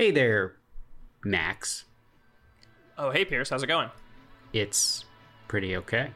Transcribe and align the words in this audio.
Hey 0.00 0.10
there, 0.12 0.56
Max. 1.26 1.84
Oh, 2.96 3.10
hey, 3.10 3.26
Pierce. 3.26 3.50
How's 3.50 3.62
it 3.62 3.66
going? 3.66 3.90
It's 4.54 5.04
pretty 5.46 5.76
okay. 5.76 6.10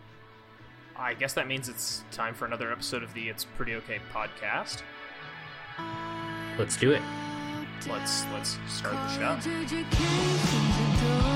I 0.96 1.12
guess 1.12 1.34
that 1.34 1.46
means 1.46 1.68
it's 1.68 2.02
time 2.10 2.32
for 2.32 2.46
another 2.46 2.72
episode 2.72 3.02
of 3.02 3.12
the 3.12 3.28
It's 3.28 3.44
Pretty 3.44 3.74
Okay 3.74 4.00
podcast. 4.10 4.80
Let's 6.58 6.78
do 6.78 6.92
it. 6.92 7.02
Let's 7.86 8.24
let's 8.32 8.56
start 8.68 8.94
the 8.94 9.38
show. 11.18 11.33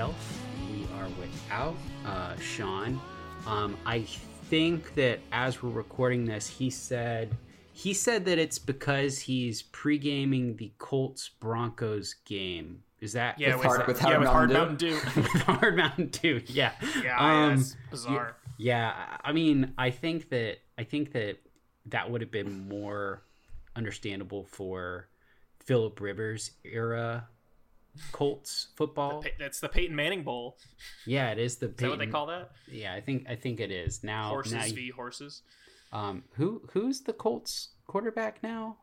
Myself. 0.00 0.42
We 0.72 0.86
are 0.98 1.08
without 1.20 1.76
uh, 2.06 2.34
Sean. 2.38 2.98
Um, 3.46 3.76
I 3.84 4.00
think 4.48 4.94
that 4.94 5.20
as 5.32 5.62
we're 5.62 5.70
recording 5.70 6.24
this, 6.24 6.46
he 6.48 6.70
said 6.70 7.36
he 7.72 7.92
said 7.94 8.24
that 8.26 8.38
it's 8.38 8.58
because 8.58 9.18
he's 9.18 9.62
pre-gaming 9.62 10.56
the 10.56 10.72
Colts 10.78 11.28
Broncos 11.40 12.14
game. 12.24 12.82
Is 13.00 13.12
that 13.14 13.38
Yeah, 13.38 13.56
with, 13.56 13.64
hard- 13.66 13.80
that- 13.80 13.86
with 13.88 14.02
yeah, 14.02 14.18
with 14.18 14.28
hard 14.28 14.50
Mountain 14.50 14.78
Mountain 14.78 15.12
Dew. 15.14 15.22
with 15.22 15.42
Hard 15.42 15.76
Mountain 15.76 16.06
Dew? 16.08 16.42
Yeah. 16.46 16.72
yeah, 17.02 17.16
Um, 17.18 17.56
that's 17.58 17.76
bizarre. 17.90 18.36
Yeah, 18.58 18.92
I 19.24 19.32
mean, 19.32 19.72
I 19.78 19.90
think 19.90 20.28
that 20.30 20.58
I 20.78 20.84
think 20.84 21.12
that 21.12 21.38
that 21.86 22.10
would 22.10 22.20
have 22.22 22.30
been 22.30 22.68
more 22.68 23.22
understandable 23.76 24.44
for 24.44 25.08
Philip 25.60 25.98
Rivers 26.00 26.50
era 26.64 27.28
Colts 28.12 28.68
football. 28.76 29.22
Pa- 29.22 29.30
That's 29.38 29.60
the 29.60 29.68
Peyton 29.68 29.94
Manning 29.96 30.22
Bowl. 30.22 30.58
yeah, 31.06 31.30
it 31.30 31.38
is 31.38 31.56
the 31.56 31.66
Is 31.68 31.74
that 31.76 31.88
what 31.88 31.98
they 31.98 32.04
Peyton- 32.06 32.12
call 32.12 32.26
that? 32.26 32.50
Yeah, 32.70 32.94
I 32.94 33.00
think 33.00 33.26
I 33.28 33.36
think 33.36 33.60
it 33.60 33.70
is 33.70 34.02
now. 34.04 34.28
Horses 34.30 34.52
now, 34.54 34.62
v 34.64 34.90
horses. 34.90 35.42
um, 35.92 36.24
who 36.34 36.62
who's 36.72 37.00
the 37.02 37.12
Colts 37.12 37.70
quarterback 37.86 38.42
now? 38.42 38.76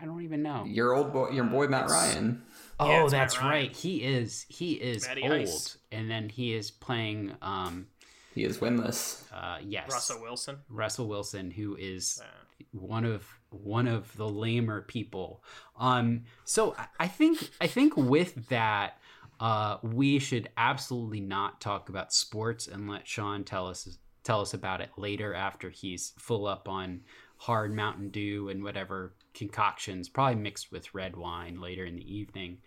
I 0.00 0.04
don't 0.04 0.22
even 0.22 0.42
know. 0.42 0.64
Your 0.64 0.94
old 0.94 1.12
boy, 1.12 1.30
your 1.30 1.44
boy 1.44 1.66
Matt 1.66 1.86
It's- 1.86 1.90
Ryan. 2.14 2.42
Oh, 2.78 2.88
Yeah, 2.88 3.02
it's 3.04 3.12
Matt 3.12 3.20
that's 3.20 3.38
Ryan. 3.38 3.48
right. 3.50 3.76
He 3.76 4.02
is 4.04 4.46
he 4.48 4.74
is 4.74 5.06
Matty 5.06 5.22
old, 5.22 5.32
Ice. 5.32 5.76
and 5.90 6.10
then 6.10 6.28
he 6.28 6.54
is 6.54 6.70
playing. 6.70 7.34
Um, 7.42 7.88
He 8.34 8.44
is 8.44 8.58
winless. 8.58 9.24
uh, 9.32 9.58
yes, 9.62 9.90
Russell 9.92 10.20
Wilson. 10.22 10.58
Russell 10.68 11.06
Wilson, 11.08 11.50
who 11.50 11.76
is 11.76 12.20
Uh, 12.22 12.26
one 12.72 13.04
of 13.04 13.26
one 13.50 13.86
of 13.86 14.16
the 14.16 14.28
lamer 14.28 14.82
people. 14.82 15.42
Um, 15.76 16.24
so 16.44 16.74
I- 16.98 17.08
think 17.08 17.50
I 17.60 17.66
think 17.66 17.96
with 17.96 18.48
that, 18.48 18.98
uh, 19.40 19.78
we 19.82 20.18
should 20.18 20.48
absolutely 20.56 21.20
not 21.20 21.60
talk 21.60 21.88
about 21.88 22.12
sports 22.12 22.68
and 22.68 22.88
let 22.88 23.06
Sean 23.06 23.44
tell 23.44 23.66
us 23.66 23.98
tell 24.22 24.40
us 24.40 24.54
about 24.54 24.80
it 24.80 24.90
later 24.96 25.34
after 25.34 25.70
he's 25.70 26.12
full 26.18 26.46
up 26.46 26.68
on 26.68 27.00
hard 27.38 27.74
Mountain 27.74 28.10
Dew 28.10 28.48
and 28.48 28.62
whatever 28.62 29.14
concoctions, 29.34 30.08
probably 30.08 30.40
mixed 30.40 30.70
with 30.70 30.94
red 30.94 31.16
wine 31.16 31.60
later 31.60 31.84
in 31.84 31.96
the 31.96 32.14
evening. 32.16 32.58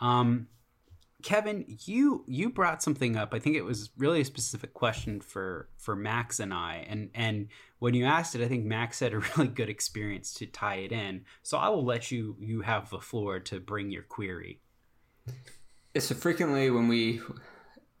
Um, 0.00 0.48
Kevin, 1.22 1.64
you 1.84 2.24
you 2.26 2.50
brought 2.50 2.82
something 2.82 3.16
up. 3.16 3.32
I 3.32 3.38
think 3.38 3.56
it 3.56 3.62
was 3.62 3.90
really 3.96 4.20
a 4.20 4.24
specific 4.24 4.74
question 4.74 5.20
for 5.20 5.68
for 5.78 5.96
Max 5.96 6.40
and 6.40 6.52
I. 6.52 6.84
And 6.88 7.10
and 7.14 7.48
when 7.78 7.94
you 7.94 8.04
asked 8.04 8.34
it, 8.34 8.42
I 8.42 8.48
think 8.48 8.64
Max 8.64 9.00
had 9.00 9.12
a 9.12 9.18
really 9.36 9.48
good 9.48 9.68
experience 9.68 10.34
to 10.34 10.46
tie 10.46 10.76
it 10.76 10.92
in. 10.92 11.24
So 11.42 11.58
I 11.58 11.68
will 11.68 11.84
let 11.84 12.10
you 12.10 12.36
you 12.40 12.62
have 12.62 12.90
the 12.90 13.00
floor 13.00 13.40
to 13.40 13.60
bring 13.60 13.90
your 13.90 14.02
query. 14.02 14.60
So 15.98 16.14
frequently 16.14 16.70
when 16.70 16.88
we 16.88 17.20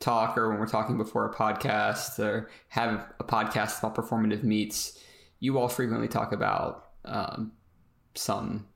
talk 0.00 0.36
or 0.36 0.50
when 0.50 0.58
we're 0.58 0.66
talking 0.66 0.98
before 0.98 1.26
a 1.26 1.34
podcast 1.34 2.18
or 2.18 2.50
have 2.68 3.06
a 3.20 3.24
podcast 3.24 3.78
about 3.78 3.94
performative 3.94 4.42
meats, 4.42 4.98
you 5.40 5.58
all 5.58 5.68
frequently 5.68 6.08
talk 6.08 6.32
about 6.32 6.90
um, 7.04 7.52
some 8.14 8.66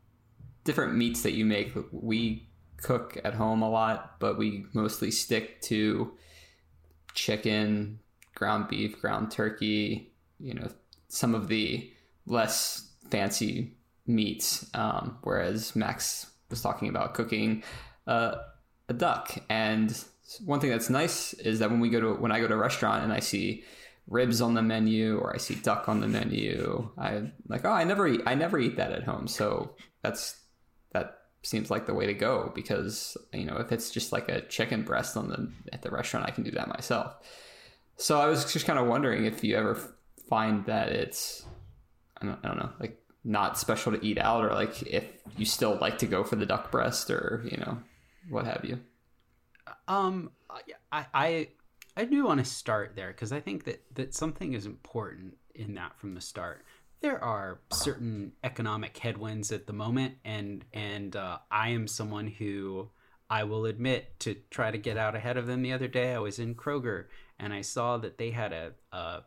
different 0.65 0.95
meats 0.95 1.23
that 1.23 1.33
you 1.33 1.45
make. 1.45 1.73
We 1.91 2.46
cook 2.83 3.19
at 3.25 3.35
home 3.35 3.63
a 3.63 3.71
lot, 3.71 4.19
but 4.21 4.39
we 4.39 4.67
mostly 4.73 5.11
stick 5.11 5.61
to 5.63 6.13
chicken, 7.15 7.99
ground 8.35 8.69
beef, 8.69 9.01
ground 9.01 9.31
turkey, 9.31 10.13
you 10.39 10.55
know, 10.55 10.69
some 11.09 11.35
of 11.35 11.49
the 11.49 11.91
less 12.27 12.91
fancy 13.11 13.77
meats. 14.07 14.69
Um, 14.75 15.19
whereas 15.23 15.75
Max 15.75 16.27
was 16.51 16.61
talking 16.61 16.89
about 16.89 17.15
cooking 17.15 17.63
uh, 18.07 18.37
a 18.89 18.93
duck. 18.93 19.33
And 19.49 19.99
one 20.45 20.61
thing 20.61 20.71
that's 20.71 20.91
nice 20.91 21.33
is 21.35 21.59
that 21.61 21.71
when 21.71 21.81
we 21.81 21.89
go 21.89 22.01
to 22.01 22.15
when 22.15 22.33
I 22.33 22.41
go 22.41 22.49
to 22.49 22.55
a 22.55 22.59
restaurant 22.59 23.05
and 23.05 23.13
I 23.13 23.21
see 23.21 23.65
ribs 24.09 24.41
on 24.41 24.55
the 24.55 24.63
menu 24.63 25.19
or 25.19 25.35
I 25.35 25.39
see 25.39 25.55
duck 25.57 25.89
on 25.89 26.01
the 26.01 26.09
menu, 26.09 26.91
I 26.99 27.31
like 27.49 27.65
oh 27.65 27.73
I 27.73 27.85
never 27.85 28.07
eat 28.07 28.23
I 28.27 28.35
never 28.35 28.59
eat 28.59 28.77
that 28.77 28.93
at 28.93 29.05
home. 29.05 29.29
So 29.29 29.75
that's 30.03 30.33
that 30.33 30.46
seems 31.47 31.71
like 31.71 31.87
the 31.87 31.95
way 31.95 32.07
to 32.07 32.15
go 32.15 32.51
because 32.55 33.17
you 33.33 33.45
know 33.45 33.57
if 33.57 33.73
it's 33.73 33.91
just 33.91 34.13
like 34.13 34.29
a 34.29 34.43
chicken 34.43 34.83
breast 34.83 35.17
on 35.17 35.29
the 35.29 35.51
at 35.73 35.83
the 35.83 35.91
restaurant 35.91 36.27
I 36.27 36.31
can 36.31 36.45
do 36.45 36.51
that 36.53 36.69
myself. 36.69 37.15
So 37.97 38.21
I 38.21 38.27
was 38.27 38.53
just 38.53 38.67
kind 38.67 38.79
of 38.79 38.87
wondering 38.87 39.25
if 39.25 39.43
you 39.43 39.57
ever 39.57 39.79
find 40.29 40.65
that 40.67 40.91
it's 40.91 41.45
I 42.21 42.27
don't, 42.27 42.39
I 42.45 42.49
don't 42.49 42.59
know 42.59 42.71
like 42.81 43.01
not 43.25 43.59
special 43.59 43.93
to 43.93 44.05
eat 44.05 44.19
out 44.19 44.45
or 44.45 44.53
like 44.53 44.83
if 44.83 45.05
you 45.37 45.45
still 45.45 45.77
like 45.81 45.99
to 45.99 46.07
go 46.07 46.23
for 46.25 46.37
the 46.37 46.47
duck 46.47 46.71
breast 46.71 47.11
or 47.11 47.45
you 47.51 47.57
know 47.59 47.79
what 48.29 48.45
have 48.45 48.65
you. 48.65 48.81
Um, 49.89 50.31
I 50.93 51.07
I 51.15 51.49
I 51.97 52.05
do 52.05 52.25
want 52.25 52.39
to 52.39 52.45
start 52.45 52.95
there 52.95 53.09
because 53.09 53.33
I 53.33 53.41
think 53.41 53.65
that 53.65 53.83
that 53.95 54.15
something 54.15 54.53
is 54.53 54.67
important 54.67 55.37
in 55.55 55.75
that 55.75 55.99
from 55.99 56.15
the 56.15 56.21
start. 56.21 56.65
There 57.01 57.23
are 57.23 57.61
certain 57.73 58.33
economic 58.43 58.97
headwinds 58.99 59.53
at 59.53 59.67
the 59.67 59.73
moment, 59.73 60.15
and 60.25 60.65
and 60.73 61.15
uh, 61.15 61.39
I 61.51 61.71
am 61.71 61.87
someone 61.87 62.27
who 62.27 62.91
I 63.29 63.45
will 63.45 63.67
admit 63.67 64.19
to 64.21 64.37
try 64.51 64.71
to 64.71 64.79
get 64.79 64.97
out 64.97 65.15
ahead 65.15 65.37
of 65.37 65.47
them. 65.47 65.63
The 65.63 65.73
other 65.73 65.89
day, 65.89 66.15
I 66.15 66.19
was 66.19 66.39
in 66.39 66.55
Kroger 66.55 67.07
and 67.39 67.53
I 67.53 67.61
saw 67.63 67.97
that 67.99 68.19
they 68.19 68.31
had 68.31 68.53
a. 68.53 68.73
Uh, 68.93 69.21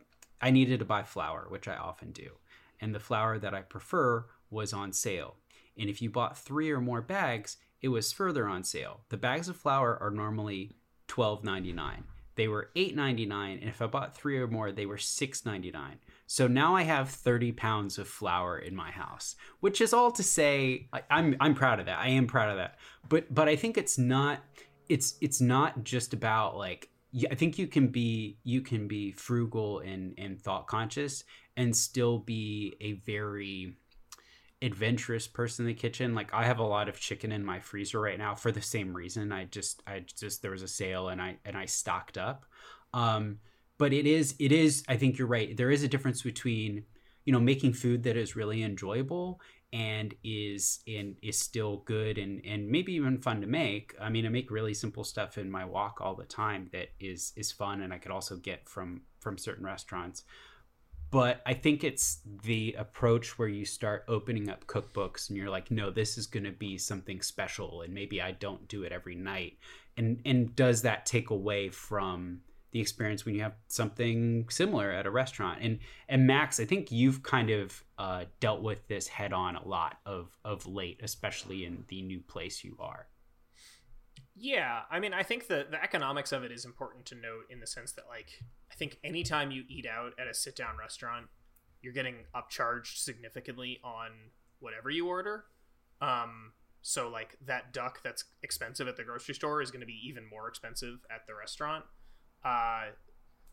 needed 0.52 0.79
to 0.79 0.85
buy 0.85 1.03
flour, 1.03 1.47
which 1.50 1.68
I 1.68 1.75
often 1.75 2.12
do, 2.12 2.31
and 2.79 2.96
the 2.96 3.00
flour 3.00 3.38
that 3.40 3.53
I 3.53 3.62
prefer 3.62 4.25
was 4.50 4.72
on 4.72 4.94
sale. 4.94 5.35
And 5.78 5.90
if 5.90 6.02
you 6.02 6.09
bought 6.09 6.38
three 6.38 6.72
or 6.72 6.79
more 6.79 7.02
bags, 7.02 7.58
it 7.81 7.90
was 7.90 8.13
further 8.13 8.47
on 8.47 8.63
sale. 8.63 9.02
The 9.09 9.18
bags 9.18 9.50
of 9.50 9.58
flour 9.58 9.97
are 10.02 10.12
normally 10.12 10.72
twelve 11.08 11.44
ninety 11.44 11.74
nine. 11.74 12.06
They 12.35 12.47
were 12.47 12.72
eight 12.75 12.96
ninety 12.96 13.25
nine, 13.25 13.59
and 13.59 13.69
if 13.69 13.81
I 13.81 13.88
bought 13.88 14.16
three 14.16 14.38
or 14.38 14.47
more, 14.47 14.72
they 14.72 14.85
were 14.85 14.97
six 14.97 15.46
ninety 15.46 15.72
nine. 15.72 16.00
So 16.31 16.45
now 16.45 16.75
I 16.75 16.84
have 16.84 17.09
thirty 17.09 17.51
pounds 17.51 17.97
of 17.97 18.07
flour 18.07 18.59
in 18.59 18.75
my 18.75 18.91
house, 18.91 19.35
which 19.62 19.81
is 19.81 19.94
all 19.94 20.12
to 20.12 20.22
say 20.22 20.88
I, 20.94 21.01
I'm 21.09 21.35
I'm 21.40 21.56
proud 21.56 21.79
of 21.79 21.88
that. 21.88 21.97
I 21.97 22.09
am 22.09 22.28
proud 22.28 22.51
of 22.51 22.57
that. 22.57 22.78
But 23.09 23.34
but 23.34 23.50
I 23.50 23.56
think 23.56 23.79
it's 23.79 23.97
not 23.97 24.44
it's 24.90 25.16
it's 25.22 25.41
not 25.41 25.84
just 25.84 26.13
about 26.13 26.56
like 26.56 26.90
I 27.31 27.34
think 27.34 27.57
you 27.57 27.66
can 27.66 27.88
be 27.88 28.38
you 28.44 28.62
can 28.62 28.88
be 28.88 29.12
frugal 29.12 29.79
and 29.79 30.13
and 30.19 30.40
thought 30.40 30.67
conscious 30.67 31.23
and 31.57 31.75
still 31.75 32.19
be 32.19 32.75
a 32.79 32.94
very 33.11 33.78
adventurous 34.61 35.25
person 35.25 35.66
in 35.66 35.69
the 35.69 35.81
kitchen. 35.81 36.13
Like 36.13 36.31
I 36.31 36.46
have 36.46 36.59
a 36.59 36.63
lot 36.63 36.90
of 36.90 37.00
chicken 37.00 37.31
in 37.31 37.44
my 37.44 37.59
freezer 37.59 38.00
right 38.00 38.19
now 38.19 38.35
for 38.35 38.51
the 38.51 38.61
same 38.61 38.94
reason. 38.94 39.31
I 39.31 39.46
just 39.46 39.81
I 39.88 40.01
just 40.01 40.44
there 40.44 40.51
was 40.51 40.61
a 40.61 40.67
sale 40.67 41.09
and 41.09 41.19
I 41.19 41.38
and 41.44 41.57
I 41.57 41.66
stocked 41.66 42.19
up. 42.19 42.46
Um 42.94 43.40
but 43.79 43.91
it 43.91 44.06
is 44.06 44.35
it 44.38 44.51
is 44.51 44.84
I 44.88 44.97
think 44.97 45.17
you're 45.17 45.28
right. 45.28 45.57
There 45.57 45.72
is 45.72 45.81
a 45.81 45.88
difference 45.88 46.22
between 46.22 46.84
you 47.25 47.34
know 47.34 47.40
making 47.40 47.73
food 47.73 48.03
that 48.03 48.16
is 48.16 48.35
really 48.35 48.62
enjoyable 48.62 49.41
and 49.73 50.13
is 50.23 50.79
and 50.88 51.16
is 51.23 51.40
still 51.40 51.78
good 51.85 52.19
and 52.19 52.41
and 52.45 52.69
maybe 52.69 52.94
even 52.94 53.17
fun 53.17 53.41
to 53.41 53.47
make. 53.47 53.96
I 53.99 54.09
mean, 54.09 54.28
I 54.28 54.29
make 54.29 54.52
really 54.52 54.76
simple 54.76 55.03
stuff 55.03 55.40
in 55.40 55.49
my 55.49 55.66
wok 55.66 55.99
all 56.02 56.14
the 56.14 56.26
time 56.26 56.70
that 56.73 56.90
is 56.99 57.34
is 57.35 57.52
fun 57.52 57.81
and 57.81 57.91
I 57.91 57.97
could 57.97 58.11
also 58.11 58.35
get 58.35 58.70
from 58.70 59.02
from 59.20 59.40
certain 59.40 59.66
restaurants 59.66 60.23
but 61.11 61.41
I 61.46 61.55
think 61.55 61.84
it's 61.84 62.20
the 62.43 62.75
approach 62.78 63.40
where 63.40 63.47
you 63.47 63.66
start 63.66 64.05
opening 64.08 64.49
up 64.49 64.67
cookbooks 64.67 65.29
and 65.29 65.37
you're 65.37 65.49
like, 65.49 65.72
no, 65.72 65.90
this 65.90 66.17
is 66.20 66.28
going 66.28 66.43
to 66.43 66.52
be 66.52 66.78
something 66.78 67.22
special, 67.22 67.82
and 67.82 67.93
maybe 67.93 68.22
I 68.22 68.32
don't 68.32 68.67
do 68.67 68.84
it 68.84 68.91
every 68.91 69.16
night. 69.16 69.58
And 69.97 70.22
and 70.23 70.55
does 70.55 70.84
that 70.84 71.05
take 71.05 71.32
away 71.32 71.70
from 71.70 72.41
the 72.72 72.80
experience 72.80 73.26
when 73.26 73.36
you 73.36 73.42
have 73.42 73.56
something 73.68 74.48
similar 74.50 74.92
at 74.92 75.06
a 75.06 75.12
restaurant? 75.12 75.60
And 75.62 75.80
and 76.08 76.28
Max, 76.28 76.60
I 76.60 76.66
think 76.66 76.92
you've 76.92 77.24
kind 77.24 77.50
of 77.50 77.84
uh, 77.98 78.26
dealt 78.40 78.62
with 78.62 78.88
this 78.88 79.08
head 79.08 79.34
on 79.34 79.56
a 79.56 79.68
lot 79.68 79.98
of 80.06 80.38
of 80.44 80.66
late, 80.66 81.00
especially 81.04 81.66
in 81.66 81.84
the 81.88 82.02
new 82.02 82.20
place 82.20 82.64
you 82.64 82.76
are. 82.80 83.08
Yeah, 84.36 84.82
I 84.90 85.00
mean, 85.00 85.14
I 85.14 85.24
think 85.24 85.48
the 85.48 85.68
the 85.70 85.84
economics 85.84 86.32
of 86.32 86.44
it 86.44 86.52
is 86.52 86.66
important 86.66 87.06
to 87.08 87.16
note 87.16 87.46
in 87.50 87.60
the 87.60 87.68
sense 87.68 87.92
that, 87.94 88.06
like, 88.08 88.44
I 88.72 88.76
think 88.76 88.98
anytime 89.04 89.52
you 89.52 89.64
eat 89.68 89.86
out 89.86 90.14
at 90.20 90.28
a 90.28 90.34
sit 90.34 90.56
down 90.56 90.78
restaurant, 90.78 91.28
you're 91.82 91.94
getting 91.94 92.26
upcharged 92.36 92.98
significantly 92.98 93.80
on 93.84 94.12
whatever 94.60 94.90
you 94.90 95.08
order. 95.08 95.46
Um, 96.02 96.54
So 96.82 97.10
like 97.10 97.38
that 97.46 97.74
duck 97.74 98.02
that's 98.04 98.24
expensive 98.42 98.88
at 98.88 98.96
the 98.96 99.04
grocery 99.04 99.36
store 99.36 99.62
is 99.62 99.70
going 99.70 99.82
to 99.82 99.86
be 99.86 100.00
even 100.08 100.24
more 100.30 100.48
expensive 100.48 101.00
at 101.10 101.28
the 101.28 101.36
restaurant. 101.36 101.84
Uh, 102.44 102.91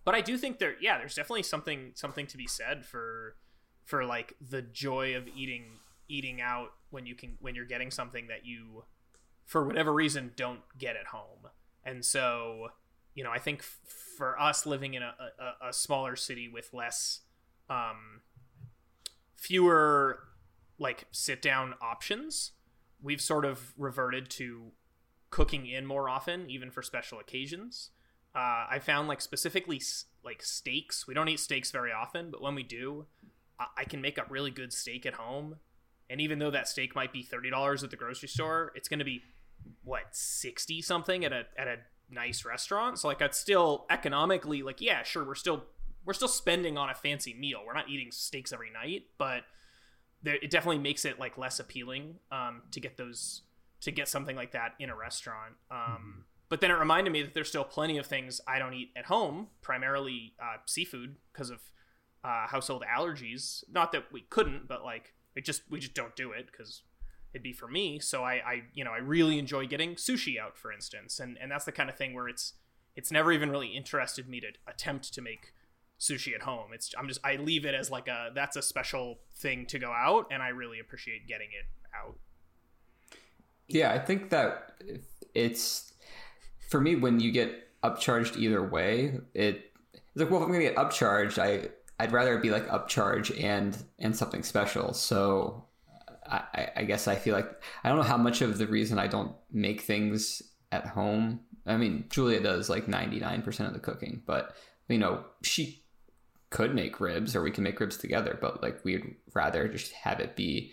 but 0.04 0.14
I 0.14 0.20
do 0.20 0.36
think 0.38 0.58
there, 0.58 0.74
yeah, 0.80 0.98
there's 0.98 1.14
definitely 1.14 1.42
something 1.42 1.92
something 1.94 2.26
to 2.28 2.36
be 2.36 2.46
said 2.46 2.86
for 2.86 3.36
for 3.84 4.04
like 4.04 4.34
the 4.40 4.62
joy 4.62 5.16
of 5.16 5.28
eating 5.28 5.64
eating 6.08 6.40
out 6.40 6.70
when 6.90 7.06
you 7.06 7.14
can 7.14 7.36
when 7.40 7.54
you're 7.54 7.64
getting 7.64 7.90
something 7.90 8.28
that 8.28 8.44
you 8.44 8.84
for 9.44 9.66
whatever 9.66 9.92
reason 9.92 10.32
don't 10.36 10.60
get 10.78 10.96
at 10.96 11.06
home. 11.06 11.50
And 11.84 12.04
so, 12.04 12.68
you 13.14 13.22
know, 13.22 13.30
I 13.30 13.38
think 13.38 13.60
f- 13.60 13.78
for 14.16 14.38
us 14.40 14.66
living 14.66 14.94
in 14.94 15.02
a, 15.02 15.14
a, 15.62 15.68
a 15.68 15.72
smaller 15.72 16.16
city 16.16 16.48
with 16.48 16.72
less 16.72 17.20
um 17.68 18.22
fewer 19.34 20.20
like 20.78 21.06
sit 21.10 21.40
down 21.40 21.74
options, 21.80 22.52
we've 23.02 23.20
sort 23.20 23.44
of 23.44 23.72
reverted 23.76 24.28
to 24.30 24.72
cooking 25.30 25.66
in 25.66 25.86
more 25.86 26.08
often, 26.08 26.48
even 26.50 26.70
for 26.70 26.82
special 26.82 27.18
occasions. 27.18 27.90
Uh, 28.36 28.66
I 28.70 28.80
found 28.80 29.08
like 29.08 29.22
specifically 29.22 29.80
like 30.22 30.42
steaks. 30.42 31.06
We 31.08 31.14
don't 31.14 31.28
eat 31.28 31.40
steaks 31.40 31.70
very 31.70 31.90
often, 31.90 32.30
but 32.30 32.42
when 32.42 32.54
we 32.54 32.62
do, 32.62 33.06
I, 33.58 33.66
I 33.78 33.84
can 33.84 34.02
make 34.02 34.18
a 34.18 34.26
really 34.28 34.50
good 34.50 34.74
steak 34.74 35.06
at 35.06 35.14
home. 35.14 35.56
And 36.10 36.20
even 36.20 36.38
though 36.38 36.50
that 36.50 36.68
steak 36.68 36.94
might 36.94 37.12
be 37.14 37.22
thirty 37.22 37.48
dollars 37.48 37.82
at 37.82 37.90
the 37.90 37.96
grocery 37.96 38.28
store, 38.28 38.72
it's 38.74 38.88
going 38.88 38.98
to 38.98 39.06
be 39.06 39.22
what 39.82 40.02
sixty 40.12 40.82
something 40.82 41.24
at 41.24 41.32
a 41.32 41.46
at 41.56 41.66
a 41.66 41.76
nice 42.10 42.44
restaurant. 42.44 42.98
So 42.98 43.08
like, 43.08 43.22
it's 43.22 43.38
still 43.38 43.86
economically 43.90 44.62
like, 44.62 44.82
yeah, 44.82 45.02
sure, 45.02 45.24
we're 45.24 45.34
still 45.34 45.64
we're 46.04 46.12
still 46.12 46.28
spending 46.28 46.76
on 46.76 46.90
a 46.90 46.94
fancy 46.94 47.34
meal. 47.34 47.62
We're 47.66 47.72
not 47.72 47.88
eating 47.88 48.12
steaks 48.12 48.52
every 48.52 48.70
night, 48.70 49.04
but 49.18 49.44
there, 50.22 50.36
it 50.36 50.50
definitely 50.50 50.78
makes 50.78 51.04
it 51.04 51.18
like 51.18 51.38
less 51.38 51.58
appealing 51.58 52.16
um, 52.30 52.62
to 52.72 52.80
get 52.80 52.96
those 52.98 53.42
to 53.80 53.90
get 53.90 54.08
something 54.08 54.36
like 54.36 54.52
that 54.52 54.74
in 54.78 54.90
a 54.90 54.96
restaurant. 54.96 55.54
Um, 55.70 55.78
mm-hmm. 55.78 56.20
But 56.48 56.60
then 56.60 56.70
it 56.70 56.74
reminded 56.74 57.12
me 57.12 57.22
that 57.22 57.34
there's 57.34 57.48
still 57.48 57.64
plenty 57.64 57.98
of 57.98 58.06
things 58.06 58.40
I 58.46 58.58
don't 58.58 58.74
eat 58.74 58.90
at 58.96 59.06
home, 59.06 59.48
primarily 59.62 60.34
uh, 60.40 60.58
seafood 60.64 61.16
because 61.32 61.50
of 61.50 61.58
uh, 62.22 62.46
household 62.46 62.84
allergies. 62.88 63.64
Not 63.70 63.92
that 63.92 64.12
we 64.12 64.22
couldn't, 64.22 64.68
but 64.68 64.84
like 64.84 65.14
it 65.34 65.44
just 65.44 65.62
we 65.70 65.80
just 65.80 65.94
don't 65.94 66.14
do 66.16 66.32
it 66.32 66.46
because 66.50 66.82
it'd 67.32 67.42
be 67.42 67.52
for 67.52 67.68
me. 67.68 67.98
So 67.98 68.22
I, 68.22 68.34
I 68.34 68.62
you 68.74 68.84
know 68.84 68.92
I 68.92 68.98
really 68.98 69.38
enjoy 69.38 69.66
getting 69.66 69.94
sushi 69.94 70.38
out, 70.38 70.56
for 70.56 70.72
instance, 70.72 71.20
and 71.20 71.36
and 71.40 71.50
that's 71.50 71.64
the 71.64 71.72
kind 71.72 71.90
of 71.90 71.96
thing 71.96 72.14
where 72.14 72.28
it's 72.28 72.54
it's 72.94 73.10
never 73.10 73.32
even 73.32 73.50
really 73.50 73.68
interested 73.68 74.28
me 74.28 74.40
to 74.40 74.48
attempt 74.66 75.12
to 75.14 75.20
make 75.20 75.52
sushi 76.00 76.34
at 76.34 76.42
home. 76.42 76.70
It's 76.72 76.94
I'm 76.98 77.08
just 77.08 77.20
I 77.24 77.36
leave 77.36 77.64
it 77.64 77.74
as 77.74 77.90
like 77.90 78.08
a 78.08 78.30
that's 78.34 78.56
a 78.56 78.62
special 78.62 79.18
thing 79.36 79.66
to 79.66 79.78
go 79.78 79.92
out, 79.92 80.26
and 80.30 80.42
I 80.42 80.48
really 80.48 80.78
appreciate 80.78 81.26
getting 81.26 81.48
it 81.48 81.66
out. 81.94 82.18
Yeah, 83.68 83.92
I 83.92 83.98
think 83.98 84.30
that 84.30 84.74
it's 85.34 85.92
for 86.68 86.80
me 86.80 86.96
when 86.96 87.20
you 87.20 87.30
get 87.32 87.68
upcharged 87.82 88.36
either 88.36 88.62
way, 88.62 89.20
it 89.34 89.72
it's 89.94 90.04
like 90.16 90.30
well 90.30 90.40
if 90.40 90.46
I'm 90.46 90.52
gonna 90.52 90.64
get 90.64 90.76
upcharged, 90.76 91.38
I 91.38 91.68
I'd 91.98 92.12
rather 92.12 92.38
be 92.38 92.50
like 92.50 92.68
upcharge 92.68 93.42
and 93.42 93.76
and 93.98 94.16
something 94.16 94.42
special. 94.42 94.92
So 94.92 95.64
I, 96.28 96.70
I 96.76 96.84
guess 96.84 97.08
I 97.08 97.14
feel 97.14 97.34
like 97.34 97.50
I 97.84 97.88
don't 97.88 97.98
know 97.98 98.04
how 98.04 98.16
much 98.16 98.42
of 98.42 98.58
the 98.58 98.66
reason 98.66 98.98
I 98.98 99.06
don't 99.06 99.32
make 99.52 99.82
things 99.82 100.42
at 100.72 100.86
home. 100.86 101.40
I 101.66 101.76
mean, 101.76 102.06
Julia 102.10 102.40
does 102.40 102.68
like 102.68 102.86
99% 102.86 103.66
of 103.66 103.72
the 103.72 103.78
cooking, 103.78 104.22
but 104.26 104.54
you 104.88 104.98
know, 104.98 105.24
she 105.42 105.84
could 106.50 106.74
make 106.74 107.00
ribs 107.00 107.34
or 107.34 107.42
we 107.42 107.50
can 107.50 107.64
make 107.64 107.80
ribs 107.80 107.96
together, 107.96 108.38
but 108.40 108.62
like 108.62 108.84
we'd 108.84 109.16
rather 109.34 109.68
just 109.68 109.92
have 109.92 110.20
it 110.20 110.36
be 110.36 110.72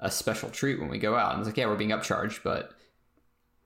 a 0.00 0.10
special 0.10 0.50
treat 0.50 0.80
when 0.80 0.90
we 0.90 0.98
go 0.98 1.16
out. 1.16 1.32
And 1.32 1.40
it's 1.40 1.48
like, 1.48 1.56
yeah, 1.56 1.66
we're 1.66 1.76
being 1.76 1.90
upcharged, 1.90 2.42
but 2.42 2.72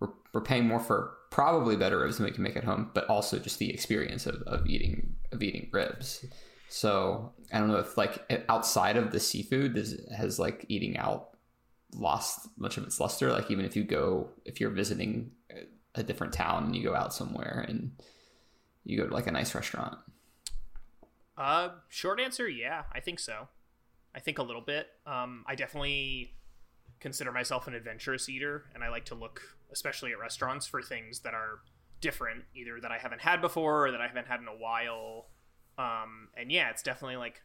we're, 0.00 0.08
we're 0.32 0.40
paying 0.40 0.66
more 0.66 0.80
for 0.80 1.14
probably 1.30 1.76
better 1.76 1.98
ribs 1.98 2.16
than 2.16 2.26
we 2.26 2.32
can 2.32 2.42
make 2.42 2.56
at 2.56 2.64
home, 2.64 2.90
but 2.94 3.08
also 3.08 3.38
just 3.38 3.58
the 3.58 3.72
experience 3.72 4.26
of, 4.26 4.42
of 4.42 4.66
eating 4.66 5.14
of 5.32 5.42
eating 5.42 5.68
ribs. 5.72 6.24
So 6.68 7.32
I 7.52 7.58
don't 7.58 7.68
know 7.68 7.76
if 7.76 7.96
like 7.96 8.44
outside 8.48 8.96
of 8.96 9.12
the 9.12 9.20
seafood 9.20 9.76
has 10.16 10.38
like 10.38 10.64
eating 10.68 10.96
out 10.96 11.30
lost 11.94 12.48
much 12.58 12.76
of 12.76 12.84
its 12.84 13.00
luster. 13.00 13.32
Like 13.32 13.50
even 13.50 13.64
if 13.64 13.76
you 13.76 13.84
go 13.84 14.30
if 14.44 14.60
you're 14.60 14.70
visiting 14.70 15.32
a 15.94 16.02
different 16.02 16.32
town 16.32 16.64
and 16.64 16.76
you 16.76 16.82
go 16.82 16.94
out 16.94 17.12
somewhere 17.12 17.64
and 17.68 17.92
you 18.84 18.96
go 18.96 19.06
to 19.06 19.14
like 19.14 19.26
a 19.26 19.32
nice 19.32 19.54
restaurant. 19.54 19.98
Uh, 21.36 21.70
short 21.88 22.20
answer, 22.20 22.48
yeah, 22.48 22.84
I 22.92 23.00
think 23.00 23.20
so. 23.20 23.48
I 24.14 24.20
think 24.20 24.38
a 24.38 24.42
little 24.42 24.62
bit. 24.62 24.88
Um, 25.06 25.44
I 25.46 25.54
definitely 25.54 26.32
consider 27.00 27.32
myself 27.32 27.66
an 27.66 27.74
adventurous 27.74 28.28
eater, 28.28 28.64
and 28.74 28.82
I 28.82 28.88
like 28.88 29.04
to 29.06 29.14
look, 29.14 29.40
especially 29.72 30.12
at 30.12 30.18
restaurants, 30.18 30.66
for 30.66 30.82
things 30.82 31.20
that 31.20 31.34
are 31.34 31.60
different, 32.00 32.44
either 32.54 32.80
that 32.80 32.92
I 32.92 32.98
haven't 32.98 33.20
had 33.20 33.40
before 33.40 33.86
or 33.86 33.90
that 33.90 34.00
I 34.00 34.06
haven't 34.06 34.26
had 34.26 34.40
in 34.40 34.48
a 34.48 34.56
while. 34.56 35.26
Um, 35.76 36.28
and 36.36 36.50
yeah, 36.50 36.70
it's 36.70 36.82
definitely 36.82 37.16
like, 37.16 37.42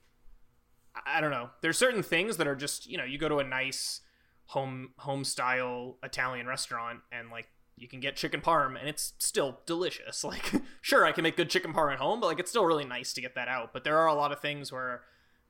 I 1.05 1.21
don't 1.21 1.31
know. 1.31 1.49
There's 1.61 1.77
certain 1.77 2.03
things 2.03 2.37
that 2.37 2.47
are 2.47 2.55
just, 2.55 2.87
you 2.87 2.97
know, 2.97 3.03
you 3.03 3.17
go 3.17 3.29
to 3.29 3.39
a 3.39 3.43
nice 3.43 4.01
home 4.47 4.89
home 4.97 5.23
style 5.23 5.97
Italian 6.03 6.47
restaurant, 6.47 6.99
and 7.11 7.29
like 7.31 7.47
you 7.75 7.87
can 7.87 7.99
get 7.99 8.15
chicken 8.15 8.41
parm 8.41 8.79
and 8.79 8.87
it's 8.87 9.13
still 9.17 9.59
delicious. 9.65 10.23
Like, 10.33 10.51
sure, 10.81 11.05
I 11.05 11.11
can 11.11 11.23
make 11.23 11.37
good 11.37 11.49
chicken 11.49 11.73
parm 11.73 11.91
at 11.91 11.99
home, 11.99 12.19
but 12.19 12.27
like 12.27 12.39
it's 12.39 12.49
still 12.49 12.65
really 12.65 12.85
nice 12.85 13.13
to 13.13 13.21
get 13.21 13.35
that 13.35 13.47
out. 13.47 13.73
But 13.73 13.83
there 13.83 13.97
are 13.97 14.07
a 14.07 14.13
lot 14.13 14.31
of 14.31 14.39
things 14.39 14.71
where, 14.71 15.01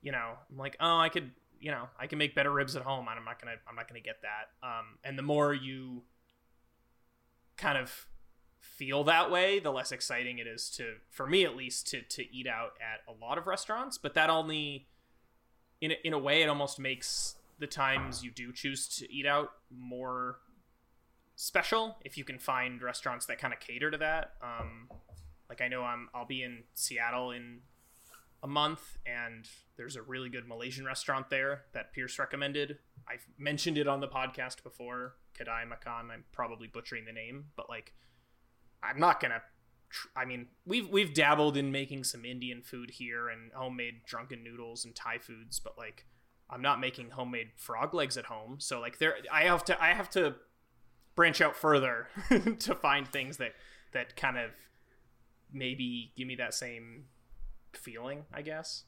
you 0.02 0.12
know, 0.12 0.32
I'm 0.50 0.58
like, 0.58 0.76
oh, 0.80 0.98
I 0.98 1.08
could, 1.08 1.30
you 1.64 1.70
know, 1.70 1.88
I 1.98 2.06
can 2.06 2.18
make 2.18 2.34
better 2.34 2.52
ribs 2.52 2.76
at 2.76 2.82
home, 2.82 3.08
and 3.08 3.18
I'm 3.18 3.24
not 3.24 3.40
gonna, 3.40 3.56
I'm 3.66 3.74
not 3.74 3.88
gonna 3.88 4.00
get 4.00 4.20
that. 4.20 4.66
Um, 4.66 4.98
and 5.02 5.18
the 5.18 5.22
more 5.22 5.54
you 5.54 6.02
kind 7.56 7.78
of 7.78 8.06
feel 8.60 9.02
that 9.04 9.30
way, 9.30 9.60
the 9.60 9.70
less 9.70 9.90
exciting 9.90 10.38
it 10.38 10.46
is 10.46 10.68
to, 10.76 10.96
for 11.08 11.26
me 11.26 11.42
at 11.42 11.56
least, 11.56 11.86
to 11.88 12.02
to 12.02 12.36
eat 12.36 12.46
out 12.46 12.72
at 12.82 13.00
a 13.10 13.16
lot 13.18 13.38
of 13.38 13.46
restaurants. 13.46 13.96
But 13.96 14.12
that 14.12 14.28
only, 14.28 14.88
in 15.80 15.92
a, 15.92 15.96
in 16.04 16.12
a 16.12 16.18
way, 16.18 16.42
it 16.42 16.50
almost 16.50 16.78
makes 16.78 17.36
the 17.58 17.66
times 17.66 18.22
you 18.22 18.30
do 18.30 18.52
choose 18.52 18.86
to 18.98 19.10
eat 19.10 19.24
out 19.24 19.52
more 19.70 20.40
special 21.36 21.96
if 22.04 22.18
you 22.18 22.24
can 22.24 22.38
find 22.38 22.82
restaurants 22.82 23.24
that 23.24 23.38
kind 23.38 23.54
of 23.54 23.60
cater 23.60 23.90
to 23.90 23.96
that. 23.96 24.34
Um, 24.42 24.90
like 25.48 25.62
I 25.62 25.68
know 25.68 25.82
I'm 25.82 26.10
I'll 26.14 26.26
be 26.26 26.42
in 26.42 26.64
Seattle 26.74 27.30
in 27.30 27.60
a 28.44 28.46
month, 28.46 28.98
and 29.06 29.48
there's 29.78 29.96
a 29.96 30.02
really 30.02 30.28
good 30.28 30.46
Malaysian 30.46 30.84
restaurant 30.84 31.30
there 31.30 31.62
that 31.72 31.94
Pierce 31.94 32.18
recommended. 32.18 32.78
I've 33.08 33.26
mentioned 33.38 33.78
it 33.78 33.88
on 33.88 34.00
the 34.00 34.06
podcast 34.06 34.62
before, 34.62 35.14
Kedai 35.36 35.66
Makan. 35.66 36.10
I'm 36.12 36.24
probably 36.30 36.68
butchering 36.68 37.06
the 37.06 37.12
name, 37.12 37.46
but 37.56 37.70
like 37.70 37.94
I'm 38.82 39.00
not 39.00 39.18
gonna. 39.18 39.40
Tr- 39.88 40.08
I 40.14 40.26
mean, 40.26 40.48
we've 40.66 40.88
we've 40.90 41.14
dabbled 41.14 41.56
in 41.56 41.72
making 41.72 42.04
some 42.04 42.26
Indian 42.26 42.60
food 42.60 42.90
here 42.90 43.30
and 43.30 43.50
homemade 43.54 44.02
drunken 44.06 44.44
noodles 44.44 44.84
and 44.84 44.94
Thai 44.94 45.18
foods, 45.18 45.58
but 45.58 45.78
like 45.78 46.04
I'm 46.50 46.60
not 46.60 46.80
making 46.80 47.10
homemade 47.10 47.52
frog 47.56 47.94
legs 47.94 48.18
at 48.18 48.26
home. 48.26 48.56
So 48.60 48.78
like 48.78 48.98
there, 48.98 49.14
I 49.32 49.44
have 49.44 49.64
to 49.64 49.82
I 49.82 49.94
have 49.94 50.10
to 50.10 50.34
branch 51.16 51.40
out 51.40 51.56
further 51.56 52.08
to 52.58 52.74
find 52.74 53.08
things 53.08 53.38
that 53.38 53.54
that 53.92 54.16
kind 54.16 54.36
of 54.36 54.50
maybe 55.50 56.12
give 56.14 56.26
me 56.26 56.34
that 56.36 56.52
same 56.52 57.04
feeling 57.76 58.24
i 58.32 58.42
guess 58.42 58.84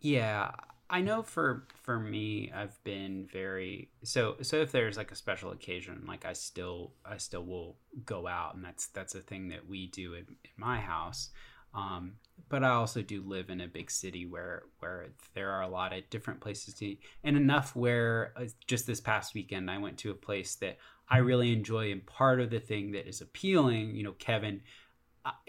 yeah 0.00 0.50
i 0.90 1.00
know 1.00 1.22
for 1.22 1.66
for 1.82 1.98
me 1.98 2.50
i've 2.54 2.82
been 2.84 3.28
very 3.32 3.90
so 4.02 4.36
so 4.42 4.56
if 4.60 4.72
there's 4.72 4.96
like 4.96 5.10
a 5.10 5.16
special 5.16 5.50
occasion 5.50 6.04
like 6.06 6.24
i 6.24 6.32
still 6.32 6.92
i 7.04 7.16
still 7.16 7.44
will 7.44 7.76
go 8.04 8.26
out 8.26 8.54
and 8.54 8.64
that's 8.64 8.88
that's 8.88 9.14
a 9.14 9.20
thing 9.20 9.48
that 9.48 9.68
we 9.68 9.86
do 9.88 10.14
in, 10.14 10.26
in 10.44 10.50
my 10.56 10.78
house 10.78 11.30
um, 11.74 12.14
but 12.48 12.64
I 12.64 12.70
also 12.70 13.02
do 13.02 13.22
live 13.22 13.50
in 13.50 13.60
a 13.60 13.68
big 13.68 13.90
city 13.90 14.24
where 14.24 14.62
where 14.78 15.08
there 15.34 15.50
are 15.50 15.62
a 15.62 15.68
lot 15.68 15.92
of 15.92 16.08
different 16.08 16.40
places 16.40 16.74
to 16.74 16.96
and 17.22 17.36
enough 17.36 17.76
where 17.76 18.32
uh, 18.36 18.46
just 18.66 18.86
this 18.86 19.00
past 19.00 19.34
weekend 19.34 19.70
I 19.70 19.78
went 19.78 19.98
to 19.98 20.10
a 20.10 20.14
place 20.14 20.54
that 20.56 20.78
I 21.10 21.18
really 21.18 21.52
enjoy. 21.52 21.92
And 21.92 22.04
part 22.06 22.40
of 22.40 22.50
the 22.50 22.60
thing 22.60 22.92
that 22.92 23.08
is 23.08 23.20
appealing, 23.20 23.94
you 23.96 24.02
know, 24.02 24.12
Kevin, 24.12 24.62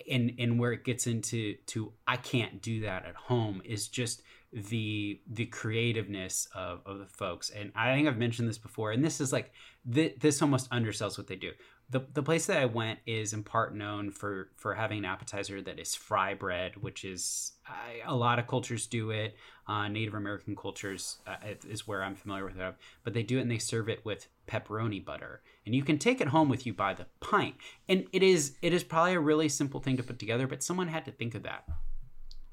and 0.10 0.34
and 0.40 0.60
where 0.60 0.72
it 0.72 0.84
gets 0.84 1.08
into 1.08 1.56
to 1.68 1.94
I 2.08 2.18
can't 2.18 2.62
do 2.62 2.82
that 2.82 3.06
at 3.06 3.16
home 3.16 3.62
is 3.66 3.88
just 3.88 4.22
the 4.52 5.22
the 5.28 5.46
creativeness 5.46 6.48
of, 6.56 6.82
of 6.86 7.00
the 7.00 7.06
folks. 7.06 7.50
And 7.50 7.72
I 7.76 7.94
think 7.94 8.08
I've 8.08 8.18
mentioned 8.18 8.48
this 8.48 8.58
before, 8.58 8.92
and 8.92 9.04
this 9.04 9.22
is 9.22 9.32
like 9.32 9.52
th- 9.92 10.18
this 10.20 10.42
almost 10.42 10.70
undersells 10.72 11.18
what 11.18 11.28
they 11.28 11.36
do 11.36 11.52
the, 11.92 12.02
the 12.14 12.22
place 12.22 12.46
that 12.46 12.58
I 12.58 12.66
went 12.66 13.00
is 13.08 13.34
in 13.34 13.44
part 13.44 13.76
known 13.76 14.12
for 14.12 14.50
for 14.56 14.76
having 14.76 15.00
an 15.00 15.06
appetizer 15.06 15.62
that 15.62 15.80
is 15.80 15.96
fry 15.96 16.36
bread, 16.36 16.78
which 16.78 17.04
is 17.04 17.54
I, 17.68 18.02
a 18.06 18.16
lot 18.16 18.38
of 18.38 18.48
cultures 18.48 18.86
do 18.86 19.10
it. 19.10 19.36
Uh, 19.68 19.88
Native 19.88 20.14
American 20.14 20.56
cultures 20.56 21.18
uh, 21.26 21.36
is 21.68 21.88
where 21.88 22.04
I'm 22.04 22.16
familiar 22.16 22.46
with 22.46 22.60
it, 22.60 22.76
but 23.04 23.14
they 23.14 23.24
do 23.24 23.40
it 23.40 23.42
and 23.42 23.52
they 23.52 23.58
serve 23.58 23.90
it 23.90 24.06
with 24.06 24.28
pepperoni 24.48 25.04
butter, 25.04 25.42
and 25.66 25.74
you 25.74 25.84
can 25.84 25.98
take 25.98 26.22
it 26.22 26.28
home 26.28 26.50
with 26.50 26.66
you 26.66 26.74
by 26.74 26.94
the 26.94 27.08
pint. 27.22 27.56
And 27.88 28.06
it 28.12 28.22
is 28.22 28.56
it 28.62 28.74
is 28.74 28.84
probably 28.84 29.14
a 29.14 29.20
really 29.20 29.50
simple 29.50 29.80
thing 29.80 29.98
to 29.98 30.04
put 30.04 30.20
together, 30.20 30.46
but 30.46 30.64
someone 30.64 30.90
had 30.90 31.06
to 31.06 31.12
think 31.12 31.34
of 31.34 31.44
that. 31.44 31.66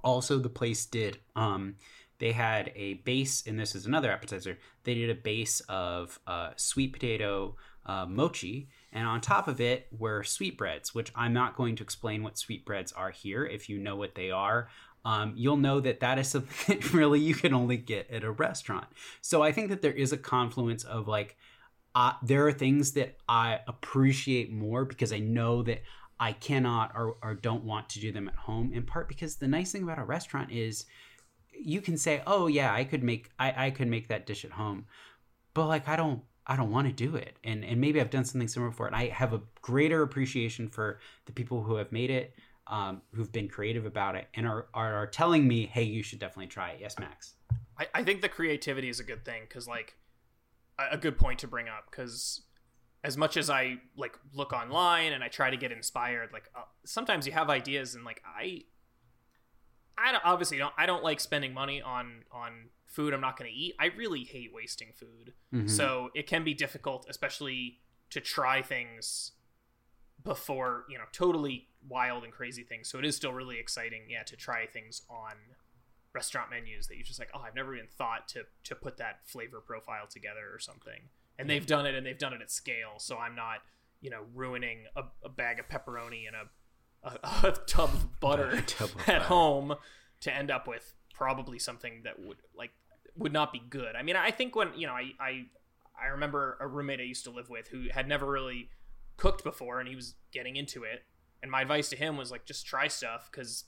Also, 0.03 0.39
the 0.39 0.49
place 0.49 0.87
did 0.87 1.19
um, 1.35 1.77
they 2.19 2.33
had 2.33 2.73
a 2.75 2.95
base, 2.95 3.47
and 3.47 3.59
this 3.61 3.75
is 3.75 3.85
another 3.85 4.11
appetizer. 4.11 4.59
They 4.85 4.95
did 4.95 5.11
a 5.11 5.15
base 5.15 5.61
of 5.69 6.19
uh, 6.27 6.51
sweet 6.57 6.93
potato 6.93 7.57
uh, 7.85 8.07
mochi, 8.07 8.69
and 8.97 9.07
on 9.07 9.21
top 9.21 9.47
of 9.47 9.61
it 9.61 9.89
were 9.97 10.25
sweetbreads, 10.25 10.95
which 10.95 11.13
I'm 11.15 11.35
not 11.35 11.55
going 11.55 11.77
to 11.77 11.83
explain 11.83 12.23
what 12.23 12.39
sweetbreads 12.39 12.93
are 12.93 13.11
here. 13.11 13.45
If 13.45 13.69
you 13.69 13.79
know 13.79 13.95
what 13.95 14.15
they 14.15 14.31
are, 14.31 14.71
um, 15.05 15.35
you'll 15.37 15.59
know 15.59 15.81
that 15.81 16.01
that 16.01 16.19
is 16.19 16.29
something 16.31 16.79
that 16.79 16.95
really 16.95 17.21
you 17.21 17.35
can 17.35 17.53
only 17.53 17.77
get 17.77 18.11
at 18.11 18.25
a 18.25 18.31
restaurant. 18.31 18.87
So 19.21 19.43
I 19.43 19.53
think 19.53 19.69
that 19.69 19.83
there 19.83 19.93
is 19.93 20.13
a 20.13 20.17
confluence 20.17 20.83
of 20.83 21.09
like, 21.09 21.37
uh, 21.95 22.15
there 22.23 22.47
are 22.47 22.53
things 22.53 22.93
that 22.93 23.19
I 23.29 23.61
appreciate 23.69 24.51
more 24.51 24.87
because 24.87 25.13
I 25.13 25.19
know 25.19 25.63
that 25.65 25.83
I 26.19 26.33
cannot 26.33 26.93
or, 26.95 27.19
or 27.23 27.35
don't 27.35 27.65
want 27.65 27.91
to 27.91 28.01
do 28.01 28.13
them 28.13 28.29
at 28.29 28.35
home. 28.35 28.73
In 28.73 28.85
part 28.85 29.09
because 29.09 29.37
the 29.37 29.47
nice 29.47 29.73
thing 29.73 29.83
about 29.83 29.99
a 29.99 30.05
restaurant 30.05 30.53
is 30.53 30.87
you 31.53 31.83
can 31.83 31.99
say, 31.99 32.23
"Oh 32.27 32.47
yeah, 32.47 32.73
I 32.73 32.85
could 32.85 33.03
make 33.03 33.31
I, 33.39 33.67
I 33.67 33.71
could 33.71 33.89
make 33.89 34.09
that 34.09 34.27
dish 34.27 34.45
at 34.45 34.53
home," 34.53 34.87
but 35.53 35.67
like 35.67 35.89
I 35.89 35.97
don't 35.97 36.23
I 36.47 36.57
don't 36.57 36.71
want 36.71 36.87
to 36.87 36.93
do 36.93 37.17
it, 37.17 37.37
and 37.45 37.65
and 37.65 37.81
maybe 37.81 38.01
I've 38.01 38.11
done 38.11 38.25
something 38.25 38.49
similar 38.49 38.71
before, 38.71 38.87
and 38.87 38.97
I 38.97 39.09
have 39.09 39.33
a 39.33 39.41
greater 39.63 40.03
appreciation 40.03 40.69
for 40.69 41.01
the 41.25 41.33
people 41.33 41.63
who 41.63 41.77
have 41.77 41.91
made 41.91 42.11
it, 42.11 42.35
um, 42.69 43.03
who've 43.13 43.33
been 43.33 43.49
creative 43.49 43.85
about 43.85 44.15
it, 44.15 44.29
and 44.35 44.47
are, 44.47 44.67
are 44.73 44.95
are 44.95 45.07
telling 45.07 45.47
me, 45.49 45.67
"Hey, 45.67 45.83
you 45.83 46.03
should 46.03 46.19
definitely 46.21 46.47
try 46.47 46.71
it." 46.71 46.81
Yes, 46.81 46.99
Max. 46.99 47.35
I, 47.79 47.87
I 47.95 48.05
think 48.05 48.23
the 48.23 48.29
creativity 48.29 48.89
is 48.89 49.01
a 49.01 49.05
good 49.05 49.25
thing 49.25 49.43
because 49.49 49.67
like 49.67 49.97
a, 50.79 50.97
good 50.97 51.19
point 51.19 51.39
to 51.41 51.49
bring 51.49 51.69
up 51.69 51.87
because 51.91 52.43
as 53.05 53.17
much 53.17 53.37
as 53.37 53.51
I 53.51 53.79
like 53.97 54.19
look 54.33 54.53
online 54.53 55.13
and 55.13 55.23
I 55.23 55.29
try 55.29 55.51
to 55.51 55.57
get 55.57 55.73
inspired, 55.73 56.33
like 56.33 56.51
uh, 56.55 56.63
sometimes 56.85 57.27
you 57.27 57.33
have 57.33 57.51
ideas 57.51 57.95
and 57.95 58.05
like 58.05 58.23
I, 58.25 58.63
I 59.99 60.13
don't, 60.13 60.25
obviously 60.25 60.59
don't 60.59 60.75
I 60.77 60.87
don't 60.87 61.03
like 61.03 61.21
spending 61.21 61.55
money 61.55 61.83
on 61.83 62.25
on 62.33 62.71
food 62.87 63.13
I'm 63.13 63.21
not 63.21 63.37
going 63.39 63.51
to 63.51 63.57
eat. 63.57 63.75
I 63.79 63.87
really 63.87 64.25
hate 64.25 64.53
wasting 64.55 64.93
food, 64.95 65.35
Mhm. 65.53 65.69
so 65.71 66.11
it 66.15 66.27
can 66.27 66.45
be 66.45 66.55
difficult, 66.55 67.07
especially 67.09 67.81
to 68.11 68.21
try 68.21 68.63
things 68.63 69.33
before 70.23 70.85
you 70.89 70.99
know 70.99 71.05
totally 71.13 71.69
wild 71.89 72.25
and 72.25 72.33
crazy 72.33 72.63
things. 72.65 72.89
So 72.89 72.99
it 72.99 73.05
is 73.05 73.15
still 73.17 73.33
really 73.33 73.59
exciting, 73.59 74.03
yeah, 74.09 74.23
to 74.25 74.37
try 74.37 74.67
things 74.67 75.03
on 75.09 75.33
restaurant 76.13 76.51
menus 76.51 76.87
that 76.89 76.97
you 76.97 77.05
just 77.05 77.19
like, 77.19 77.31
oh, 77.35 77.41
I've 77.41 77.55
never 77.55 77.75
even 77.75 77.89
thought 77.89 78.29
to 78.29 78.45
to 78.65 78.75
put 78.75 78.97
that 78.99 79.21
flavor 79.29 79.61
profile 79.61 80.07
together 80.09 80.49
or 80.53 80.59
something. 80.59 81.09
And 81.39 81.51
they've 81.51 81.67
done 81.67 81.85
it, 81.87 81.95
and 81.95 82.07
they've 82.07 82.19
done 82.19 82.33
it 82.33 82.41
at 82.41 82.51
scale. 82.51 82.95
So 82.99 83.19
I'm 83.19 83.35
not, 83.35 83.59
you 84.01 84.09
know, 84.09 84.23
ruining 84.35 84.87
a, 84.97 85.05
a 85.23 85.29
bag 85.29 85.59
of 85.61 85.69
pepperoni 85.69 86.25
and 86.27 86.35
a, 86.35 86.49
a, 87.09 87.49
a 87.49 87.53
tub 87.67 87.91
of 87.91 88.21
butter 88.21 88.63
tub 88.67 88.89
of 88.95 89.01
at 89.01 89.07
butter. 89.07 89.25
home 89.25 89.75
to 90.21 90.35
end 90.35 90.51
up 90.51 90.67
with 90.67 90.95
probably 91.17 91.59
something 91.59 92.03
that 92.05 92.19
would 92.21 92.37
like 92.57 92.71
would 93.17 93.33
not 93.33 93.53
be 93.53 93.63
good. 93.71 93.97
I 93.97 94.03
mean, 94.03 94.17
I 94.17 94.31
think 94.31 94.55
when 94.55 94.69
you 94.77 94.87
know, 94.87 94.93
I 94.93 95.13
I, 95.19 95.47
I 96.01 96.07
remember 96.09 96.57
a 96.61 96.67
roommate 96.67 97.01
I 97.01 97.05
used 97.05 97.25
to 97.25 97.31
live 97.31 97.49
with 97.49 97.69
who 97.69 97.89
had 97.91 98.07
never 98.07 98.27
really 98.31 98.69
cooked 99.17 99.43
before, 99.43 99.81
and 99.81 99.89
he 99.89 99.97
was 99.97 100.15
getting 100.33 100.57
into 100.57 100.85
it. 100.85 101.05
And 101.43 101.51
my 101.51 101.63
advice 101.63 101.89
to 101.91 101.97
him 101.97 102.17
was 102.17 102.31
like, 102.31 102.45
just 102.45 102.67
try 102.67 102.89
stuff 102.89 103.29
because 103.31 103.65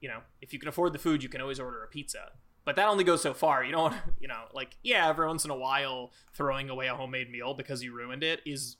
you 0.00 0.08
know, 0.08 0.18
if 0.42 0.52
you 0.52 0.58
can 0.58 0.68
afford 0.68 0.92
the 0.92 0.98
food, 0.98 1.22
you 1.22 1.28
can 1.28 1.40
always 1.40 1.58
order 1.58 1.82
a 1.82 1.88
pizza. 1.88 2.32
But 2.66 2.76
that 2.76 2.88
only 2.88 3.04
goes 3.04 3.22
so 3.22 3.32
far. 3.32 3.64
You 3.64 3.72
don't, 3.72 3.94
you 4.20 4.28
know, 4.28 4.44
like 4.52 4.76
yeah, 4.82 5.08
every 5.08 5.26
once 5.26 5.44
in 5.44 5.50
a 5.50 5.56
while, 5.56 6.12
throwing 6.34 6.68
away 6.68 6.88
a 6.88 6.94
homemade 6.94 7.30
meal 7.30 7.54
because 7.54 7.82
you 7.82 7.94
ruined 7.94 8.22
it 8.22 8.40
is 8.44 8.76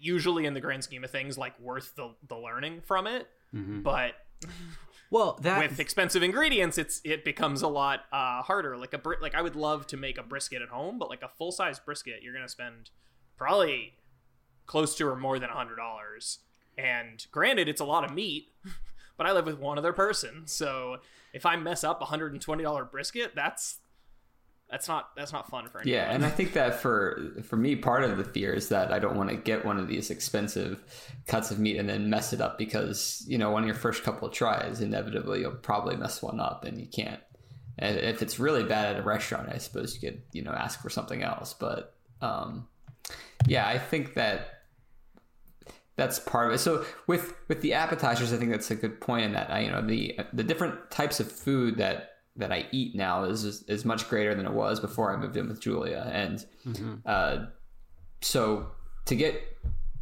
usually 0.00 0.46
in 0.46 0.54
the 0.54 0.60
grand 0.60 0.82
scheme 0.84 1.04
of 1.04 1.10
things 1.10 1.38
like 1.38 1.58
worth 1.60 1.94
the 1.94 2.14
the 2.28 2.36
learning 2.36 2.80
from 2.84 3.06
it. 3.06 3.28
Mhm. 3.54 3.82
But 3.82 4.14
Well, 5.10 5.38
that 5.42 5.58
with 5.70 5.80
expensive 5.80 6.22
ingredients, 6.22 6.76
it's 6.76 7.00
it 7.04 7.24
becomes 7.24 7.62
a 7.62 7.68
lot 7.68 8.00
uh, 8.12 8.42
harder. 8.42 8.76
Like 8.76 8.92
a 8.92 9.00
like 9.20 9.34
I 9.34 9.42
would 9.42 9.56
love 9.56 9.86
to 9.88 9.96
make 9.96 10.18
a 10.18 10.22
brisket 10.22 10.60
at 10.60 10.68
home, 10.68 10.98
but 10.98 11.08
like 11.08 11.22
a 11.22 11.28
full 11.28 11.50
size 11.52 11.78
brisket, 11.78 12.22
you're 12.22 12.34
gonna 12.34 12.48
spend 12.48 12.90
probably 13.36 13.94
close 14.66 14.94
to 14.96 15.08
or 15.08 15.16
more 15.16 15.38
than 15.38 15.50
a 15.50 15.54
hundred 15.54 15.76
dollars. 15.76 16.40
And 16.76 17.26
granted, 17.32 17.68
it's 17.68 17.80
a 17.80 17.84
lot 17.84 18.04
of 18.04 18.12
meat, 18.12 18.48
but 19.16 19.26
I 19.26 19.32
live 19.32 19.46
with 19.46 19.58
one 19.58 19.78
other 19.78 19.92
person, 19.92 20.46
so 20.46 20.98
if 21.32 21.46
I 21.46 21.56
mess 21.56 21.84
up 21.84 22.02
a 22.02 22.06
hundred 22.06 22.32
and 22.32 22.40
twenty 22.40 22.62
dollar 22.62 22.84
brisket, 22.84 23.34
that's 23.34 23.78
that's 24.70 24.86
not 24.86 25.16
that's 25.16 25.32
not 25.32 25.48
fun 25.48 25.68
for 25.68 25.80
anyone. 25.80 25.94
Yeah, 25.94 26.12
and 26.12 26.26
I 26.26 26.30
think 26.30 26.52
that 26.52 26.80
for 26.80 27.32
for 27.44 27.56
me, 27.56 27.74
part 27.74 28.04
of 28.04 28.18
the 28.18 28.24
fear 28.24 28.52
is 28.52 28.68
that 28.68 28.92
I 28.92 28.98
don't 28.98 29.16
want 29.16 29.30
to 29.30 29.36
get 29.36 29.64
one 29.64 29.78
of 29.78 29.88
these 29.88 30.10
expensive 30.10 30.82
cuts 31.26 31.50
of 31.50 31.58
meat 31.58 31.78
and 31.78 31.88
then 31.88 32.10
mess 32.10 32.32
it 32.32 32.40
up 32.40 32.58
because 32.58 33.24
you 33.26 33.38
know, 33.38 33.56
on 33.56 33.64
your 33.64 33.74
first 33.74 34.02
couple 34.02 34.28
of 34.28 34.34
tries, 34.34 34.80
inevitably 34.80 35.40
you'll 35.40 35.52
probably 35.52 35.96
mess 35.96 36.22
one 36.22 36.38
up, 36.38 36.64
and 36.64 36.78
you 36.78 36.86
can't. 36.86 37.20
And 37.78 37.96
if 37.98 38.20
it's 38.20 38.38
really 38.38 38.64
bad 38.64 38.94
at 38.94 39.00
a 39.00 39.02
restaurant, 39.02 39.48
I 39.50 39.58
suppose 39.58 39.94
you 39.94 40.10
could 40.10 40.22
you 40.32 40.42
know 40.42 40.52
ask 40.52 40.82
for 40.82 40.90
something 40.90 41.22
else. 41.22 41.54
But 41.54 41.94
um, 42.20 42.68
yeah, 43.46 43.66
I 43.66 43.78
think 43.78 44.14
that 44.14 44.64
that's 45.96 46.18
part 46.18 46.48
of 46.48 46.54
it. 46.54 46.58
So 46.58 46.84
with 47.06 47.32
with 47.48 47.62
the 47.62 47.72
appetizers, 47.72 48.34
I 48.34 48.36
think 48.36 48.50
that's 48.50 48.70
a 48.70 48.76
good 48.76 49.00
point 49.00 49.24
in 49.24 49.32
that 49.32 49.50
I, 49.50 49.60
you 49.60 49.70
know 49.70 49.80
the 49.80 50.18
the 50.34 50.44
different 50.44 50.90
types 50.90 51.20
of 51.20 51.32
food 51.32 51.78
that 51.78 52.17
that 52.38 52.52
I 52.52 52.66
eat 52.72 52.94
now 52.94 53.24
is 53.24 53.44
is, 53.44 53.84
much 53.84 54.08
greater 54.08 54.34
than 54.34 54.46
it 54.46 54.52
was 54.52 54.80
before 54.80 55.12
I 55.14 55.16
moved 55.16 55.36
in 55.36 55.48
with 55.48 55.60
Julia, 55.60 56.08
and 56.12 56.44
Mhm. 56.66 57.02
uh, 57.04 57.46
so 58.20 58.70
to 59.06 59.14
get 59.14 59.42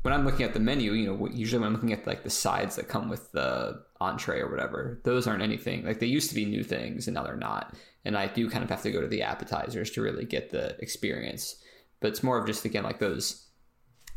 when 0.02 0.12
I'm 0.14 0.24
looking 0.24 0.46
at 0.46 0.54
the 0.54 0.60
menu, 0.60 0.92
you 0.92 1.06
know, 1.06 1.28
usually 1.32 1.58
when 1.58 1.66
I'm 1.66 1.72
looking 1.74 1.92
at 1.92 2.06
like 2.06 2.22
the 2.22 2.30
sides 2.30 2.76
that 2.76 2.86
come 2.86 3.08
with 3.08 3.32
the 3.32 3.82
entree 4.00 4.40
or 4.40 4.48
whatever, 4.48 5.00
those 5.02 5.26
aren't 5.26 5.42
anything 5.42 5.84
like 5.84 5.98
they 5.98 6.06
used 6.06 6.28
to 6.28 6.34
be 6.36 6.44
new 6.44 6.62
things 6.62 7.08
and 7.08 7.14
now 7.16 7.24
they're 7.24 7.36
not. 7.36 7.74
And 8.04 8.16
I 8.16 8.28
do 8.28 8.48
kind 8.48 8.62
of 8.62 8.70
have 8.70 8.82
to 8.82 8.92
go 8.92 9.00
to 9.00 9.08
the 9.08 9.22
appetizers 9.22 9.90
to 9.92 10.02
really 10.02 10.24
get 10.24 10.50
the 10.50 10.80
experience. 10.80 11.56
But 11.98 12.08
it's 12.08 12.22
more 12.22 12.38
of 12.38 12.46
just 12.46 12.64
again 12.64 12.84
like 12.84 13.00
those 13.00 13.45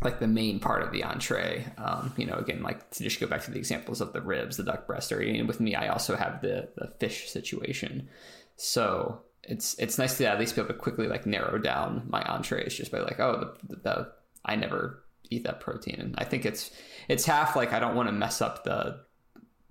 like 0.02 0.20
the 0.20 0.28
main 0.28 0.60
part 0.60 0.82
of 0.82 0.92
the 0.92 1.04
entree. 1.04 1.66
Um, 1.78 2.14
you 2.18 2.26
know, 2.26 2.36
again, 2.36 2.62
like 2.62 2.90
to 2.92 3.04
just 3.04 3.20
go 3.20 3.28
back 3.28 3.44
to 3.44 3.52
the 3.52 3.58
examples 3.58 4.02
of 4.02 4.14
the 4.14 4.22
ribs, 4.22 4.58
the 4.58 4.64
duck 4.64 4.88
breast, 4.88 5.12
or 5.12 5.20
and 5.20 5.48
with 5.48 5.60
me, 5.60 5.76
I 5.76 5.90
also 5.90 6.16
have 6.16 6.42
the 6.42 6.70
the 6.78 6.94
fish 7.00 7.30
situation. 7.30 8.10
So 8.56 9.22
it's 9.44 9.78
it's 9.80 9.98
nice 9.98 10.18
to 10.18 10.26
at 10.28 10.40
least 10.40 10.56
be 10.56 10.62
able 10.62 10.74
to 10.74 10.80
quickly 10.80 11.08
like 11.08 11.26
narrow 11.26 11.58
down 11.58 12.06
my 12.08 12.22
entrees 12.24 12.76
just 12.76 12.92
by 12.92 13.00
like, 13.00 13.20
oh, 13.20 13.54
the, 13.68 13.76
the, 13.76 13.82
the 13.82 14.12
I 14.46 14.56
never 14.56 15.04
eat 15.30 15.44
that 15.44 15.60
protein, 15.60 15.98
and 16.00 16.16
I 16.18 16.24
think 16.24 16.46
it's 16.46 16.72
it's 17.10 17.26
half 17.26 17.56
like 17.56 17.74
I 17.74 17.80
don't 17.80 17.96
want 17.96 18.08
to 18.08 18.14
mess 18.14 18.42
up 18.42 18.64
the 18.64 19.02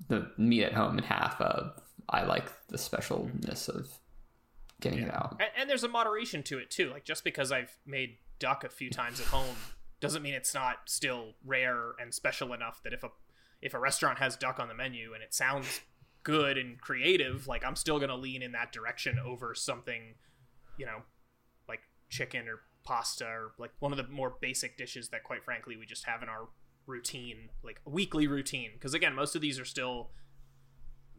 the 0.09 0.31
meat 0.37 0.65
at 0.65 0.75
home, 0.75 0.99
and 0.99 1.07
half 1.07 1.41
of 1.41 1.81
I 2.09 2.25
like 2.25 2.53
the 2.69 2.77
specialness 2.77 3.69
of 3.69 3.89
getting 4.81 5.01
it 5.01 5.13
out. 5.13 5.37
and, 5.41 5.51
and 5.57 5.71
there's 5.71 5.85
a 5.85 5.89
moderation 5.89 6.43
to 6.45 6.59
it 6.59 6.71
too. 6.71 6.91
Like 6.91 7.05
just 7.05 7.25
because 7.25 7.51
I've 7.51 7.75
made 7.87 8.19
duck 8.39 8.63
a 8.63 8.69
few 8.69 8.91
times 8.91 9.21
at 9.21 9.27
home 9.27 9.57
doesn't 10.01 10.23
mean 10.23 10.35
it's 10.35 10.55
not 10.55 10.79
still 10.87 11.35
rare 11.45 11.93
and 12.01 12.15
special 12.15 12.53
enough 12.53 12.81
that 12.85 12.93
if 12.93 13.03
a 13.03 13.09
if 13.61 13.75
a 13.75 13.79
restaurant 13.79 14.19
has 14.19 14.37
duck 14.37 14.61
on 14.61 14.69
the 14.69 14.75
menu 14.75 15.15
and 15.15 15.23
it 15.23 15.35
sounds 15.35 15.81
good 16.23 16.57
and 16.57 16.81
creative, 16.81 17.47
like 17.47 17.65
I'm 17.65 17.77
still 17.77 17.99
gonna 17.99 18.17
lean 18.17 18.43
in 18.43 18.53
that 18.53 18.73
direction 18.73 19.19
over 19.19 19.55
something, 19.55 20.15
you 20.77 20.87
know, 20.87 21.03
like 21.69 21.81
chicken 22.09 22.49
or 22.49 22.61
pasta 22.85 23.27
or 23.27 23.53
like 23.59 23.73
one 23.81 23.93
of 23.93 23.99
the 23.99 24.07
more 24.09 24.37
basic 24.41 24.79
dishes 24.79 25.09
that 25.09 25.25
quite 25.25 25.45
frankly 25.45 25.77
we 25.77 25.87
just 25.87 26.05
have 26.05 26.23
in 26.23 26.29
our 26.29 26.49
routine, 26.87 27.51
like 27.63 27.81
weekly 27.85 28.27
routine. 28.27 28.71
Because 28.75 28.95
again, 28.95 29.15
most 29.15 29.35
of 29.35 29.41
these 29.41 29.59
are 29.59 29.65
still 29.65 30.11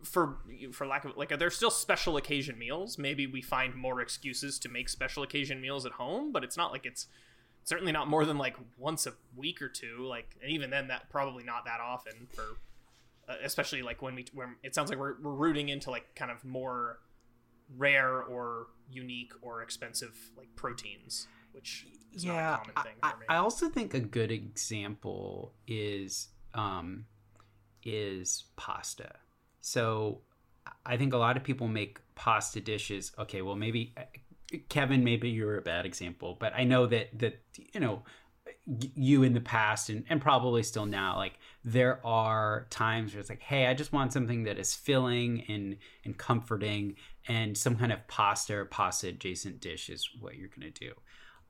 for 0.03 0.37
for 0.71 0.87
lack 0.87 1.03
of 1.03 1.17
like 1.17 1.37
they're 1.37 1.49
still 1.49 1.69
special 1.69 2.15
occasion 2.15 2.57
meals 2.57 2.97
maybe 2.97 3.27
we 3.27 3.41
find 3.41 3.75
more 3.75 3.99
excuses 3.99 4.57
to 4.57 4.69
make 4.69 4.87
special 4.87 5.23
occasion 5.23 5.59
meals 5.59 5.85
at 5.85 5.91
home 5.91 6.31
but 6.31 6.41
it's 6.41 6.55
not 6.55 6.71
like 6.71 6.85
it's 6.85 7.07
certainly 7.69 7.91
not 7.91 8.07
more 8.07 8.25
than 8.25 8.39
like 8.39 8.57
once 8.79 9.05
a 9.05 9.13
week 9.35 9.61
or 9.61 9.69
two 9.69 10.03
like 10.09 10.35
and 10.41 10.51
even 10.51 10.71
then 10.71 10.87
that 10.87 11.07
probably 11.11 11.43
not 11.43 11.65
that 11.65 11.79
often 11.79 12.27
for 12.33 12.57
uh, 13.29 13.35
especially 13.43 13.83
like 13.83 14.01
when 14.01 14.15
we 14.15 14.25
when 14.33 14.55
it 14.63 14.73
sounds 14.73 14.89
like 14.89 14.97
we're, 14.97 15.21
we're 15.21 15.35
rooting 15.35 15.69
into 15.69 15.91
like 15.91 16.15
kind 16.15 16.31
of 16.31 16.43
more 16.43 16.97
rare 17.77 18.23
or 18.23 18.65
unique 18.89 19.31
or 19.43 19.61
expensive 19.61 20.17
like 20.35 20.47
proteins 20.55 21.27
which 21.51 21.85
is 22.11 22.25
not 22.25 22.33
yeah 22.33 22.53
a 22.55 22.57
common 22.57 22.75
thing 22.83 22.93
I, 23.03 23.11
for 23.11 23.17
me. 23.17 23.25
I 23.29 23.35
also 23.35 23.69
think 23.69 23.93
a 23.93 23.99
good 23.99 24.31
example 24.31 25.53
is 25.67 26.29
um 26.55 27.05
is 27.83 28.45
pasta. 28.55 29.11
So 29.61 30.21
i 30.85 30.97
think 30.97 31.13
a 31.13 31.17
lot 31.17 31.37
of 31.37 31.43
people 31.43 31.67
make 31.67 31.99
pasta 32.15 32.59
dishes 32.59 33.11
okay 33.17 33.41
well 33.41 33.55
maybe 33.55 33.93
kevin 34.69 35.03
maybe 35.03 35.29
you're 35.29 35.57
a 35.57 35.61
bad 35.61 35.85
example 35.85 36.37
but 36.39 36.53
i 36.55 36.63
know 36.63 36.85
that 36.85 37.07
that 37.17 37.41
you 37.73 37.79
know 37.79 38.03
you 38.95 39.23
in 39.23 39.33
the 39.33 39.41
past 39.41 39.89
and, 39.89 40.03
and 40.09 40.21
probably 40.21 40.63
still 40.63 40.85
now 40.85 41.15
like 41.15 41.39
there 41.63 42.05
are 42.05 42.67
times 42.69 43.13
where 43.13 43.19
it's 43.19 43.29
like 43.29 43.41
hey 43.41 43.67
i 43.67 43.73
just 43.73 43.93
want 43.93 44.11
something 44.11 44.43
that 44.43 44.57
is 44.57 44.73
filling 44.73 45.43
and 45.47 45.77
and 46.03 46.17
comforting 46.17 46.95
and 47.29 47.55
some 47.55 47.75
kind 47.75 47.93
of 47.93 48.05
pasta 48.07 48.55
or 48.55 48.65
pasta 48.65 49.07
adjacent 49.09 49.61
dish 49.61 49.89
is 49.89 50.09
what 50.19 50.35
you're 50.35 50.49
going 50.49 50.71
to 50.73 50.87
do. 50.87 50.93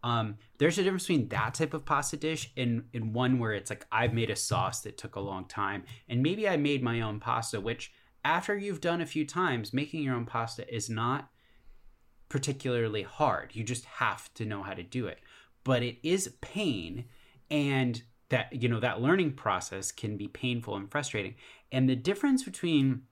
Um, 0.04 0.38
there's 0.58 0.78
a 0.78 0.84
difference 0.84 1.08
between 1.08 1.30
that 1.30 1.54
type 1.54 1.74
of 1.74 1.86
pasta 1.86 2.18
dish 2.18 2.52
and, 2.56 2.84
and 2.94 3.14
one 3.14 3.40
where 3.40 3.54
it's 3.54 3.70
like 3.70 3.86
I've 3.92 4.14
made 4.14 4.30
a 4.30 4.36
sauce 4.36 4.82
that 4.82 4.98
took 4.98 5.16
a 5.16 5.22
long 5.22 5.46
time, 5.46 5.84
and 6.08 6.22
maybe 6.22 6.48
I 6.48 6.58
made 6.58 6.84
my 6.84 7.02
own 7.02 7.20
pasta, 7.20 7.60
which 7.60 7.92
after 8.24 8.58
you've 8.58 8.82
done 8.82 9.02
a 9.02 9.06
few 9.06 9.26
times, 9.26 9.74
making 9.74 10.04
your 10.04 10.16
own 10.16 10.26
pasta 10.26 10.74
is 10.74 10.90
not 10.90 11.30
particularly 12.30 13.04
hard. 13.04 13.56
You 13.56 13.64
just 13.64 13.86
have 13.86 14.34
to 14.36 14.46
know 14.46 14.64
how 14.64 14.74
to 14.74 14.84
do 14.84 15.08
it. 15.08 15.20
But 15.64 15.84
it 15.84 15.98
is 16.04 16.36
pain 16.42 17.06
and 17.52 18.02
that 18.30 18.62
you 18.62 18.70
know 18.70 18.80
that 18.80 19.02
learning 19.02 19.34
process 19.34 19.92
can 19.92 20.16
be 20.16 20.28
painful 20.28 20.76
and 20.76 20.90
frustrating. 20.90 21.36
And 21.72 21.90
the 21.90 21.96
difference 21.96 22.44
between 22.44 23.04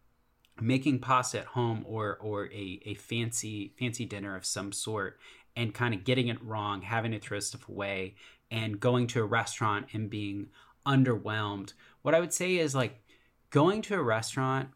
making 0.60 1.00
pasta 1.00 1.40
at 1.40 1.46
home 1.46 1.84
or 1.88 2.18
or 2.22 2.46
a, 2.46 2.80
a 2.86 2.94
fancy 2.96 3.74
fancy 3.78 4.06
dinner 4.06 4.36
of 4.36 4.46
some 4.46 4.72
sort 4.72 5.20
and 5.56 5.74
kind 5.74 5.94
of 5.94 6.04
getting 6.04 6.28
it 6.28 6.44
wrong, 6.44 6.82
having 6.84 7.12
to 7.12 7.20
throw 7.20 7.40
stuff 7.40 7.68
away, 7.68 8.16
and 8.52 8.80
going 8.80 9.08
to 9.08 9.22
a 9.22 9.26
restaurant 9.26 9.88
and 9.94 10.10
being 10.10 10.48
underwhelmed. 10.86 11.74
What 12.04 12.14
I 12.14 12.20
would 12.20 12.34
say 12.34 12.58
is 12.58 12.76
like 12.76 13.02
going 13.50 13.82
to 13.84 13.96
a 13.96 14.04
restaurant 14.04 14.70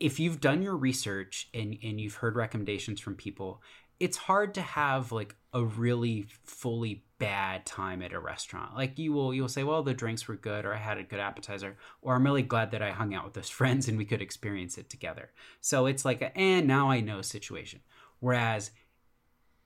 if 0.00 0.18
you've 0.18 0.40
done 0.40 0.62
your 0.62 0.76
research 0.76 1.48
and, 1.54 1.76
and 1.82 2.00
you've 2.00 2.16
heard 2.16 2.36
recommendations 2.36 3.00
from 3.00 3.14
people, 3.14 3.62
it's 4.00 4.16
hard 4.16 4.54
to 4.54 4.60
have 4.60 5.10
like 5.12 5.34
a 5.52 5.64
really 5.64 6.26
fully 6.44 7.04
bad 7.18 7.66
time 7.66 8.00
at 8.02 8.12
a 8.12 8.20
restaurant. 8.20 8.74
Like 8.76 8.98
you 8.98 9.12
will 9.12 9.34
you'll 9.34 9.48
say, 9.48 9.64
well, 9.64 9.82
the 9.82 9.94
drinks 9.94 10.28
were 10.28 10.36
good, 10.36 10.64
or 10.64 10.72
I 10.72 10.78
had 10.78 10.98
a 10.98 11.02
good 11.02 11.20
appetizer, 11.20 11.76
or 12.00 12.14
I'm 12.14 12.24
really 12.24 12.42
glad 12.42 12.70
that 12.70 12.82
I 12.82 12.90
hung 12.90 13.14
out 13.14 13.24
with 13.24 13.34
those 13.34 13.48
friends 13.48 13.88
and 13.88 13.98
we 13.98 14.04
could 14.04 14.22
experience 14.22 14.78
it 14.78 14.88
together. 14.88 15.30
So 15.60 15.86
it's 15.86 16.04
like 16.04 16.22
a 16.22 16.36
and 16.36 16.66
now 16.66 16.90
I 16.90 17.00
know 17.00 17.22
situation. 17.22 17.80
Whereas 18.20 18.70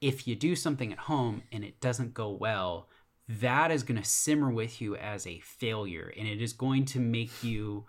if 0.00 0.26
you 0.26 0.35
do 0.35 0.57
something 0.57 0.92
at 0.92 0.99
home 0.99 1.42
and 1.52 1.62
it 1.62 1.81
doesn't 1.81 2.14
go 2.14 2.31
well, 2.31 2.88
that 3.28 3.71
is 3.71 3.83
going 3.83 4.00
to 4.00 4.09
simmer 4.09 4.50
with 4.50 4.81
you 4.81 4.97
as 4.97 5.26
a 5.26 5.40
failure 5.40 6.12
and 6.19 6.26
it 6.26 6.42
is 6.42 6.52
going 6.52 6.85
to 6.87 7.00
make 7.00 7.45
you 7.45 7.87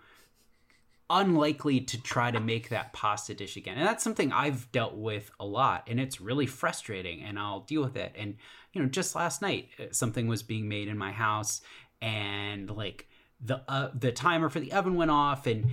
unlikely 1.10 1.80
to 1.80 2.00
try 2.02 2.30
to 2.30 2.40
make 2.40 2.68
that 2.68 2.92
pasta 2.92 3.34
dish 3.34 3.56
again. 3.56 3.76
And 3.76 3.86
that's 3.86 4.02
something 4.02 4.32
I've 4.32 4.70
dealt 4.72 4.94
with 4.94 5.30
a 5.38 5.44
lot 5.44 5.84
and 5.86 6.00
it's 6.00 6.20
really 6.20 6.46
frustrating 6.46 7.22
and 7.22 7.38
I'll 7.38 7.60
deal 7.60 7.82
with 7.82 7.96
it. 7.96 8.14
And 8.16 8.36
you 8.72 8.82
know, 8.82 8.88
just 8.88 9.14
last 9.14 9.42
night 9.42 9.68
uh, 9.78 9.84
something 9.92 10.26
was 10.26 10.42
being 10.42 10.68
made 10.68 10.88
in 10.88 10.98
my 10.98 11.12
house 11.12 11.60
and 12.00 12.70
like 12.70 13.08
the 13.40 13.60
uh, 13.68 13.90
the 13.94 14.12
timer 14.12 14.48
for 14.48 14.60
the 14.60 14.72
oven 14.72 14.94
went 14.94 15.10
off 15.10 15.46
and 15.46 15.66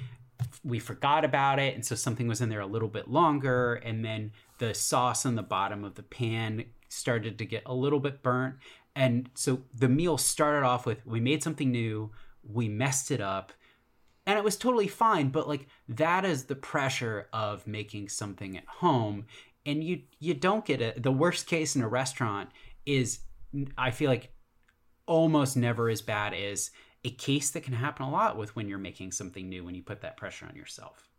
we 0.64 0.80
forgot 0.80 1.24
about 1.24 1.60
it 1.60 1.76
and 1.76 1.86
so 1.86 1.96
something 1.96 2.28
was 2.28 2.42
in 2.42 2.50
there 2.50 2.62
a 2.62 2.66
little 2.66 2.88
bit 2.88 3.08
longer 3.08 3.76
and 3.76 4.04
then 4.04 4.32
the 4.58 4.74
sauce 4.74 5.26
on 5.26 5.36
the 5.36 5.44
bottom 5.44 5.84
of 5.84 5.96
the 5.96 6.04
pan 6.04 6.66
started 6.90 7.38
to 7.38 7.46
get 7.46 7.62
a 7.66 7.74
little 7.74 8.00
bit 8.00 8.24
burnt 8.24 8.56
and 8.96 9.30
so 9.36 9.62
the 9.74 9.90
meal 9.90 10.18
started 10.18 10.66
off 10.66 10.86
with 10.86 11.06
we 11.06 11.20
made 11.20 11.44
something 11.44 11.72
new, 11.72 12.12
we 12.44 12.68
messed 12.68 13.12
it 13.12 13.22
up 13.22 13.54
and 14.32 14.38
it 14.38 14.46
was 14.46 14.56
totally 14.56 14.88
fine 14.88 15.30
but 15.30 15.48
like 15.48 15.68
that 15.88 16.26
is 16.26 16.46
the 16.46 16.56
pressure 16.56 17.28
of 17.34 17.68
making 17.68 18.10
something 18.10 18.58
at 18.58 18.66
home. 18.66 19.26
And 19.66 19.84
you 19.84 20.02
you 20.20 20.34
don't 20.34 20.66
get 20.66 20.82
it. 20.82 21.04
The 21.04 21.12
worst 21.12 21.48
case 21.48 21.76
in 21.76 21.82
a 21.82 21.88
restaurant 21.88 22.50
is 22.86 23.20
i 23.78 23.92
feel 23.92 24.10
like 24.10 24.32
almost 25.06 25.58
never 25.58 25.90
as 25.90 26.02
bad 26.02 26.34
as 26.34 26.72
a 27.04 27.10
case 27.12 27.52
that 27.52 27.64
can 27.64 27.74
happen 27.74 28.06
a 28.06 28.10
lot 28.10 28.38
with 28.38 28.56
when 28.56 28.70
you're 28.70 28.78
making 28.78 29.12
something 29.12 29.50
new 29.50 29.64
when 29.64 29.76
you 29.76 29.84
put 29.84 30.02
that 30.02 30.16
pressure 30.16 30.46
on 30.48 30.56
yourself. 30.56 31.10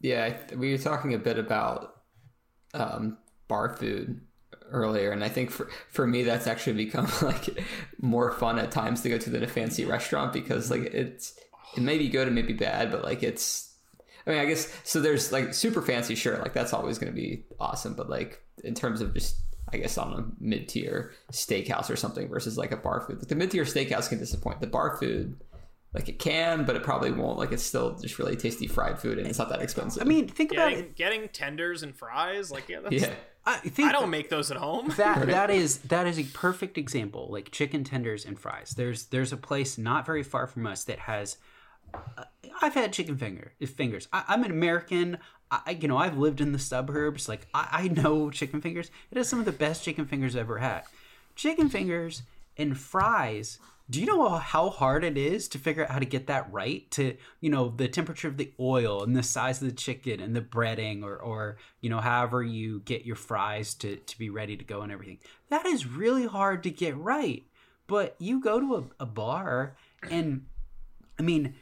Yeah 0.00 0.36
we 0.56 0.70
were 0.70 0.78
talking 0.78 1.14
a 1.14 1.18
bit 1.18 1.38
about 1.38 2.02
um, 2.74 3.18
bar 3.48 3.76
food 3.76 4.20
earlier 4.70 5.10
and 5.10 5.22
i 5.22 5.28
think 5.28 5.50
for, 5.50 5.68
for 5.90 6.06
me 6.06 6.22
that's 6.22 6.46
actually 6.46 6.72
become 6.72 7.06
like 7.22 7.58
more 8.00 8.30
fun 8.32 8.58
at 8.58 8.70
times 8.70 9.02
to 9.02 9.08
go 9.08 9.18
to 9.18 9.30
than 9.30 9.42
a 9.42 9.48
fancy 9.48 9.84
restaurant 9.84 10.32
because 10.32 10.70
like 10.70 10.82
it's 10.82 11.34
it 11.76 11.82
may 11.82 11.98
be 11.98 12.08
good, 12.08 12.28
it 12.28 12.32
may 12.32 12.42
be 12.42 12.52
bad, 12.52 12.90
but 12.90 13.02
like 13.02 13.22
it's. 13.22 13.74
I 14.26 14.30
mean, 14.30 14.38
I 14.38 14.44
guess 14.44 14.72
so. 14.84 15.00
There's 15.00 15.32
like 15.32 15.52
super 15.52 15.82
fancy, 15.82 16.14
sure, 16.14 16.38
like 16.38 16.52
that's 16.52 16.72
always 16.72 16.98
going 16.98 17.12
to 17.12 17.16
be 17.20 17.44
awesome. 17.58 17.94
But 17.94 18.08
like 18.08 18.40
in 18.62 18.74
terms 18.74 19.00
of 19.00 19.14
just, 19.14 19.36
I 19.72 19.78
guess 19.78 19.98
on 19.98 20.12
a 20.12 20.24
mid 20.38 20.68
tier 20.68 21.12
steakhouse 21.32 21.90
or 21.90 21.96
something 21.96 22.28
versus 22.28 22.56
like 22.56 22.70
a 22.70 22.76
bar 22.76 23.00
food, 23.00 23.18
like 23.18 23.28
the 23.28 23.34
mid 23.34 23.50
tier 23.50 23.64
steakhouse 23.64 24.08
can 24.08 24.18
disappoint. 24.18 24.60
The 24.60 24.68
bar 24.68 24.96
food, 24.96 25.40
like 25.92 26.08
it 26.08 26.18
can, 26.18 26.64
but 26.64 26.76
it 26.76 26.84
probably 26.84 27.10
won't. 27.10 27.36
Like 27.36 27.50
it's 27.50 27.64
still 27.64 27.98
just 27.98 28.18
really 28.18 28.36
tasty 28.36 28.68
fried 28.68 28.98
food, 28.98 29.18
and 29.18 29.26
it's 29.26 29.38
not 29.38 29.48
that 29.48 29.60
expensive. 29.60 30.02
I 30.02 30.06
mean, 30.06 30.28
think 30.28 30.52
getting, 30.52 30.74
about 30.74 30.84
it. 30.84 30.96
Getting 30.96 31.28
tenders 31.28 31.82
and 31.82 31.94
fries, 31.94 32.52
like 32.52 32.68
yeah, 32.68 32.78
that's, 32.80 32.94
yeah, 32.94 33.14
I 33.44 33.56
think 33.58 33.88
I 33.88 33.92
don't 33.92 34.10
make 34.10 34.30
those 34.30 34.50
at 34.50 34.56
home. 34.56 34.92
that 34.96 35.26
that 35.26 35.50
is 35.50 35.78
that 35.78 36.06
is 36.06 36.18
a 36.18 36.24
perfect 36.24 36.78
example. 36.78 37.28
Like 37.30 37.50
chicken 37.50 37.82
tenders 37.82 38.24
and 38.24 38.38
fries. 38.38 38.74
There's 38.76 39.06
there's 39.06 39.32
a 39.32 39.36
place 39.36 39.78
not 39.78 40.06
very 40.06 40.22
far 40.22 40.46
from 40.46 40.66
us 40.66 40.84
that 40.84 41.00
has 41.00 41.38
I've 42.62 42.74
had 42.74 42.92
chicken 42.92 43.16
finger 43.16 43.52
fingers. 43.66 44.08
I, 44.12 44.34
am 44.34 44.44
an 44.44 44.50
American. 44.50 45.18
I, 45.50 45.78
you 45.80 45.88
know, 45.88 45.98
I've 45.98 46.16
lived 46.16 46.40
in 46.40 46.52
the 46.52 46.58
suburbs. 46.58 47.28
Like 47.28 47.46
I, 47.52 47.68
I 47.72 47.88
know 47.88 48.30
chicken 48.30 48.60
fingers. 48.60 48.90
It 49.10 49.18
is 49.18 49.28
some 49.28 49.40
of 49.40 49.44
the 49.44 49.52
best 49.52 49.84
chicken 49.84 50.06
fingers 50.06 50.36
I've 50.36 50.42
ever 50.42 50.58
had. 50.58 50.82
Chicken 51.34 51.68
fingers 51.68 52.22
and 52.56 52.78
fries. 52.78 53.58
Do 53.90 54.00
you 54.00 54.06
know 54.06 54.28
how 54.28 54.70
hard 54.70 55.02
it 55.02 55.18
is 55.18 55.48
to 55.48 55.58
figure 55.58 55.84
out 55.84 55.90
how 55.90 55.98
to 55.98 56.06
get 56.06 56.28
that 56.28 56.50
right? 56.52 56.88
To 56.92 57.16
you 57.40 57.50
know 57.50 57.68
the 57.68 57.88
temperature 57.88 58.28
of 58.28 58.36
the 58.36 58.52
oil 58.60 59.02
and 59.02 59.16
the 59.16 59.22
size 59.22 59.60
of 59.60 59.68
the 59.68 59.74
chicken 59.74 60.20
and 60.20 60.36
the 60.36 60.40
breading, 60.40 61.02
or 61.02 61.16
or 61.16 61.58
you 61.80 61.90
know 61.90 62.00
however 62.00 62.42
you 62.42 62.80
get 62.84 63.04
your 63.04 63.16
fries 63.16 63.74
to 63.74 63.96
to 63.96 64.18
be 64.18 64.30
ready 64.30 64.56
to 64.56 64.64
go 64.64 64.82
and 64.82 64.92
everything. 64.92 65.18
That 65.48 65.66
is 65.66 65.86
really 65.86 66.26
hard 66.26 66.62
to 66.62 66.70
get 66.70 66.96
right. 66.96 67.42
But 67.88 68.14
you 68.18 68.40
go 68.40 68.60
to 68.60 68.76
a, 68.76 69.02
a 69.02 69.06
bar 69.06 69.76
and 70.08 70.46
I 71.18 71.22
mean 71.22 71.54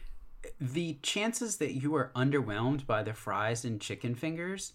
the 0.61 0.99
chances 1.03 1.57
that 1.57 1.73
you 1.75 1.95
are 1.95 2.11
underwhelmed 2.15 2.87
by 2.87 3.03
the 3.03 3.13
fries 3.13 3.65
and 3.65 3.81
chicken 3.81 4.15
fingers 4.15 4.73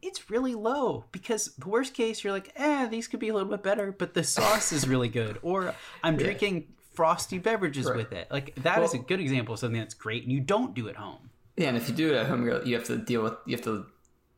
it's 0.00 0.30
really 0.30 0.54
low 0.54 1.04
because 1.10 1.54
the 1.56 1.68
worst 1.68 1.94
case 1.94 2.22
you're 2.22 2.32
like 2.32 2.52
eh 2.56 2.86
these 2.88 3.08
could 3.08 3.20
be 3.20 3.28
a 3.28 3.34
little 3.34 3.48
bit 3.48 3.62
better 3.62 3.92
but 3.92 4.14
the 4.14 4.24
sauce 4.24 4.72
is 4.72 4.86
really 4.86 5.08
good 5.08 5.38
or 5.42 5.74
i'm 6.02 6.14
yeah. 6.14 6.24
drinking 6.24 6.66
frosty 6.92 7.38
beverages 7.38 7.86
right. 7.86 7.96
with 7.96 8.12
it 8.12 8.28
like 8.30 8.54
that 8.56 8.78
well, 8.78 8.86
is 8.86 8.94
a 8.94 8.98
good 8.98 9.20
example 9.20 9.54
of 9.54 9.60
something 9.60 9.80
that's 9.80 9.94
great 9.94 10.22
and 10.22 10.32
you 10.32 10.40
don't 10.40 10.74
do 10.74 10.88
at 10.88 10.96
home 10.96 11.30
yeah 11.56 11.68
and 11.68 11.76
if 11.76 11.88
you 11.88 11.94
do 11.94 12.12
it 12.12 12.16
at 12.16 12.26
home 12.26 12.44
you 12.64 12.74
have 12.74 12.84
to 12.84 12.96
deal 12.96 13.22
with 13.22 13.34
you 13.46 13.56
have 13.56 13.64
to 13.64 13.86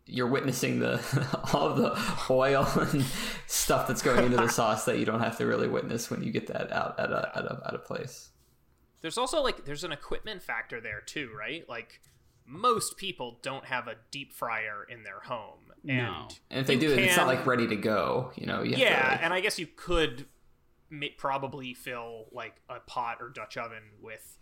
you're 0.06 0.26
witnessing 0.26 0.80
the 0.80 1.00
all 1.54 1.74
the 1.74 1.98
oil 2.28 2.66
and 2.76 3.04
stuff 3.46 3.86
that's 3.86 4.02
going 4.02 4.24
into 4.24 4.36
the 4.36 4.48
sauce 4.48 4.84
that 4.84 4.98
you 4.98 5.04
don't 5.04 5.20
have 5.20 5.38
to 5.38 5.46
really 5.46 5.68
witness 5.68 6.10
when 6.10 6.22
you 6.22 6.32
get 6.32 6.48
that 6.48 6.72
out 6.72 6.98
at 6.98 7.10
a 7.10 7.30
at 7.34 7.44
a, 7.44 7.62
at 7.66 7.74
a 7.74 7.78
place 7.78 8.29
there's 9.00 9.18
also 9.18 9.42
like 9.42 9.64
there's 9.64 9.84
an 9.84 9.92
equipment 9.92 10.42
factor 10.42 10.80
there 10.80 11.00
too, 11.00 11.30
right? 11.36 11.68
Like 11.68 12.00
most 12.46 12.96
people 12.96 13.38
don't 13.42 13.64
have 13.66 13.86
a 13.86 13.94
deep 14.10 14.32
fryer 14.32 14.84
in 14.88 15.04
their 15.04 15.20
home. 15.20 15.72
And, 15.88 15.96
no. 15.98 16.28
and 16.50 16.60
if 16.60 16.66
they 16.66 16.76
do, 16.76 16.94
can, 16.94 17.04
it's 17.04 17.16
not 17.16 17.26
like 17.26 17.46
ready 17.46 17.66
to 17.68 17.76
go. 17.76 18.32
You 18.34 18.46
know. 18.46 18.62
You 18.62 18.76
yeah, 18.76 19.02
to, 19.02 19.10
like... 19.10 19.22
and 19.22 19.32
I 19.32 19.40
guess 19.40 19.58
you 19.58 19.66
could 19.66 20.26
probably 21.16 21.74
fill 21.74 22.26
like 22.32 22.56
a 22.68 22.80
pot 22.80 23.18
or 23.20 23.28
Dutch 23.28 23.56
oven 23.56 23.82
with 24.02 24.38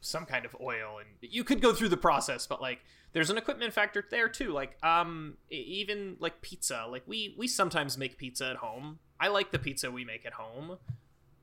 some 0.00 0.26
kind 0.26 0.44
of 0.44 0.56
oil, 0.60 0.98
and 0.98 1.08
you 1.20 1.44
could 1.44 1.62
go 1.62 1.72
through 1.72 1.88
the 1.88 1.96
process. 1.96 2.46
But 2.46 2.60
like, 2.60 2.80
there's 3.12 3.30
an 3.30 3.38
equipment 3.38 3.72
factor 3.72 4.04
there 4.10 4.28
too. 4.28 4.52
Like, 4.52 4.76
um, 4.84 5.38
even 5.50 6.16
like 6.18 6.42
pizza. 6.42 6.86
Like 6.90 7.04
we 7.06 7.34
we 7.38 7.46
sometimes 7.46 7.96
make 7.96 8.18
pizza 8.18 8.46
at 8.50 8.56
home. 8.56 8.98
I 9.20 9.28
like 9.28 9.52
the 9.52 9.58
pizza 9.58 9.90
we 9.90 10.04
make 10.04 10.26
at 10.26 10.34
home, 10.34 10.78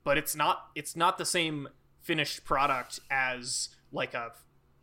but 0.03 0.17
it's 0.17 0.35
not 0.35 0.67
it's 0.75 0.95
not 0.95 1.17
the 1.17 1.25
same 1.25 1.69
finished 2.01 2.43
product 2.43 2.99
as 3.09 3.69
like 3.91 4.13
a 4.13 4.31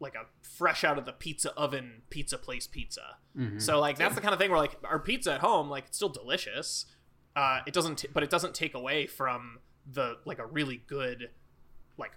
like 0.00 0.14
a 0.14 0.26
fresh 0.42 0.84
out 0.84 0.96
of 0.96 1.04
the 1.06 1.12
pizza 1.12 1.52
oven 1.54 2.02
pizza 2.10 2.38
place 2.38 2.66
pizza. 2.66 3.16
Mm-hmm. 3.36 3.58
So 3.58 3.80
like 3.80 3.98
that's 3.98 4.14
the 4.14 4.20
kind 4.20 4.32
of 4.32 4.40
thing 4.40 4.50
where 4.50 4.60
like 4.60 4.76
our 4.84 4.98
pizza 4.98 5.34
at 5.34 5.40
home 5.40 5.68
like 5.68 5.86
it's 5.86 5.96
still 5.96 6.08
delicious. 6.08 6.86
Uh, 7.36 7.60
it 7.66 7.74
doesn't, 7.74 7.96
t- 7.96 8.08
but 8.12 8.24
it 8.24 8.30
doesn't 8.30 8.52
take 8.52 8.74
away 8.74 9.06
from 9.06 9.58
the 9.86 10.16
like 10.24 10.40
a 10.40 10.46
really 10.46 10.82
good, 10.88 11.30
like 11.96 12.10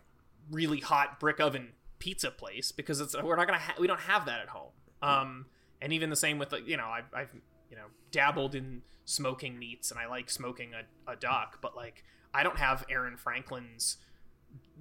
really 0.49 0.79
hot 0.79 1.19
brick 1.19 1.39
oven 1.39 1.73
pizza 1.99 2.31
place 2.31 2.71
because 2.71 2.99
it's 2.99 3.15
we're 3.21 3.35
not 3.35 3.45
gonna 3.45 3.59
ha- 3.59 3.75
we 3.79 3.85
don't 3.85 3.99
have 3.99 4.25
that 4.25 4.41
at 4.41 4.49
home. 4.49 4.71
Um, 5.03 5.45
and 5.81 5.93
even 5.93 6.09
the 6.09 6.15
same 6.15 6.39
with 6.39 6.51
like 6.51 6.67
you 6.67 6.77
know 6.77 6.87
I've, 6.87 7.05
I've 7.13 7.29
you 7.69 7.75
know 7.75 7.85
dabbled 8.11 8.55
in 8.55 8.81
smoking 9.05 9.59
meats 9.59 9.91
and 9.91 9.99
I 9.99 10.07
like 10.07 10.29
smoking 10.29 10.71
a, 10.73 11.11
a 11.11 11.15
duck, 11.15 11.59
but 11.61 11.75
like 11.75 12.03
I 12.33 12.41
don't 12.43 12.57
have 12.57 12.85
Aaron 12.89 13.17
Franklin's 13.17 13.97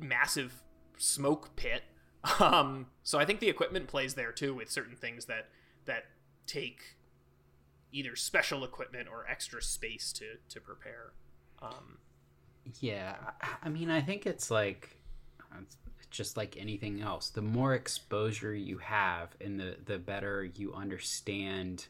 massive 0.00 0.62
smoke 0.96 1.56
pit. 1.56 1.82
Um, 2.38 2.88
so 3.02 3.18
I 3.18 3.24
think 3.24 3.40
the 3.40 3.48
equipment 3.48 3.86
plays 3.86 4.12
there 4.12 4.30
too 4.30 4.52
with 4.52 4.70
certain 4.70 4.94
things 4.94 5.24
that 5.24 5.48
that 5.86 6.04
take 6.46 6.98
either 7.92 8.14
special 8.14 8.62
equipment 8.62 9.08
or 9.10 9.26
extra 9.26 9.62
space 9.62 10.12
to 10.12 10.36
to 10.50 10.60
prepare. 10.60 11.12
Um, 11.62 11.96
yeah, 12.80 13.16
I 13.62 13.68
mean, 13.68 13.90
I 13.90 14.00
think 14.00 14.26
it's 14.26 14.50
like 14.50 14.96
it's 15.62 15.76
just 16.10 16.36
like 16.36 16.56
anything 16.58 17.00
else. 17.00 17.30
The 17.30 17.42
more 17.42 17.74
exposure 17.74 18.54
you 18.54 18.78
have, 18.78 19.34
and 19.40 19.58
the 19.58 19.76
the 19.84 19.98
better 19.98 20.44
you 20.44 20.74
understand 20.74 21.86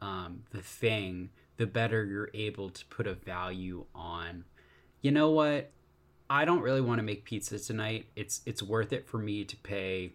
um, 0.00 0.44
the 0.50 0.62
thing, 0.62 1.30
the 1.56 1.66
better 1.66 2.04
you're 2.04 2.30
able 2.34 2.70
to 2.70 2.84
put 2.86 3.06
a 3.06 3.14
value 3.14 3.86
on. 3.94 4.44
You 5.00 5.12
know 5.12 5.30
what? 5.30 5.70
I 6.30 6.44
don't 6.44 6.62
really 6.62 6.80
want 6.80 7.00
to 7.00 7.02
make 7.02 7.24
pizza 7.24 7.58
tonight. 7.58 8.06
It's 8.14 8.40
it's 8.46 8.62
worth 8.62 8.92
it 8.92 9.08
for 9.08 9.18
me 9.18 9.44
to 9.44 9.56
pay 9.56 10.12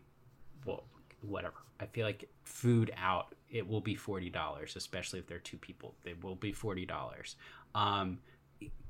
well 0.65 0.86
whatever. 1.21 1.58
I 1.80 1.86
feel 1.88 2.06
like 2.06 2.30
food 2.43 2.93
out 2.97 3.36
it 3.49 3.67
will 3.67 3.82
be 3.82 3.95
forty 3.95 4.30
dollars, 4.30 4.78
especially 4.78 5.19
if 5.19 5.28
there 5.28 5.38
are 5.38 5.41
two 5.41 5.58
people. 5.58 5.93
It 6.06 6.23
will 6.23 6.36
be 6.36 6.54
forty 6.54 6.86
dollars. 6.86 7.36
Um, 7.75 8.19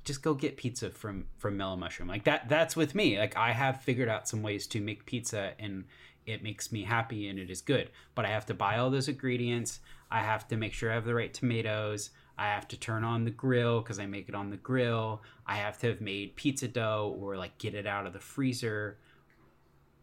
just 0.04 0.22
go 0.22 0.36
get 0.36 0.56
pizza 0.56 0.92
from 0.92 1.26
from 1.38 1.58
Mellow 1.58 1.76
Mushroom. 1.76 2.08
Like 2.08 2.26
that. 2.26 2.48
That's 2.48 2.76
with 2.76 2.94
me. 2.94 3.18
Like 3.18 3.36
I 3.36 3.52
have 3.52 3.82
figured 3.82 4.08
out 4.08 4.28
some 4.28 4.44
ways 4.44 4.68
to 4.68 4.80
make 4.80 5.08
pizza 5.08 5.54
and 5.58 5.86
it 6.28 6.44
makes 6.44 6.72
me 6.72 6.84
happy 6.84 7.28
and 7.28 7.40
it 7.40 7.50
is 7.50 7.62
good. 7.62 7.90
But 8.14 8.26
I 8.26 8.30
have 8.30 8.46
to 8.48 8.54
buy 8.54 8.78
all 8.78 8.92
those 8.92 9.08
ingredients. 9.08 9.80
I 10.12 10.22
have 10.22 10.48
to 10.50 10.58
make 10.58 10.74
sure 10.74 10.92
I 10.92 10.96
have 10.96 11.06
the 11.06 11.16
right 11.16 11.34
tomatoes. 11.34 12.12
I 12.38 12.48
have 12.48 12.68
to 12.70 12.78
turn 12.78 13.04
on 13.04 13.24
the 13.24 13.32
grill 13.32 13.82
because 13.82 14.00
I 14.00 14.06
make 14.06 14.28
it 14.30 14.36
on 14.36 14.50
the 14.50 14.58
grill. 14.58 15.22
I 15.48 15.56
have 15.58 15.78
to 15.80 15.88
have 15.88 16.02
made 16.02 16.36
pizza 16.36 16.68
dough 16.68 17.16
or 17.20 17.38
like 17.38 17.58
get 17.58 17.74
it 17.74 17.88
out 17.88 18.06
of 18.06 18.14
the 18.14 18.20
freezer. 18.20 18.98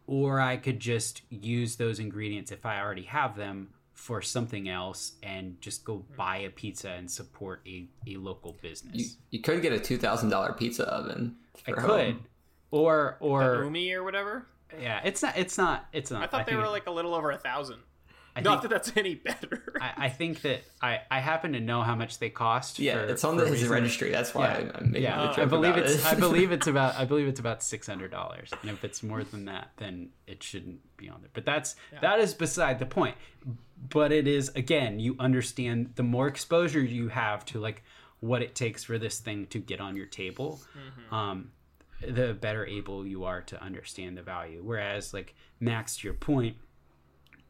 Or 0.07 0.41
I 0.41 0.57
could 0.57 0.81
just 0.81 1.23
use 1.31 1.77
those 1.77 1.99
ingredients 2.01 2.51
if 2.51 2.67
I 2.67 2.81
already 2.81 3.03
have 3.05 3.37
them 3.37 3.69
for 3.95 4.21
something 4.21 4.69
else 4.69 5.13
and 5.23 5.61
just 5.61 5.85
go 5.85 6.05
buy 6.17 6.39
a 6.39 6.51
pizza 6.51 6.91
and 6.91 7.11
support 7.11 7.61
a, 7.67 7.87
a 8.07 8.17
local 8.17 8.57
business. 8.61 8.95
You, 8.95 9.07
you 9.31 9.39
could 9.41 9.63
get 9.63 9.73
a 9.73 9.79
two 9.79 9.99
thousand 9.99 10.31
dollar 10.31 10.53
pizza 10.55 10.85
oven. 10.85 11.37
I 11.67 11.73
could. 11.73 11.83
Home. 11.83 12.27
Or 12.71 13.17
or 13.21 13.43
the 13.43 13.63
Ooni 13.65 13.93
or 13.95 14.03
whatever. 14.03 14.47
Yeah, 14.81 15.01
it's 15.05 15.23
not. 15.23 15.37
It's 15.37 15.59
not. 15.59 15.87
It's 15.93 16.11
not. 16.11 16.23
I 16.23 16.27
thought 16.27 16.41
I 16.41 16.45
they 16.45 16.57
were 16.57 16.65
it- 16.65 16.71
like 16.71 16.87
a 16.87 16.91
little 16.91 17.15
over 17.15 17.31
a 17.31 17.39
thousand. 17.39 17.79
I 18.35 18.41
Not 18.41 18.61
think- 18.61 18.63
that 18.63 18.85
that's 18.85 18.97
any 18.97 19.15
better. 19.15 19.63
I, 19.81 20.07
I 20.07 20.09
think 20.09 20.41
that 20.43 20.63
I, 20.81 21.01
I 21.11 21.21
happen 21.21 21.53
to 21.53 21.61
know 21.61 21.83
how 21.83 21.95
much 21.95 22.19
they 22.19 22.31
cost. 22.31 22.79
Yeah, 22.79 22.95
for- 23.05 23.13
it's 23.13 23.25
on 23.25 23.37
the, 23.37 23.47
his 23.47 23.67
registry. 23.69 24.11
That's 24.11 24.35
why 24.35 24.47
Yeah, 24.47 24.71
I'm 24.75 24.87
making 24.93 25.03
yeah. 25.03 25.33
the 25.37 25.43
I 25.43 25.45
believe 25.45 25.75
about 25.77 25.85
it's 25.87 25.97
it. 25.97 26.07
I 26.07 26.15
believe 26.15 26.51
it's 26.57 26.67
about 26.67 26.97
I 26.97 27.05
believe 27.05 27.29
it's 27.29 27.41
about 27.41 27.63
six 27.63 27.87
hundred 27.87 28.11
dollars, 28.11 28.51
and 28.63 28.71
if 28.71 28.85
it's 28.85 29.03
more 29.03 29.23
than 29.23 29.45
that, 29.47 29.73
then 29.77 30.11
it 30.27 30.43
shouldn't 30.43 30.81
be 30.97 31.09
on 31.11 31.21
there. 31.21 31.31
But 31.35 31.45
that's 31.45 31.77
that 32.01 32.21
is 32.21 32.33
beside 32.35 32.79
the 32.79 32.87
point. 32.87 33.17
But 33.91 34.13
it 34.13 34.27
is 34.27 34.49
again, 34.55 34.99
you 35.01 35.17
understand 35.19 35.93
the 35.97 36.03
more 36.05 36.27
exposure 36.29 36.81
you 36.83 37.09
have 37.09 37.45
to 37.47 37.59
like 37.61 37.83
what 38.21 38.41
it 38.41 38.55
takes 38.55 38.85
for 38.85 38.99
this 38.99 39.19
thing 39.19 39.47
to 39.49 39.59
get 39.59 39.81
on 39.81 39.97
your 39.97 40.07
table, 40.07 40.61
um, 41.11 41.51
the 42.07 42.33
better 42.35 42.65
able 42.67 43.05
you 43.07 43.25
are 43.25 43.43
to 43.43 43.61
understand 43.63 44.17
the 44.17 44.23
value. 44.23 44.61
Whereas, 44.63 45.13
like 45.13 45.35
Max, 45.61 45.97
to 45.99 46.07
your 46.07 46.15
point, 46.15 46.57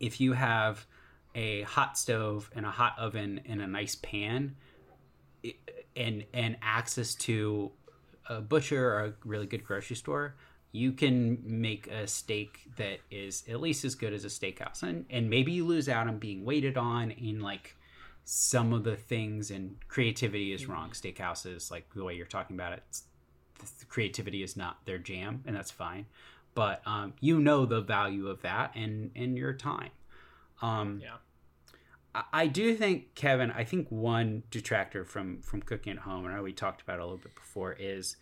if 0.03 0.21
you 0.21 0.35
have 0.35 0.87
a 1.35 1.62
hot 1.62 1.97
stove 1.97 2.51
and 2.55 2.67
a 2.67 2.71
hot 2.71 2.95
oven 2.99 3.41
and 3.47 3.62
a 3.62 3.67
nice 3.67 3.95
pan 3.95 4.55
and 5.97 6.25
and 6.35 6.59
access 6.61 7.15
to 7.15 7.73
a 8.29 8.41
butcher 8.41 8.87
or 8.87 9.05
a 9.07 9.15
really 9.25 9.47
good 9.47 9.65
grocery 9.65 9.97
store 9.97 10.35
you 10.73 10.93
can 10.93 11.38
make 11.45 11.87
a 11.88 12.07
steak 12.07 12.67
that 12.77 12.99
is 13.11 13.45
at 13.49 13.61
least 13.61 13.85
as 13.85 13.95
good 13.95 14.15
as 14.15 14.25
a 14.25 14.29
steakhouse. 14.29 14.83
And 14.83 15.05
and 15.11 15.29
maybe 15.29 15.53
you 15.53 15.67
lose 15.67 15.88
out 15.88 16.09
on 16.09 16.19
being 16.19 16.45
waited 16.45 16.79
on 16.79 17.11
in 17.11 17.41
like 17.41 17.77
some 18.25 18.73
of 18.73 18.83
the 18.83 18.97
things 18.97 19.51
and 19.51 19.77
creativity 19.88 20.53
is 20.53 20.67
wrong. 20.67 20.91
Mm-hmm. 20.91 21.23
Steakhouses 21.23 21.71
like 21.71 21.93
the 21.95 22.03
way 22.03 22.15
you're 22.15 22.27
talking 22.27 22.57
about 22.57 22.73
it 22.73 22.83
the 23.79 23.85
creativity 23.87 24.43
is 24.43 24.57
not 24.57 24.85
their 24.87 24.99
jam 24.99 25.43
and 25.47 25.55
that's 25.55 25.71
fine 25.71 26.07
but 26.55 26.83
um, 26.87 27.15
you 27.21 27.38
know 27.41 27.65
the 27.67 27.81
value 27.81 28.29
of 28.29 28.43
that 28.43 28.75
and 28.75 29.11
and 29.17 29.37
your 29.37 29.53
time 29.53 29.91
um, 30.61 31.01
yeah. 31.03 31.17
I- 32.15 32.25
I 32.33 32.47
do 32.47 32.75
think 32.75 33.15
Kevin. 33.15 33.51
I 33.51 33.65
think 33.65 33.88
one 33.91 34.43
detractor 34.51 35.05
from 35.05 35.41
from 35.43 35.62
cooking 35.62 35.95
at 35.95 35.99
home, 36.01 36.27
and 36.27 36.35
I 36.35 36.41
we 36.41 36.53
talked 36.53 36.83
about 36.83 36.99
it 36.99 37.03
a 37.03 37.05
little 37.05 37.19
bit 37.19 37.35
before, 37.35 37.73
is, 37.73 38.17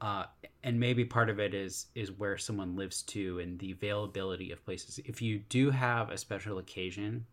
uh, 0.00 0.24
and 0.62 0.78
maybe 0.80 1.04
part 1.04 1.30
of 1.30 1.38
it 1.40 1.54
is 1.54 1.86
is 1.94 2.10
where 2.12 2.36
someone 2.38 2.76
lives 2.76 3.02
to 3.02 3.38
and 3.38 3.58
the 3.58 3.70
availability 3.72 4.50
of 4.52 4.64
places. 4.64 4.98
If 5.04 5.22
you 5.22 5.38
do 5.48 5.70
have 5.70 6.10
a 6.10 6.18
special 6.18 6.58
occasion, 6.58 7.26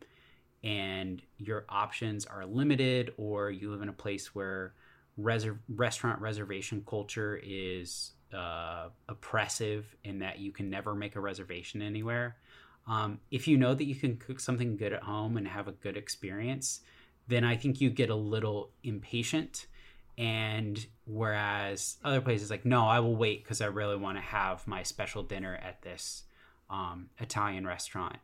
and 0.64 1.22
your 1.38 1.66
options 1.70 2.26
are 2.26 2.46
limited, 2.46 3.14
or 3.18 3.52
you 3.52 3.72
live 3.72 3.82
in 3.82 3.90
a 3.90 3.94
place 3.94 4.34
where 4.36 4.74
reser- 5.20 5.60
restaurant 5.70 6.22
reservation 6.22 6.84
culture 6.88 7.40
is 7.44 8.12
uh, 8.34 8.90
oppressive 9.08 9.96
in 10.04 10.20
that 10.20 10.40
you 10.40 10.52
can 10.52 10.70
never 10.70 10.96
make 10.96 11.16
a 11.16 11.20
reservation 11.20 11.82
anywhere 11.82 12.38
um, 12.88 13.20
if 13.32 13.48
you 13.48 13.58
know 13.58 13.76
that 13.76 13.84
you 13.84 13.96
can 13.96 14.16
cook 14.18 14.40
something 14.40 14.78
good 14.78 14.94
at 14.94 15.04
home 15.04 15.38
and 15.38 15.48
have 15.48 15.68
a 15.68 15.74
good 15.74 15.98
experience, 15.98 16.82
then 17.28 17.44
I 17.44 17.58
think 17.58 17.82
you 17.82 17.90
get 17.90 18.10
a 18.10 18.16
little 18.16 18.72
impatient. 18.84 19.68
And 20.18 20.84
whereas 21.06 21.98
other 22.04 22.22
places 22.22 22.50
like, 22.50 22.66
no, 22.66 22.88
I 22.88 23.02
will 23.02 23.16
wait 23.16 23.44
because 23.44 23.62
I 23.62 23.66
really 23.68 23.98
want 23.98 24.18
to 24.18 24.22
have 24.22 24.66
my 24.66 24.84
special 24.84 25.22
dinner 25.22 25.60
at 25.62 25.82
this 25.82 26.24
um, 26.70 27.10
Italian 27.20 27.68
restaurant. 27.68 28.18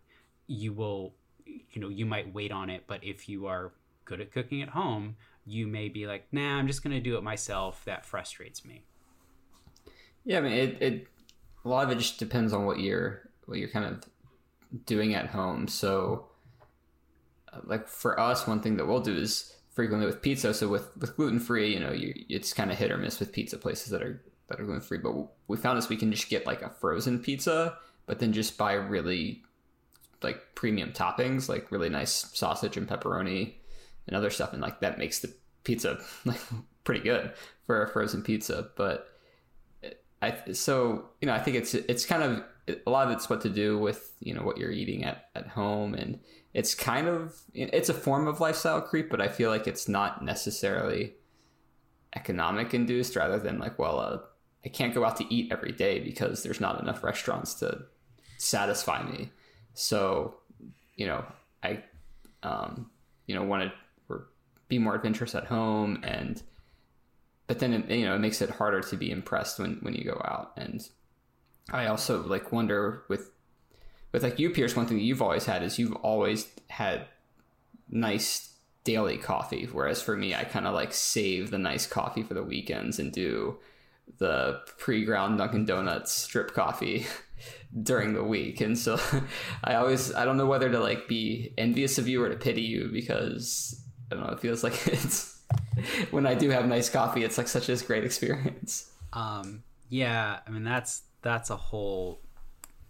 You 0.47 0.73
will, 0.73 1.13
you 1.45 1.81
know, 1.81 1.89
you 1.89 2.05
might 2.05 2.33
wait 2.33 2.51
on 2.51 2.69
it, 2.69 2.85
but 2.87 3.03
if 3.03 3.27
you 3.27 3.47
are 3.47 3.73
good 4.05 4.21
at 4.21 4.31
cooking 4.31 4.61
at 4.61 4.69
home, 4.69 5.17
you 5.45 5.67
may 5.67 5.89
be 5.89 6.07
like, 6.07 6.25
nah, 6.31 6.57
I'm 6.57 6.67
just 6.67 6.83
going 6.83 6.95
to 6.95 7.01
do 7.01 7.17
it 7.17 7.23
myself. 7.23 7.83
That 7.83 8.05
frustrates 8.05 8.63
me. 8.63 8.85
Yeah, 10.25 10.37
I 10.37 10.41
mean, 10.41 10.53
it, 10.53 10.81
it 10.81 11.07
a 11.65 11.69
lot 11.69 11.85
of 11.85 11.91
it 11.91 11.99
just 11.99 12.19
depends 12.19 12.53
on 12.53 12.65
what 12.65 12.79
you're 12.79 13.29
what 13.45 13.57
you're 13.57 13.69
kind 13.69 13.85
of 13.85 14.05
doing 14.85 15.13
at 15.13 15.27
home. 15.27 15.67
So, 15.67 16.27
uh, 17.51 17.59
like 17.65 17.87
for 17.87 18.19
us, 18.19 18.47
one 18.47 18.61
thing 18.61 18.77
that 18.77 18.87
we'll 18.87 19.01
do 19.01 19.15
is 19.15 19.53
frequently 19.73 20.05
with 20.05 20.21
pizza. 20.21 20.53
So 20.53 20.67
with 20.67 20.95
with 20.97 21.15
gluten 21.15 21.39
free, 21.39 21.73
you 21.73 21.79
know, 21.79 21.91
you 21.91 22.13
it's 22.29 22.53
kind 22.53 22.71
of 22.71 22.77
hit 22.77 22.91
or 22.91 22.97
miss 22.97 23.19
with 23.19 23.31
pizza 23.31 23.57
places 23.57 23.89
that 23.89 24.01
are 24.01 24.21
that 24.47 24.59
are 24.59 24.65
gluten 24.65 24.81
free. 24.81 24.99
But 24.99 25.13
we 25.47 25.57
found 25.57 25.77
is 25.77 25.89
we 25.89 25.97
can 25.97 26.11
just 26.11 26.29
get 26.29 26.45
like 26.45 26.61
a 26.61 26.69
frozen 26.69 27.19
pizza, 27.19 27.77
but 28.05 28.19
then 28.19 28.33
just 28.33 28.57
buy 28.57 28.73
really 28.73 29.43
like 30.21 30.55
premium 30.55 30.91
toppings, 30.93 31.49
like 31.49 31.71
really 31.71 31.89
nice 31.89 32.11
sausage 32.33 32.77
and 32.77 32.87
pepperoni 32.87 33.53
and 34.07 34.15
other 34.15 34.29
stuff, 34.29 34.53
and 34.53 34.61
like 34.61 34.79
that 34.79 34.97
makes 34.97 35.19
the 35.19 35.33
pizza 35.63 35.99
like 36.25 36.39
pretty 36.83 37.01
good 37.01 37.33
for 37.65 37.83
a 37.83 37.89
frozen 37.89 38.21
pizza. 38.21 38.69
But 38.75 39.12
I 40.23 40.53
so 40.53 41.09
you 41.19 41.27
know 41.27 41.33
I 41.33 41.39
think 41.39 41.57
it's 41.57 41.73
it's 41.73 42.05
kind 42.05 42.23
of 42.23 42.43
a 42.87 42.89
lot 42.89 43.07
of 43.07 43.13
it's 43.13 43.29
what 43.29 43.41
to 43.41 43.49
do 43.49 43.77
with 43.77 44.13
you 44.19 44.33
know 44.33 44.41
what 44.41 44.57
you're 44.57 44.71
eating 44.71 45.03
at 45.03 45.25
at 45.35 45.47
home 45.47 45.93
and 45.93 46.19
it's 46.53 46.73
kind 46.73 47.07
of 47.07 47.35
it's 47.53 47.89
a 47.89 47.93
form 47.93 48.27
of 48.27 48.39
lifestyle 48.39 48.81
creep 48.81 49.09
but 49.09 49.19
I 49.19 49.27
feel 49.27 49.49
like 49.49 49.67
it's 49.67 49.87
not 49.89 50.23
necessarily 50.23 51.13
economic 52.15 52.73
induced 52.73 53.15
rather 53.15 53.37
than 53.37 53.59
like 53.59 53.77
well 53.77 53.99
uh, 53.99 54.19
I 54.65 54.69
can't 54.69 54.93
go 54.93 55.03
out 55.03 55.17
to 55.17 55.33
eat 55.33 55.51
every 55.51 55.73
day 55.73 55.99
because 55.99 56.41
there's 56.43 56.61
not 56.61 56.79
enough 56.81 57.03
restaurants 57.03 57.55
to 57.55 57.83
satisfy 58.37 59.03
me. 59.03 59.31
So 59.73 60.35
you 60.95 61.07
know 61.07 61.25
I 61.63 61.83
um, 62.43 62.89
you 63.27 63.35
know 63.35 63.43
want 63.43 63.63
to 63.63 64.21
be 64.69 64.79
more 64.79 64.95
adventurous 64.95 65.35
at 65.35 65.45
home 65.45 65.99
and 66.03 66.41
but 67.47 67.59
then 67.59 67.73
it, 67.73 67.89
you 67.89 68.05
know 68.05 68.15
it 68.15 68.19
makes 68.19 68.41
it 68.41 68.49
harder 68.49 68.81
to 68.81 68.97
be 68.97 69.11
impressed 69.11 69.59
when 69.59 69.77
when 69.81 69.93
you 69.93 70.03
go 70.03 70.21
out. 70.25 70.53
And 70.57 70.87
i 71.71 71.85
also 71.87 72.23
like 72.23 72.51
wonder 72.51 73.03
with 73.07 73.31
with 74.11 74.23
like 74.23 74.37
you 74.37 74.49
pierce 74.49 74.75
one 74.75 74.85
thing 74.85 74.97
that 74.97 75.03
you've 75.03 75.21
always 75.21 75.45
had 75.45 75.63
is 75.63 75.79
you've 75.79 75.95
always 75.97 76.47
had 76.69 77.05
nice 77.89 78.53
daily 78.83 79.17
coffee 79.17 79.65
whereas 79.71 80.01
for 80.01 80.17
me 80.17 80.35
i 80.35 80.43
kind 80.43 80.67
of 80.67 80.73
like 80.73 80.93
save 80.93 81.51
the 81.51 81.57
nice 81.57 81.87
coffee 81.87 82.21
for 82.21 82.33
the 82.33 82.43
weekends 82.43 82.99
and 82.99 83.13
do 83.13 83.57
the 84.17 84.61
pre-ground 84.77 85.37
dunkin 85.37 85.65
donuts 85.65 86.27
drip 86.27 86.53
coffee 86.53 87.05
during 87.83 88.13
the 88.13 88.23
week. 88.23 88.61
And 88.61 88.77
so 88.77 88.99
i 89.63 89.75
always 89.75 90.13
i 90.13 90.25
don't 90.25 90.37
know 90.37 90.45
whether 90.45 90.69
to 90.69 90.79
like 90.79 91.07
be 91.07 91.53
envious 91.57 91.97
of 91.97 92.07
you 92.07 92.23
or 92.23 92.29
to 92.29 92.35
pity 92.35 92.61
you 92.61 92.89
because 92.91 93.83
i 94.11 94.15
don't 94.15 94.25
know 94.25 94.33
it 94.33 94.39
feels 94.39 94.63
like 94.63 94.87
it's 94.87 95.32
when 96.11 96.25
I 96.25 96.35
do 96.35 96.49
have 96.49 96.67
nice 96.67 96.89
coffee, 96.89 97.23
it's 97.23 97.37
like 97.37 97.47
such 97.47 97.69
a 97.69 97.75
great 97.85 98.03
experience. 98.03 98.91
Um, 99.11 99.63
yeah, 99.89 100.39
I 100.45 100.49
mean 100.49 100.63
that's 100.63 101.03
that's 101.21 101.49
a 101.49 101.55
whole 101.55 102.19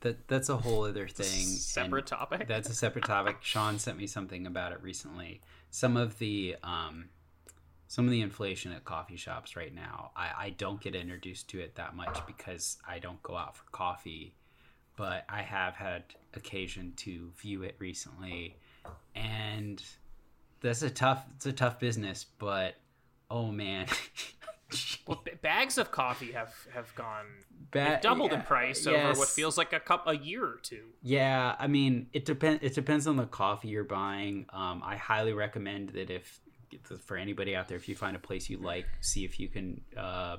that 0.04 0.28
that's 0.28 0.50
a 0.50 0.58
whole 0.58 0.86
other 0.86 1.08
thing. 1.08 1.46
Separate 1.46 2.00
and 2.00 2.08
topic. 2.08 2.48
That's 2.48 2.70
a 2.70 2.76
separate 2.76 3.06
topic. 3.06 3.38
Sean 3.42 3.80
sent 3.80 3.98
me 3.98 4.08
something 4.08 4.46
about 4.46 4.72
it 4.72 4.82
recently. 4.82 5.42
Some 5.72 5.98
of 5.98 6.20
the 6.20 6.56
um, 6.64 7.10
some 7.88 8.06
of 8.06 8.12
the 8.12 8.22
inflation 8.22 8.72
at 8.72 8.86
coffee 8.86 9.16
shops 9.16 9.56
right 9.56 9.74
now. 9.74 10.12
I, 10.16 10.32
I 10.38 10.50
don't 10.52 10.82
get 10.82 10.96
introduced 10.96 11.50
to 11.50 11.60
it 11.60 11.76
that 11.76 11.96
much 11.96 12.20
because 12.28 12.78
I 12.88 13.00
don't 13.00 13.22
go 13.24 13.36
out 13.36 13.56
for 13.56 13.64
coffee, 13.72 14.34
but 14.98 15.26
I 15.30 15.42
have 15.42 15.76
had 15.76 16.04
occasion 16.34 16.94
to 16.98 17.32
view 17.38 17.64
it 17.64 17.76
recently, 17.80 18.58
and 19.16 19.82
that's 20.64 20.82
a 20.82 20.90
tough 20.90 21.26
it's 21.36 21.46
a 21.46 21.54
tough 21.54 21.80
business. 21.80 22.26
But 22.40 22.76
oh 23.30 23.52
man. 23.52 23.88
Well, 25.06 25.22
b- 25.24 25.34
bags 25.40 25.78
of 25.78 25.92
coffee 25.92 26.32
have 26.32 26.52
have 26.74 26.96
gone 26.96 27.28
Ba- 27.70 28.00
doubled 28.02 28.34
in 28.34 28.40
yeah, 28.40 28.46
price 28.46 28.88
over 28.88 29.20
what 29.20 29.28
feels 29.28 29.56
like 29.56 29.72
a 29.72 29.80
cup 29.80 30.08
a 30.08 30.18
year 30.18 30.44
or 30.44 30.60
two. 30.64 30.86
Yeah, 31.04 31.56
I 31.60 31.68
mean, 31.68 32.08
it 32.12 32.26
depends. 32.26 32.64
It 32.64 32.74
depends 32.74 33.06
on 33.06 33.16
the 33.16 33.28
coffee 33.28 33.68
you're 33.68 33.84
buying. 33.84 34.48
Um, 34.52 34.82
I 34.84 34.96
highly 34.96 35.34
recommend 35.34 35.90
that 35.90 36.10
if 36.10 36.40
for 37.02 37.18
anybody 37.18 37.56
out 37.56 37.68
there, 37.68 37.78
if 37.78 37.88
you 37.88 37.96
find 37.96 38.16
a 38.16 38.20
place 38.20 38.50
you 38.50 38.58
like, 38.58 38.88
see 39.02 39.26
if 39.26 39.40
you 39.40 39.48
can 39.48 39.82
uh, 39.96 40.38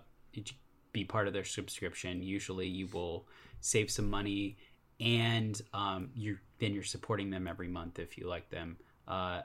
be 0.93 1.05
part 1.05 1.27
of 1.27 1.33
their 1.33 1.45
subscription. 1.45 2.23
Usually, 2.23 2.67
you 2.67 2.89
will 2.89 3.27
save 3.61 3.91
some 3.91 4.09
money, 4.09 4.57
and 5.01 5.61
um, 5.73 6.11
you 6.15 6.39
then 6.59 6.73
you're 6.73 6.83
supporting 6.83 7.31
them 7.31 7.47
every 7.47 7.69
month 7.69 7.99
if 7.99 8.17
you 8.17 8.27
like 8.27 8.49
them. 8.51 8.77
Uh, 9.07 9.43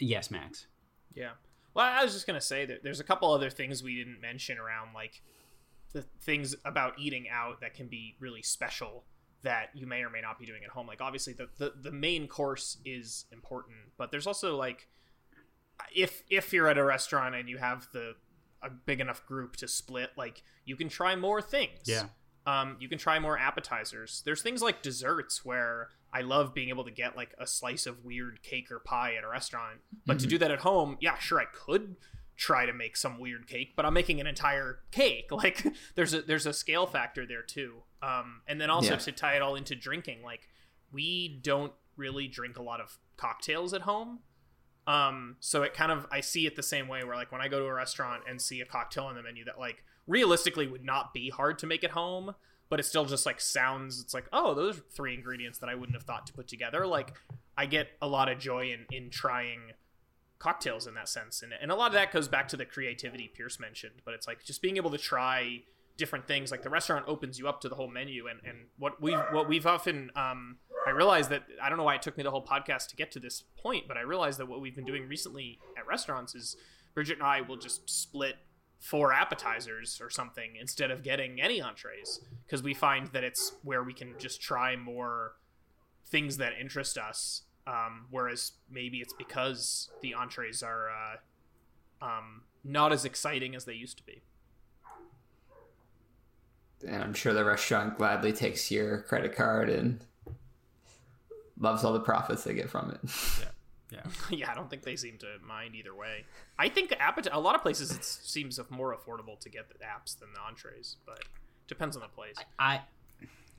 yes, 0.00 0.30
Max. 0.30 0.66
Yeah. 1.14 1.32
Well, 1.74 1.86
I 1.86 2.02
was 2.02 2.12
just 2.12 2.26
gonna 2.26 2.40
say 2.40 2.66
that 2.66 2.82
there's 2.82 3.00
a 3.00 3.04
couple 3.04 3.32
other 3.32 3.50
things 3.50 3.82
we 3.82 3.96
didn't 3.96 4.20
mention 4.20 4.58
around 4.58 4.94
like 4.94 5.22
the 5.92 6.02
things 6.20 6.54
about 6.64 6.94
eating 6.98 7.26
out 7.30 7.60
that 7.60 7.74
can 7.74 7.88
be 7.88 8.16
really 8.20 8.42
special 8.42 9.04
that 9.42 9.70
you 9.74 9.86
may 9.86 10.02
or 10.02 10.10
may 10.10 10.20
not 10.20 10.38
be 10.38 10.46
doing 10.46 10.62
at 10.64 10.70
home. 10.70 10.86
Like 10.86 11.00
obviously 11.00 11.32
the 11.32 11.48
the, 11.58 11.72
the 11.80 11.92
main 11.92 12.26
course 12.26 12.78
is 12.84 13.26
important, 13.32 13.78
but 13.96 14.10
there's 14.10 14.26
also 14.26 14.56
like 14.56 14.88
if 15.94 16.22
if 16.28 16.52
you're 16.52 16.68
at 16.68 16.78
a 16.78 16.84
restaurant 16.84 17.34
and 17.34 17.48
you 17.48 17.58
have 17.58 17.88
the 17.92 18.14
a 18.62 18.70
big 18.70 19.00
enough 19.00 19.24
group 19.26 19.56
to 19.56 19.68
split, 19.68 20.10
like 20.16 20.42
you 20.64 20.76
can 20.76 20.88
try 20.88 21.16
more 21.16 21.40
things. 21.40 21.80
Yeah. 21.86 22.04
Um, 22.46 22.76
you 22.80 22.88
can 22.88 22.98
try 22.98 23.18
more 23.18 23.38
appetizers. 23.38 24.22
There's 24.24 24.42
things 24.42 24.62
like 24.62 24.82
desserts 24.82 25.44
where 25.44 25.90
I 26.12 26.22
love 26.22 26.54
being 26.54 26.68
able 26.70 26.84
to 26.84 26.90
get 26.90 27.16
like 27.16 27.34
a 27.38 27.46
slice 27.46 27.86
of 27.86 28.04
weird 28.04 28.42
cake 28.42 28.70
or 28.70 28.78
pie 28.80 29.14
at 29.14 29.24
a 29.24 29.28
restaurant. 29.28 29.80
But 30.06 30.18
to 30.20 30.26
do 30.26 30.38
that 30.38 30.50
at 30.50 30.60
home, 30.60 30.96
yeah, 31.00 31.16
sure 31.18 31.38
I 31.40 31.44
could 31.44 31.96
try 32.36 32.64
to 32.66 32.72
make 32.72 32.96
some 32.96 33.18
weird 33.20 33.46
cake, 33.46 33.74
but 33.76 33.84
I'm 33.84 33.92
making 33.94 34.20
an 34.20 34.26
entire 34.26 34.80
cake. 34.90 35.26
Like 35.30 35.64
there's 35.94 36.14
a 36.14 36.22
there's 36.22 36.46
a 36.46 36.52
scale 36.52 36.86
factor 36.86 37.26
there 37.26 37.42
too. 37.42 37.82
Um, 38.02 38.40
and 38.48 38.60
then 38.60 38.70
also 38.70 38.92
Yeah. 38.92 38.96
to 38.98 39.12
tie 39.12 39.34
it 39.36 39.42
all 39.42 39.54
into 39.56 39.74
drinking, 39.76 40.22
like 40.22 40.48
we 40.92 41.38
don't 41.42 41.72
really 41.96 42.26
drink 42.28 42.58
a 42.58 42.62
lot 42.62 42.80
of 42.80 42.98
cocktails 43.16 43.72
at 43.74 43.82
home. 43.82 44.20
Um, 44.86 45.36
so 45.40 45.62
it 45.62 45.74
kind 45.74 45.92
of 45.92 46.06
I 46.10 46.20
see 46.20 46.46
it 46.46 46.56
the 46.56 46.62
same 46.62 46.88
way 46.88 47.04
where 47.04 47.14
like 47.14 47.30
when 47.30 47.40
I 47.42 47.48
go 47.48 47.58
to 47.60 47.66
a 47.66 47.72
restaurant 47.74 48.22
and 48.28 48.40
see 48.40 48.60
a 48.60 48.64
cocktail 48.66 49.04
on 49.04 49.14
the 49.14 49.22
menu 49.22 49.44
that 49.44 49.58
like 49.58 49.84
realistically 50.10 50.66
would 50.66 50.84
not 50.84 51.14
be 51.14 51.30
hard 51.30 51.58
to 51.60 51.66
make 51.66 51.84
at 51.84 51.92
home, 51.92 52.34
but 52.68 52.80
it 52.80 52.82
still 52.82 53.04
just 53.04 53.24
like 53.24 53.40
sounds 53.40 54.00
it's 54.02 54.12
like, 54.12 54.26
oh, 54.32 54.54
those 54.54 54.78
are 54.78 54.82
three 54.90 55.14
ingredients 55.14 55.58
that 55.58 55.68
I 55.68 55.74
wouldn't 55.74 55.96
have 55.96 56.02
thought 56.02 56.26
to 56.26 56.32
put 56.32 56.48
together. 56.48 56.86
Like 56.86 57.14
I 57.56 57.66
get 57.66 57.88
a 58.02 58.08
lot 58.08 58.28
of 58.28 58.38
joy 58.38 58.72
in 58.72 58.86
in 58.90 59.10
trying 59.10 59.72
cocktails 60.38 60.86
in 60.86 60.94
that 60.94 61.08
sense. 61.08 61.42
And 61.42 61.52
and 61.60 61.70
a 61.70 61.74
lot 61.74 61.86
of 61.86 61.92
that 61.94 62.12
goes 62.12 62.28
back 62.28 62.48
to 62.48 62.56
the 62.56 62.64
creativity 62.64 63.28
Pierce 63.28 63.60
mentioned, 63.60 64.02
but 64.04 64.14
it's 64.14 64.26
like 64.26 64.44
just 64.44 64.60
being 64.60 64.76
able 64.76 64.90
to 64.90 64.98
try 64.98 65.62
different 65.96 66.26
things 66.26 66.50
like 66.50 66.62
the 66.62 66.70
restaurant 66.70 67.04
opens 67.06 67.38
you 67.38 67.46
up 67.46 67.60
to 67.60 67.68
the 67.68 67.74
whole 67.74 67.88
menu 67.88 68.26
and, 68.26 68.40
and 68.42 68.56
what 68.78 69.02
we 69.02 69.12
what 69.12 69.46
we've 69.46 69.66
often 69.66 70.10
um 70.16 70.56
I 70.86 70.90
realized 70.90 71.28
that 71.28 71.44
I 71.62 71.68
don't 71.68 71.76
know 71.76 71.84
why 71.84 71.96
it 71.96 72.02
took 72.02 72.16
me 72.16 72.22
the 72.22 72.30
whole 72.30 72.44
podcast 72.44 72.88
to 72.88 72.96
get 72.96 73.12
to 73.12 73.20
this 73.20 73.44
point, 73.62 73.86
but 73.86 73.98
I 73.98 74.00
realized 74.00 74.38
that 74.38 74.46
what 74.46 74.62
we've 74.62 74.74
been 74.74 74.86
doing 74.86 75.06
recently 75.08 75.58
at 75.76 75.86
restaurants 75.86 76.34
is 76.34 76.56
Bridget 76.94 77.18
and 77.18 77.22
I 77.22 77.42
will 77.42 77.58
just 77.58 77.88
split 77.88 78.36
four 78.80 79.12
appetizers 79.12 80.00
or 80.00 80.08
something 80.08 80.56
instead 80.58 80.90
of 80.90 81.02
getting 81.02 81.40
any 81.40 81.60
entrees 81.60 82.20
because 82.46 82.62
we 82.62 82.72
find 82.74 83.08
that 83.08 83.22
it's 83.22 83.52
where 83.62 83.84
we 83.84 83.92
can 83.92 84.14
just 84.18 84.40
try 84.40 84.74
more 84.74 85.34
things 86.06 86.38
that 86.38 86.54
interest 86.58 86.98
us. 86.98 87.42
Um, 87.66 88.06
whereas 88.10 88.52
maybe 88.70 88.98
it's 88.98 89.12
because 89.12 89.90
the 90.00 90.14
entrees 90.14 90.62
are 90.62 90.88
uh, 90.90 92.04
um, 92.04 92.42
not 92.64 92.90
as 92.90 93.04
exciting 93.04 93.54
as 93.54 93.66
they 93.66 93.74
used 93.74 93.98
to 93.98 94.02
be. 94.04 94.22
And 96.88 97.02
I'm 97.02 97.12
sure 97.12 97.34
the 97.34 97.44
restaurant 97.44 97.98
gladly 97.98 98.32
takes 98.32 98.70
your 98.70 99.02
credit 99.02 99.36
card 99.36 99.68
and 99.68 100.02
loves 101.58 101.84
all 101.84 101.92
the 101.92 102.00
profits 102.00 102.44
they 102.44 102.54
get 102.54 102.70
from 102.70 102.90
it. 102.90 103.10
Yeah. 103.40 103.46
Yeah, 103.90 104.00
yeah. 104.30 104.50
I 104.50 104.54
don't 104.54 104.68
think 104.70 104.82
they 104.82 104.96
seem 104.96 105.18
to 105.18 105.26
mind 105.46 105.74
either 105.74 105.94
way. 105.94 106.24
I 106.58 106.68
think 106.68 106.90
appet- 106.90 107.28
a 107.32 107.40
lot 107.40 107.54
of 107.54 107.62
places 107.62 107.90
it 107.90 108.04
seems 108.04 108.58
more 108.70 108.96
affordable 108.96 109.38
to 109.40 109.48
get 109.48 109.68
the 109.68 109.74
apps 109.84 110.18
than 110.18 110.28
the 110.34 110.40
entrees, 110.40 110.96
but 111.06 111.24
depends 111.68 111.96
on 111.96 112.02
the 112.02 112.08
place. 112.08 112.36
I 112.58 112.80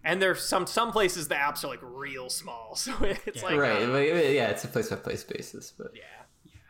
And 0.04 0.22
there's 0.22 0.42
some 0.44 0.66
some 0.68 0.92
places 0.92 1.28
the 1.28 1.36
apps 1.36 1.64
are 1.64 1.68
like 1.68 1.80
real 1.82 2.30
small, 2.30 2.76
so 2.76 2.94
it's 3.02 3.38
Yeah. 3.42 3.48
like 3.50 3.58
right. 3.60 3.82
uh, 3.84 3.88
but, 3.92 4.00
yeah, 4.32 4.50
it's 4.50 4.64
a 4.64 4.68
place 4.68 4.90
by 4.90 4.96
place 4.98 5.24
basis, 5.24 5.72
but 5.78 5.92
yeah, 5.96 6.04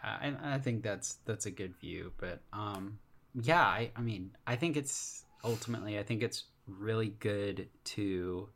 Uh, 0.03 0.17
and 0.21 0.37
I 0.43 0.57
think 0.59 0.83
that's 0.83 1.15
that's 1.25 1.45
a 1.45 1.51
good 1.51 1.75
view. 1.77 2.11
But 2.17 2.41
um, 2.53 2.99
yeah, 3.33 3.61
I, 3.61 3.91
I 3.95 4.01
mean, 4.01 4.31
I 4.45 4.55
think 4.55 4.75
it's 4.77 5.23
ultimately, 5.43 5.97
I 5.97 6.03
think 6.03 6.21
it's 6.23 6.45
really 6.67 7.09
good 7.19 7.67
to 7.83 8.49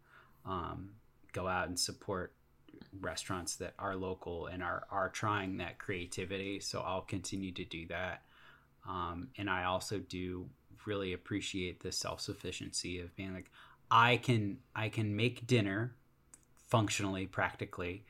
um, 0.45 0.89
go 1.33 1.47
out 1.47 1.67
and 1.67 1.79
support 1.79 2.33
restaurants 3.01 3.55
that 3.57 3.73
are 3.79 3.95
local 3.95 4.47
and 4.47 4.63
are 4.63 4.85
are 4.91 5.09
trying 5.09 5.57
that 5.57 5.77
creativity. 5.77 6.59
So 6.59 6.81
I'll 6.81 7.01
continue 7.01 7.51
to 7.53 7.65
do 7.65 7.87
that. 7.87 8.23
Um, 8.87 9.29
and 9.37 9.49
I 9.49 9.65
also 9.65 9.99
do 9.99 10.49
really 10.85 11.13
appreciate 11.13 11.81
the 11.81 11.91
self 11.91 12.21
sufficiency 12.21 12.99
of 12.99 13.15
being 13.15 13.33
like, 13.33 13.51
I 13.89 14.17
can 14.17 14.59
I 14.75 14.89
can 14.89 15.15
make 15.15 15.47
dinner 15.47 15.95
functionally, 16.67 17.27
practically. 17.27 18.05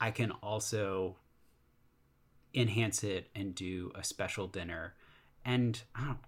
I 0.00 0.10
can 0.10 0.32
also 0.42 1.16
enhance 2.52 3.02
it 3.04 3.28
and 3.34 3.54
do 3.54 3.92
a 3.94 4.04
special 4.04 4.46
dinner. 4.46 4.94
And 5.44 5.80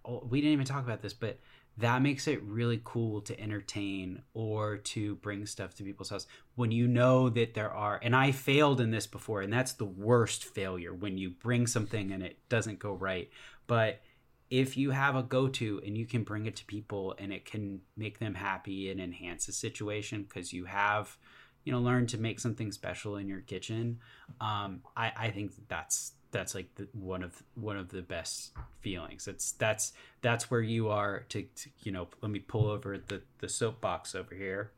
oh, 0.05 0.27
we 0.29 0.41
didn't 0.41 0.55
even 0.55 0.67
talk 0.67 0.85
about 0.85 1.03
this, 1.03 1.13
but 1.13 1.39
that 1.79 2.01
makes 2.01 2.27
it 2.27 2.43
really 2.43 2.81
cool 2.85 3.21
to 3.23 3.39
entertain 3.39 4.23
or 4.33 4.79
to 4.79 5.17
bring 5.17 5.45
stuff 5.45 5.75
to 5.75 5.83
people's 5.83 6.11
house 6.11 6.27
when 6.55 6.71
you 6.71 6.89
know 6.89 7.29
that 7.29 7.55
there 7.55 7.71
are. 7.71 8.01
And 8.03 8.17
I 8.17 8.33
failed 8.33 8.81
in 8.81 8.91
this 8.91 9.07
before, 9.07 9.43
and 9.43 9.53
that's 9.53 9.75
the 9.75 9.85
worst 9.85 10.45
failure 10.45 10.95
when 10.95 11.19
you 11.19 11.31
bring 11.31 11.67
something 11.67 12.13
and 12.13 12.23
it 12.23 12.39
doesn't 12.49 12.79
go 12.79 12.93
right. 12.93 13.31
But 13.67 14.01
if 14.49 14.77
you 14.77 14.91
have 14.91 15.17
a 15.17 15.23
go 15.23 15.49
to 15.49 15.83
and 15.85 15.99
you 15.99 16.07
can 16.07 16.23
bring 16.23 16.47
it 16.47 16.57
to 16.57 16.65
people 16.65 17.15
and 17.19 17.33
it 17.33 17.45
can 17.45 17.81
make 17.97 18.19
them 18.21 18.35
happy 18.35 18.91
and 18.91 19.01
enhance 19.01 19.47
the 19.47 19.53
situation 19.53 20.23
because 20.23 20.53
you 20.53 20.65
have 20.65 21.17
you 21.65 21.73
know 21.73 21.81
learned 21.81 22.09
to 22.09 22.19
make 22.19 22.39
something 22.39 22.71
special 22.71 23.17
in 23.17 23.29
your 23.29 23.41
kitchen 23.41 23.99
um, 24.41 24.83
I, 24.97 25.13
I 25.17 25.31
think 25.31 25.53
that's 25.69 26.13
that's 26.37 26.55
like 26.55 26.75
the, 26.75 26.87
one 26.93 27.23
of 27.23 27.43
one 27.55 27.77
of 27.79 27.89
the 27.89 28.03
best 28.03 28.53
feelings. 28.81 29.25
That's 29.25 29.53
that's 29.53 29.93
that's 30.21 30.51
where 30.51 30.61
you 30.61 30.91
are 30.91 31.25
to, 31.31 31.43
to 31.43 31.71
you 31.83 31.93
know 31.93 32.09
let 32.21 32.31
me 32.31 32.41
pull 32.41 32.67
over 32.69 32.99
the 32.99 33.23
the 33.39 33.49
soapbox 33.49 34.15
over 34.15 34.35
here. 34.35 34.73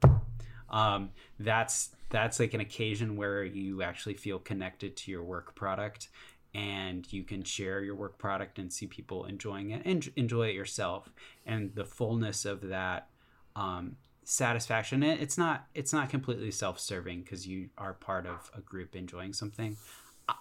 Um, 0.71 1.11
that's 1.41 1.91
that's 2.11 2.39
like 2.39 2.55
an 2.55 2.61
occasion 2.61 3.17
where 3.17 3.43
you 3.45 3.83
actually 3.83 4.15
feel 4.15 4.39
connected 4.39 4.97
to 4.99 5.11
your 5.11 5.25
work 5.25 5.55
product 5.55 6.09
and 6.55 7.13
you 7.13 7.25
can 7.25 7.43
share 7.43 7.83
your 7.83 7.95
work 7.95 8.19
product 8.19 8.59
and 8.59 8.73
see 8.73 8.87
people 8.87 9.25
enjoying 9.27 9.71
it 9.71 9.83
and 9.85 10.11
enjoy 10.17 10.49
it 10.49 10.55
yourself. 10.55 11.11
And 11.45 11.75
the 11.75 11.85
fullness 11.85 12.45
of 12.45 12.69
that 12.69 13.09
um, 13.57 13.97
satisfaction 14.25 15.03
it- 15.03 15.21
it's 15.21 15.37
not 15.37 15.67
it's 15.75 15.93
not 15.93 16.09
completely 16.09 16.51
self-serving 16.51 17.23
because 17.23 17.47
you 17.47 17.71
are 17.77 17.95
part 17.95 18.27
of 18.27 18.51
a 18.57 18.61
group 18.61 18.95
enjoying 18.95 19.33
something 19.33 19.77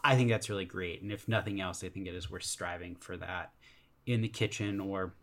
I- 0.03 0.15
think 0.15 0.29
that's 0.29 0.49
really 0.49 0.65
great. 0.65 1.01
And 1.01 1.11
if 1.11 1.27
nothing 1.27 1.61
else 1.61 1.83
i 1.83 1.89
think 1.89 2.07
it 2.07 2.15
is 2.15 2.29
worth 2.29 2.43
striving 2.43 2.95
for 2.95 3.17
that 3.17 3.51
in 4.05 4.21
the 4.21 4.27
kitchen 4.27 4.79
or 4.79 5.13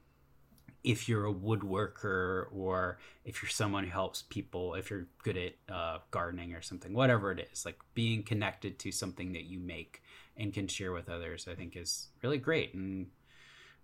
if 0.85 1.09
you're 1.09 1.27
a 1.27 1.33
woodworker 1.33 2.45
or 2.53 2.99
if 3.25 3.43
you're 3.43 3.49
someone 3.49 3.85
who 3.85 3.91
helps 3.91 4.23
people 4.23 4.75
if 4.75 4.91
you're 4.91 5.07
good 5.23 5.37
at 5.37 5.75
uh, 5.75 5.99
gardening 6.11 6.53
or 6.53 6.61
something 6.61 6.93
whatever 6.93 7.33
it 7.33 7.49
is 7.51 7.65
like 7.65 7.79
being 7.95 8.23
connected 8.23 8.79
to 8.79 8.93
something 8.93 9.33
that 9.33 9.45
you 9.45 9.59
make 9.59 10.03
and 10.37 10.53
can 10.53 10.69
share 10.69 10.93
with 10.93 11.09
others 11.09 11.49
i 11.51 11.55
think 11.55 11.77
is 11.77 12.09
really 12.23 12.39
great. 12.39 12.75
And 12.75 13.07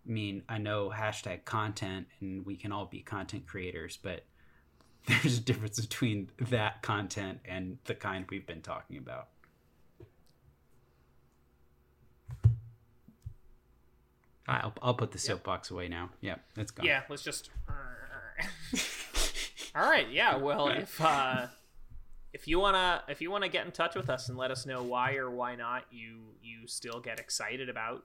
i 0.07 0.11
mean 0.11 0.43
i 0.49 0.59
know 0.59 0.93
hashtag 0.95 1.45
content 1.45 2.07
and 2.21 2.45
we 2.45 2.57
can 2.57 2.71
all 2.73 2.87
be 2.87 3.01
content 3.01 3.47
creators 3.47 3.99
but 4.01 4.25
there's 5.07 5.39
a 5.39 5.41
difference 5.41 5.81
between 5.81 6.29
that 6.39 6.83
content 6.83 7.41
and 7.47 7.79
the 7.85 7.95
kind 7.95 8.27
we've 8.29 8.47
been 8.47 8.61
talking 8.61 8.99
about 8.99 9.29
I'll, 14.51 14.75
I'll 14.83 14.95
put 14.95 15.13
the 15.13 15.19
soapbox 15.19 15.71
away 15.71 15.89
now. 15.89 16.11
Yeah, 16.21 16.37
it's 16.57 16.71
gone. 16.71 16.87
yeah. 16.87 17.03
Let's 17.09 17.23
just. 17.23 17.51
All 19.75 19.89
right, 19.89 20.11
yeah. 20.11 20.37
Well, 20.37 20.69
if 20.69 21.01
uh, 21.01 21.47
if 22.33 22.49
you 22.49 22.59
wanna 22.59 23.03
if 23.09 23.21
you 23.21 23.31
wanna 23.31 23.49
get 23.49 23.67
in 23.67 23.73
touch 23.73 23.95
with 23.95 24.11
us 24.11 24.29
and 24.29 24.37
let 24.37 24.51
us 24.51 24.67
know 24.67 24.83
why 24.83 25.15
or 25.15 25.31
why 25.31 25.55
not 25.55 25.85
you 25.91 26.19
you 26.43 26.67
still 26.67 27.01
get 27.01 27.21
excited 27.21 27.69
about 27.69 28.05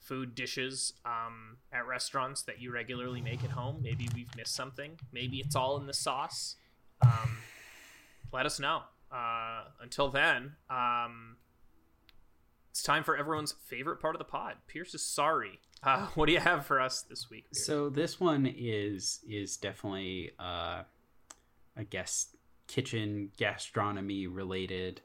food 0.00 0.34
dishes 0.34 0.92
um, 1.06 1.56
at 1.72 1.86
restaurants 1.86 2.42
that 2.42 2.60
you 2.60 2.72
regularly 2.72 3.20
make 3.20 3.42
at 3.42 3.50
home, 3.50 3.80
maybe 3.82 4.08
we've 4.14 4.34
missed 4.36 4.54
something. 4.54 4.98
Maybe 5.12 5.38
it's 5.38 5.56
all 5.56 5.78
in 5.78 5.86
the 5.86 5.94
sauce. 5.94 6.56
Um, 7.00 7.38
let 8.32 8.44
us 8.44 8.60
know. 8.60 8.82
Uh, 9.10 9.64
until 9.80 10.10
then, 10.10 10.56
um, 10.68 11.36
it's 12.74 12.82
time 12.82 13.04
for 13.04 13.16
everyone's 13.16 13.52
favorite 13.52 14.00
part 14.00 14.16
of 14.16 14.18
the 14.18 14.24
pod. 14.24 14.54
Pierce 14.66 14.94
is 14.94 15.02
sorry. 15.06 15.60
Uh, 15.84 16.06
what 16.16 16.26
do 16.26 16.32
you 16.32 16.40
have 16.40 16.66
for 16.66 16.80
us 16.80 17.02
this 17.02 17.30
week? 17.30 17.44
Pierce? 17.52 17.64
So 17.64 17.88
this 17.88 18.18
one 18.18 18.52
is 18.52 19.20
is 19.28 19.56
definitely 19.56 20.32
uh, 20.40 20.82
I 21.76 21.82
guess 21.88 22.34
kitchen 22.66 23.30
gastronomy 23.36 24.26
related, 24.26 25.02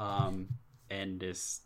um, 0.00 0.48
and 0.90 1.22
is 1.22 1.60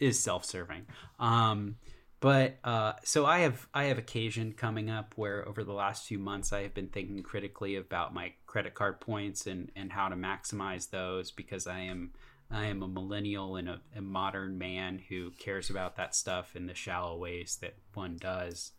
is 0.00 0.18
self 0.18 0.44
serving. 0.44 0.86
Um, 1.20 1.76
but 2.18 2.56
uh, 2.64 2.94
so 3.04 3.24
I 3.24 3.38
have 3.40 3.68
I 3.72 3.84
have 3.84 3.98
occasion 3.98 4.52
coming 4.52 4.90
up 4.90 5.12
where 5.14 5.48
over 5.48 5.62
the 5.62 5.72
last 5.72 6.08
few 6.08 6.18
months 6.18 6.52
I 6.52 6.62
have 6.62 6.74
been 6.74 6.88
thinking 6.88 7.22
critically 7.22 7.76
about 7.76 8.12
my 8.12 8.32
credit 8.46 8.74
card 8.74 8.98
points 8.98 9.46
and 9.46 9.70
and 9.76 9.92
how 9.92 10.08
to 10.08 10.16
maximize 10.16 10.90
those 10.90 11.30
because 11.30 11.68
I 11.68 11.78
am 11.82 12.10
I 12.50 12.66
am 12.66 12.82
a 12.82 12.88
millennial 12.88 13.56
and 13.56 13.68
a, 13.68 13.80
a 13.96 14.00
modern 14.00 14.58
man 14.58 15.00
who 15.08 15.30
cares 15.32 15.70
about 15.70 15.96
that 15.96 16.14
stuff 16.14 16.54
in 16.54 16.66
the 16.66 16.74
shallow 16.74 17.16
ways 17.16 17.58
that 17.60 17.74
one 17.94 18.16
does. 18.16 18.72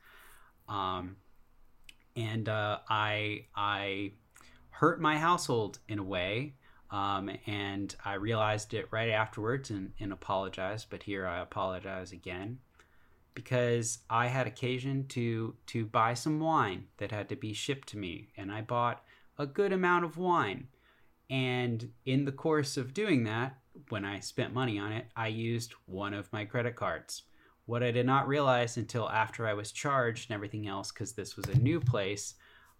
Um, 0.69 1.17
and 2.15 2.47
uh, 2.47 2.80
I 2.89 3.45
I 3.56 4.13
hurt 4.69 5.01
my 5.01 5.17
household 5.17 5.80
in 5.88 5.99
a 5.99 6.03
way. 6.03 6.56
Um, 6.89 7.30
and 7.45 7.93
I 8.06 8.13
realized 8.13 8.73
it 8.73 8.88
right 8.91 9.10
afterwards 9.10 9.69
and, 9.69 9.91
and 9.99 10.13
apologized. 10.13 10.88
But 10.89 11.03
here 11.03 11.27
I 11.27 11.41
apologize 11.41 12.13
again 12.13 12.60
because 13.34 13.99
I 14.10 14.27
had 14.27 14.47
occasion 14.47 15.06
to 15.10 15.53
to 15.67 15.86
buy 15.86 16.15
some 16.15 16.39
wine 16.39 16.86
that 16.97 17.12
had 17.12 17.30
to 17.30 17.36
be 17.36 17.53
shipped 17.53 17.88
to 17.89 17.97
me, 17.97 18.30
and 18.36 18.51
I 18.51 18.62
bought 18.62 19.03
a 19.38 19.45
good 19.45 19.71
amount 19.71 20.06
of 20.06 20.17
wine. 20.17 20.69
And 21.29 21.91
in 22.05 22.25
the 22.25 22.31
course 22.31 22.77
of 22.77 22.93
doing 22.93 23.23
that, 23.25 23.57
when 23.89 24.05
I 24.05 24.19
spent 24.19 24.53
money 24.53 24.79
on 24.79 24.91
it, 24.91 25.07
I 25.15 25.27
used 25.27 25.73
one 25.85 26.13
of 26.13 26.31
my 26.31 26.45
credit 26.45 26.75
cards. 26.75 27.23
What 27.65 27.83
I 27.83 27.91
did 27.91 28.05
not 28.05 28.27
realize 28.27 28.77
until 28.77 29.09
after 29.09 29.45
I 29.45 29.53
was 29.53 29.71
charged 29.71 30.29
and 30.29 30.35
everything 30.35 30.67
else, 30.67 30.91
because 30.91 31.11
this 31.11 31.35
was 31.35 31.45
a 31.47 31.59
new 31.59 31.79
place, 31.79 32.35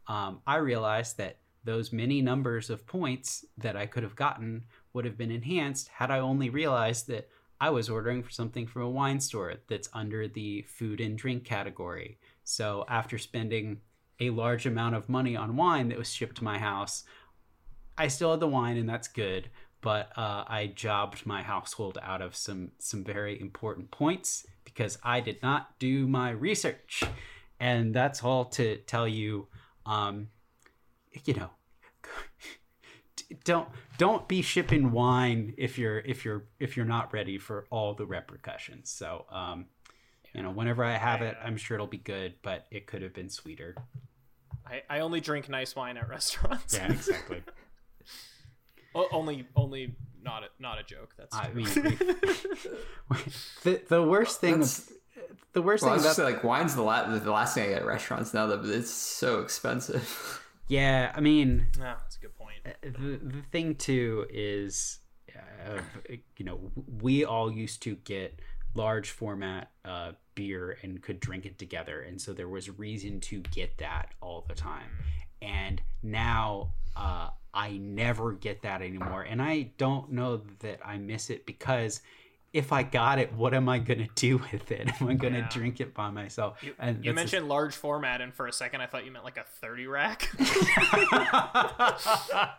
um, 0.08 0.40
I 0.48 0.58
realized 0.58 1.18
that 1.18 1.40
those 1.66 1.92
many 1.92 2.22
numbers 2.22 2.70
of 2.70 2.88
points 2.88 3.44
that 3.58 3.76
I 3.76 3.86
could 3.86 4.04
have 4.04 4.16
gotten 4.16 4.64
would 4.94 5.04
have 5.04 5.18
been 5.18 5.32
enhanced 5.32 5.90
had 5.90 6.10
I 6.10 6.20
only 6.20 6.50
realized 6.50 7.08
that 7.08 7.28
I 7.60 7.70
was 7.72 7.90
ordering 7.90 8.24
for 8.24 8.30
something 8.32 8.66
from 8.66 8.84
a 8.84 8.90
wine 8.90 9.20
store 9.20 9.56
that's 9.68 9.90
under 9.94 10.28
the 10.28 10.62
food 10.62 11.02
and 11.02 11.18
drink 11.18 11.44
category. 11.44 12.20
So 12.44 12.86
after 12.88 13.18
spending 13.18 13.82
a 14.20 14.30
large 14.30 14.66
amount 14.66 14.96
of 14.96 15.10
money 15.10 15.36
on 15.36 15.58
wine 15.58 15.90
that 15.90 15.98
was 15.98 16.12
shipped 16.12 16.38
to 16.38 16.44
my 16.44 16.58
house, 16.58 17.04
I 17.98 18.08
still 18.08 18.32
had 18.32 18.40
the 18.40 18.48
wine 18.48 18.78
and 18.78 18.88
that's 18.88 19.08
good, 19.08 19.50
but 19.82 20.12
uh, 20.18 20.44
I 20.48 20.72
jobbed 20.76 21.26
my 21.26 21.42
household 21.42 21.98
out 22.02 22.22
of 22.22 22.36
some 22.36 22.72
some 22.80 23.04
very 23.04 23.40
important 23.40 23.92
points 23.92 24.46
because 24.64 24.98
I 25.04 25.20
did 25.20 25.42
not 25.42 25.80
do 25.80 26.08
my 26.08 26.32
research, 26.32 27.04
and 27.60 27.94
that's 27.94 28.24
all 28.24 28.46
to 28.46 28.78
tell 28.78 29.08
you. 29.08 29.48
Um, 29.86 30.30
you 31.26 31.34
know, 31.34 31.50
don't 33.44 33.70
don't 33.98 34.28
be 34.28 34.42
shipping 34.42 34.92
wine 34.92 35.54
if 35.58 35.78
you're 35.78 36.00
if 36.00 36.26
you're 36.26 36.46
if 36.60 36.76
you're 36.76 36.86
not 36.86 37.14
ready 37.14 37.38
for 37.38 37.66
all 37.70 37.94
the 37.94 38.06
repercussions. 38.06 38.92
So, 38.92 39.26
um, 39.32 39.66
you 40.34 40.44
know, 40.44 40.52
whenever 40.52 40.84
I 40.84 40.98
have 40.98 41.22
it, 41.22 41.38
I'm 41.44 41.58
sure 41.58 41.76
it'll 41.76 41.88
be 41.88 41.98
good, 41.98 42.36
but 42.42 42.66
it 42.72 42.88
could 42.88 43.02
have 43.02 43.14
been 43.14 43.30
sweeter. 43.30 43.76
I, 44.66 44.84
I 44.90 45.00
only 45.00 45.22
drink 45.22 45.50
nice 45.50 45.76
wine 45.76 45.98
at 45.98 46.10
restaurants. 46.10 46.76
Yeah, 46.76 46.92
exactly. 46.92 47.42
o- 48.98 49.08
only 49.12 49.48
only 49.56 49.96
not 50.24 50.44
a, 50.44 50.48
not 50.60 50.80
a 50.80 50.84
joke. 50.84 51.14
That's 51.18 51.36
I 51.36 51.52
mean, 51.54 51.66
the 53.64 53.82
the 53.88 54.04
worst 54.04 54.40
thing. 54.42 54.52
That's- 54.54 54.92
the 55.54 55.62
worst 55.62 55.84
Well, 55.84 55.94
I 55.94 55.96
thing 55.98 56.04
was 56.04 56.18
about 56.18 56.28
say, 56.28 56.34
like 56.36 56.44
wine's 56.44 56.76
the 56.76 56.84
la- 56.84 57.08
the 57.18 57.32
last 57.32 57.56
thing 57.56 57.64
I 57.66 57.68
get 57.70 57.82
at 57.82 57.86
restaurants 57.88 58.34
now 58.34 58.46
that 58.48 58.64
it's 58.66 58.92
so 58.92 59.40
expensive. 59.42 60.42
yeah, 60.68 61.12
I 61.16 61.20
mean, 61.20 61.68
no, 61.78 61.84
that's 61.84 62.18
a 62.18 62.20
good 62.20 62.36
point. 62.38 62.60
the 62.82 63.18
the 63.24 63.42
thing 63.52 63.76
too 63.76 64.28
is, 64.30 65.00
uh, 65.36 65.80
you 66.38 66.46
know, 66.46 66.60
we 67.02 67.26
all 67.26 67.52
used 67.52 67.82
to 67.84 67.96
get 67.96 68.40
large 68.76 69.10
format 69.10 69.72
uh, 69.84 70.12
beer 70.36 70.78
and 70.84 71.02
could 71.02 71.20
drink 71.20 71.46
it 71.46 71.58
together, 71.58 72.02
and 72.02 72.22
so 72.22 72.34
there 72.34 72.50
was 72.50 72.70
reason 72.78 73.20
to 73.22 73.40
get 73.52 73.78
that 73.80 74.14
all 74.22 74.46
the 74.48 74.56
time. 74.56 74.90
And 75.42 75.82
now 76.04 76.74
uh, 76.98 77.30
I 77.54 77.78
never 77.78 78.34
get 78.34 78.62
that 78.64 78.82
anymore, 78.82 79.24
and 79.24 79.42
I 79.42 79.72
don't 79.78 80.12
know 80.12 80.42
that 80.60 80.80
I 80.86 80.98
miss 80.98 81.30
it 81.30 81.46
because. 81.46 82.02
If 82.58 82.72
I 82.74 82.82
got 82.82 83.20
it, 83.20 83.32
what 83.34 83.54
am 83.54 83.70
I 83.70 83.78
gonna 83.78 84.08
do 84.16 84.38
with 84.52 84.72
it? 84.72 84.90
Am 85.02 85.08
I 85.08 85.14
gonna 85.14 85.38
Yeah. 85.40 85.50
drink 85.50 85.80
it 85.80 85.94
by 85.94 86.10
myself? 86.10 86.58
You, 86.64 86.74
and 86.80 86.98
you 86.98 87.12
just- 87.12 87.16
mentioned 87.16 87.48
large 87.48 87.76
format, 87.76 88.20
and 88.20 88.34
for 88.34 88.48
a 88.48 88.52
second 88.52 88.82
I 88.82 88.88
thought 88.88 89.06
you 89.06 89.12
meant 89.12 89.24
like 89.26 89.38
a 89.38 89.44
thirty 89.62 89.86
rack. 89.86 90.30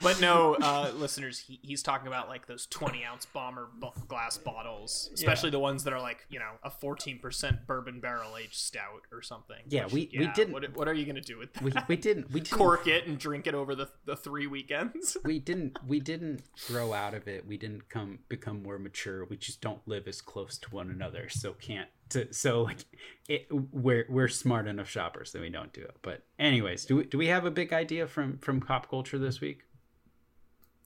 but 0.01 0.21
no, 0.21 0.55
uh, 0.61 0.93
listeners, 0.97 1.39
he, 1.41 1.59
he's 1.63 1.83
talking 1.83 2.07
about 2.07 2.29
like 2.29 2.47
those 2.47 2.67
twenty 2.67 3.05
ounce 3.05 3.27
bomber 3.27 3.69
b- 3.81 3.89
glass 4.07 4.37
bottles, 4.39 5.11
especially 5.15 5.51
the 5.51 5.59
ones 5.59 5.85
that 5.85 5.93
are 5.93 6.01
like 6.01 6.27
you 6.31 6.39
know 6.39 6.53
a 6.63 6.71
fourteen 6.71 7.19
percent 7.19 7.67
bourbon 7.67 8.01
barrel 8.01 8.37
aged 8.37 8.55
stout 8.55 9.03
or 9.13 9.23
something. 9.23 9.63
Yeah, 9.69 9.85
which, 9.85 9.93
we- 9.93 10.11
we 10.19 10.27
didn't- 10.29 10.53
What, 10.53 10.77
what 10.77 10.89
are 10.89 10.95
you 10.95 11.07
gonna 11.07 11.21
do 11.21 11.39
with 11.39 11.53
that? 11.55 11.63
we, 11.63 11.73
we 11.89 11.97
didn't 11.97 12.31
we 12.33 12.41
didn't 12.41 12.57
cork 12.57 12.87
it 12.87 13.07
and 13.07 13.19
drink 13.19 13.47
it 13.47 13.55
over 13.55 13.75
the 13.75 13.89
the 14.05 14.17
three 14.17 14.47
weekends. 14.47 15.17
we 15.25 15.39
didn't 15.39 15.77
we 15.87 16.01
didn't 16.01 16.43
grow 16.69 16.93
out 16.93 17.15
of 17.15 17.27
it 17.29 17.47
we 17.47 17.57
didn't 17.57 17.89
come 17.89 18.19
become 18.29 18.63
more 18.63 18.79
mature 18.79 19.25
we 19.25 19.37
just 19.37 19.61
don't 19.61 19.81
live 19.89 20.07
as 20.07 20.21
close 20.21 20.59
to 20.59 20.69
one 20.71 20.91
another 20.91 21.29
so 21.29 21.53
can't 21.55 21.89
to, 22.11 22.33
so 22.33 22.63
like 22.63 22.85
it, 23.29 23.47
we're 23.73 24.07
we're 24.09 24.29
smart 24.29 24.67
enough 24.67 24.89
shoppers 24.89 25.33
that 25.33 25.41
we 25.41 25.51
don't 25.51 25.73
do 25.73 25.81
it 25.83 25.97
but 26.03 26.23
anyways 26.39 26.85
do 26.85 26.97
we, 26.97 27.05
do 27.05 27.19
we 27.19 27.27
have 27.27 27.45
a 27.45 27.51
big 27.51 27.73
idea 27.73 28.07
from 28.07 28.39
from 28.39 28.61
pop 28.61 28.89
culture 28.89 29.19
this 29.19 29.41
week 29.41 29.61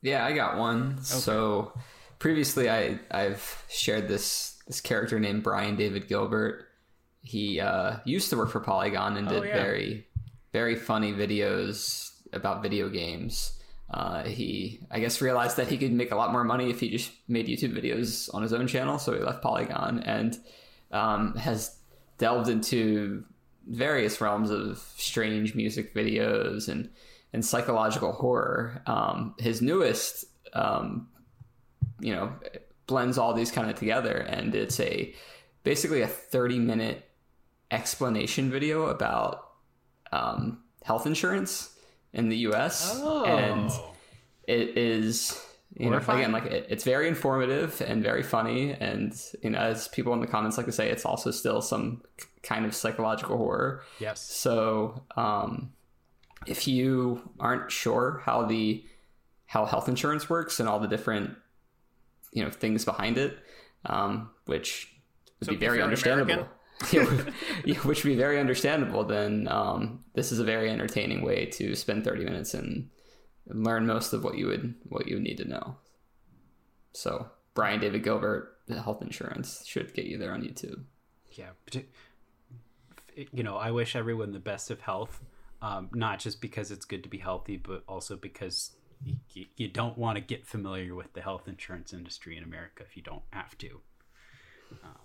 Yeah, 0.03 0.25
I 0.25 0.33
got 0.33 0.59
one. 0.59 1.01
So 1.03 1.73
previously, 2.19 2.69
I 2.69 2.99
I've 3.11 3.65
shared 3.69 4.09
this 4.09 4.61
this 4.67 4.81
character 4.81 5.21
named 5.21 5.43
Brian 5.45 5.77
David 5.77 6.09
Gilbert. 6.09 6.67
He 7.23 7.61
uh, 7.61 7.99
used 8.05 8.29
to 8.31 8.37
work 8.37 8.51
for 8.51 8.59
Polygon 8.59 9.17
and 9.17 9.29
Oh, 9.29 9.33
did 9.41 9.45
yeah. 9.49 9.55
very 9.63 10.07
very 10.53 10.75
funny 10.75 11.13
videos 11.13 12.11
about 12.33 12.63
video 12.63 12.89
games. 12.89 13.62
Uh, 13.93 14.25
he 14.25 14.81
I 14.91 15.01
guess 15.01 15.21
realized 15.21 15.59
that 15.59 15.69
he 15.69 15.77
could 15.77 15.93
make 15.93 16.13
a 16.13 16.17
lot 16.17 16.33
more 16.33 16.45
money 16.45 16.71
if 16.71 16.81
he 16.81 16.89
just 16.89 17.13
made 17.29 17.47
YouTube 17.47 17.77
videos 17.77 18.33
on 18.35 18.43
his 18.43 18.53
own 18.53 18.67
channel, 18.67 18.99
so 18.99 19.13
he 19.13 19.21
left 19.21 19.43
Polygon 19.43 20.01
and 20.01 20.39
um, 20.91 21.35
has 21.37 21.77
delved 22.19 22.49
into 22.49 23.25
various 23.69 24.21
realms 24.21 24.51
of 24.51 24.79
strange 24.97 25.55
music 25.55 25.95
videos 25.95 26.69
and 26.69 26.91
and 27.35 27.45
psychological 27.45 28.13
horror. 28.13 28.83
Um, 28.87 29.35
his 29.39 29.63
newest, 29.63 30.25
um, 30.53 31.09
you 32.01 32.15
know, 32.15 32.33
blends 32.87 33.19
all 33.19 33.35
these 33.35 33.51
kind 33.51 33.71
of 33.71 33.77
together, 33.77 34.17
and 34.17 34.55
it's 34.55 34.81
a 34.81 35.15
basically 35.65 36.01
a 36.01 36.09
thirty 36.09 36.59
minute 36.59 37.09
explanation 37.71 38.51
video 38.51 38.87
about 38.87 39.51
um, 40.13 40.63
health 40.83 41.07
insurance 41.07 41.72
in 42.13 42.29
the 42.29 42.37
U.S. 42.39 43.01
Oh. 43.03 43.25
and 43.25 43.71
it 44.47 44.77
is 44.77 45.41
you 45.77 45.87
know 45.87 45.93
Horrifying. 45.93 46.19
again 46.21 46.33
like 46.33 46.45
it, 46.45 46.67
it's 46.69 46.85
very 46.85 47.09
informative 47.09 47.81
and 47.81 48.03
very 48.03 48.23
funny 48.23 48.73
and 48.73 49.19
you 49.43 49.51
know 49.51 49.59
as 49.59 49.89
people 49.89 50.13
in 50.13 50.21
the 50.21 50.27
comments 50.27 50.57
like 50.57 50.67
to 50.67 50.73
say 50.73 50.91
it's 50.91 51.07
also 51.07 51.31
still 51.31 51.63
some 51.63 52.03
kind 52.43 52.67
of 52.67 52.75
psychological 52.75 53.39
horror 53.39 53.83
yes 53.99 54.21
so 54.21 55.03
um, 55.17 55.73
if 56.47 56.69
you 56.69 57.31
aren't 57.41 57.71
sure 57.71 58.21
how 58.25 58.45
the 58.45 58.85
how 59.47 59.65
health 59.65 59.89
insurance 59.89 60.29
works 60.29 60.61
and 60.61 60.69
all 60.69 60.79
the 60.79 60.89
different 60.89 61.37
you 62.33 62.45
know 62.45 62.51
things 62.51 62.85
behind 62.85 63.17
it 63.17 63.39
um, 63.87 64.29
which 64.45 64.93
would 65.41 65.47
So 65.47 65.53
be 65.53 65.57
very 65.57 65.81
understandable 65.81 66.35
yeah, 66.35 66.45
which 67.85 68.05
would 68.05 68.11
be 68.11 68.17
very 68.17 68.39
understandable 68.39 69.05
then 69.05 69.49
um, 69.49 70.05
this 70.15 70.33
is 70.33 70.39
a 70.39 70.45
very 70.45 70.71
entertaining 70.71 71.23
way 71.23 71.47
to 71.47 71.75
spend 71.75 72.05
30 72.05 72.25
minutes 72.25 72.55
and 72.55 72.89
learn 73.47 73.87
most 73.87 74.13
of 74.13 74.25
what 74.25 74.37
you 74.37 74.47
would 74.47 74.75
what 74.89 75.07
you 75.07 75.19
need 75.19 75.37
to 75.39 75.49
know. 75.49 75.77
So 76.93 77.29
brian 77.55 77.81
david 77.81 78.03
gilbert 78.03 78.57
health 78.69 79.03
insurance 79.03 79.65
should 79.67 79.93
get 79.93 80.07
you 80.07 80.19
there 80.19 80.33
on 80.33 80.43
youtube. 80.43 80.83
Yeah 81.31 81.51
you 83.33 83.43
know 83.43 83.57
i 83.57 83.71
wish 83.71 83.95
everyone 83.95 84.33
the 84.33 84.39
best 84.39 84.71
of 84.71 84.81
health 84.81 85.21
um, 85.61 85.91
not 85.93 86.19
just 86.19 86.41
because 86.41 86.71
it's 86.71 86.85
good 86.85 87.03
to 87.03 87.09
be 87.09 87.19
healthy 87.19 87.57
but 87.57 87.85
also 87.87 88.17
because 88.17 88.73
you, 89.33 89.47
you 89.57 89.69
don't 89.69 89.97
want 89.99 90.17
to 90.17 90.21
get 90.21 90.47
familiar 90.47 90.95
with 90.95 91.13
the 91.13 91.21
health 91.21 91.47
insurance 91.47 91.93
industry 91.93 92.37
in 92.37 92.43
america 92.43 92.83
if 92.83 92.97
you 92.97 93.03
don't 93.03 93.23
have 93.31 93.57
to. 93.59 93.81
Um, 94.83 94.97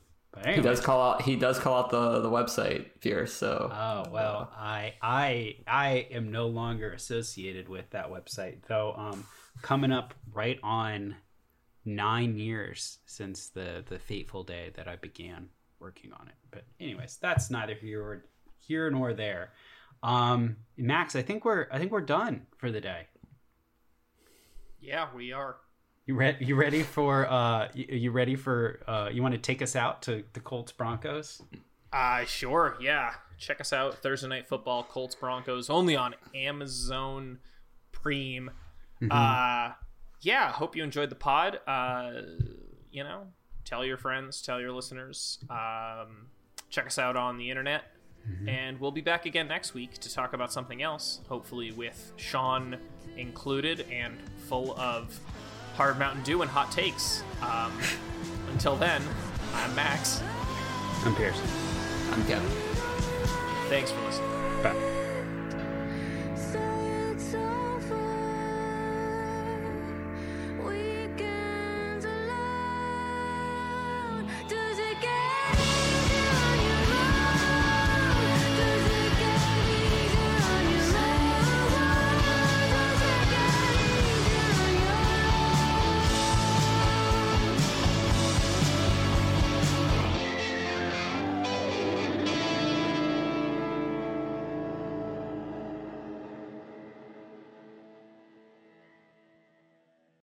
he 0.45 0.61
does 0.61 0.79
call 0.79 1.01
out 1.01 1.21
he 1.23 1.35
does 1.35 1.57
call 1.59 1.79
out 1.79 1.89
the 1.89 2.19
the 2.21 2.29
website 2.29 2.85
pierce 3.01 3.33
so 3.33 3.69
Oh 3.71 4.05
well, 4.11 4.51
I 4.55 4.93
I 5.01 5.55
I 5.67 6.07
am 6.11 6.31
no 6.31 6.47
longer 6.47 6.91
associated 6.91 7.67
with 7.69 7.89
that 7.91 8.11
website 8.11 8.57
though. 8.67 8.93
Um, 8.95 9.25
coming 9.61 9.91
up 9.91 10.13
right 10.31 10.59
on 10.63 11.15
nine 11.85 12.37
years 12.37 12.99
since 13.05 13.49
the 13.49 13.83
the 13.87 13.99
fateful 13.99 14.43
day 14.43 14.71
that 14.75 14.87
I 14.87 14.97
began 14.97 15.49
working 15.79 16.11
on 16.13 16.27
it. 16.27 16.35
But 16.51 16.65
anyways, 16.79 17.17
that's 17.17 17.49
neither 17.49 17.73
here 17.73 18.03
or 18.03 18.25
here 18.59 18.89
nor 18.91 19.13
there. 19.13 19.53
Um, 20.03 20.57
Max, 20.77 21.15
I 21.15 21.21
think 21.21 21.45
we're 21.45 21.67
I 21.71 21.79
think 21.79 21.91
we're 21.91 22.01
done 22.01 22.45
for 22.57 22.71
the 22.71 22.81
day. 22.81 23.07
Yeah, 24.79 25.07
we 25.15 25.33
are. 25.33 25.57
You 26.07 26.15
ready? 26.15 26.45
You 26.45 26.55
ready 26.55 26.83
for 26.83 27.29
uh? 27.29 27.67
You, 27.73 27.85
you 27.89 28.11
ready 28.11 28.37
for 28.37 28.79
uh? 28.87 29.09
You 29.11 29.21
want 29.21 29.33
to 29.33 29.37
take 29.37 29.61
us 29.61 29.75
out 29.75 30.01
to 30.03 30.23
the 30.31 30.39
Colts 30.39 30.71
Broncos? 30.71 31.41
Uh, 31.91 32.23
sure. 32.23 32.77
Yeah. 32.79 33.13
Check 33.37 33.59
us 33.59 33.73
out 33.73 34.01
Thursday 34.01 34.29
Night 34.29 34.47
Football, 34.47 34.83
Colts 34.83 35.15
Broncos, 35.15 35.69
only 35.69 35.97
on 35.97 36.15
Amazon 36.33 37.39
Prime. 37.91 38.49
Uh, 39.11 39.71
yeah. 40.21 40.51
Hope 40.53 40.77
you 40.77 40.83
enjoyed 40.83 41.09
the 41.09 41.15
pod. 41.15 41.59
Uh, 41.67 42.13
you 42.89 43.03
know, 43.03 43.27
tell 43.65 43.85
your 43.85 43.97
friends, 43.97 44.41
tell 44.41 44.61
your 44.61 44.71
listeners. 44.71 45.39
Um, 45.49 46.27
check 46.69 46.87
us 46.87 46.97
out 46.97 47.17
on 47.17 47.37
the 47.37 47.49
internet. 47.49 47.83
And 48.45 48.77
we'll 48.81 48.91
be 48.91 48.99
back 48.99 49.25
again 49.25 49.47
next 49.47 49.73
week 49.73 49.93
to 49.99 50.13
talk 50.13 50.33
about 50.33 50.51
something 50.51 50.81
else, 50.81 51.21
hopefully 51.29 51.71
with 51.71 52.11
Sean 52.17 52.75
included 53.15 53.85
and 53.89 54.17
full 54.49 54.77
of 54.77 55.17
hard 55.77 55.99
Mountain 55.99 56.23
Dew 56.23 56.41
and 56.41 56.49
hot 56.49 56.71
takes. 56.71 57.23
Um, 57.41 57.71
until 58.51 58.75
then, 58.75 59.01
I'm 59.53 59.73
Max. 59.75 60.21
I'm 61.05 61.15
Pearson. 61.15 61.45
I'm 62.11 62.25
Kevin. 62.25 62.49
Thanks 63.69 63.91
for 63.91 64.01
listening. 64.01 64.63
Bye. 64.63 64.96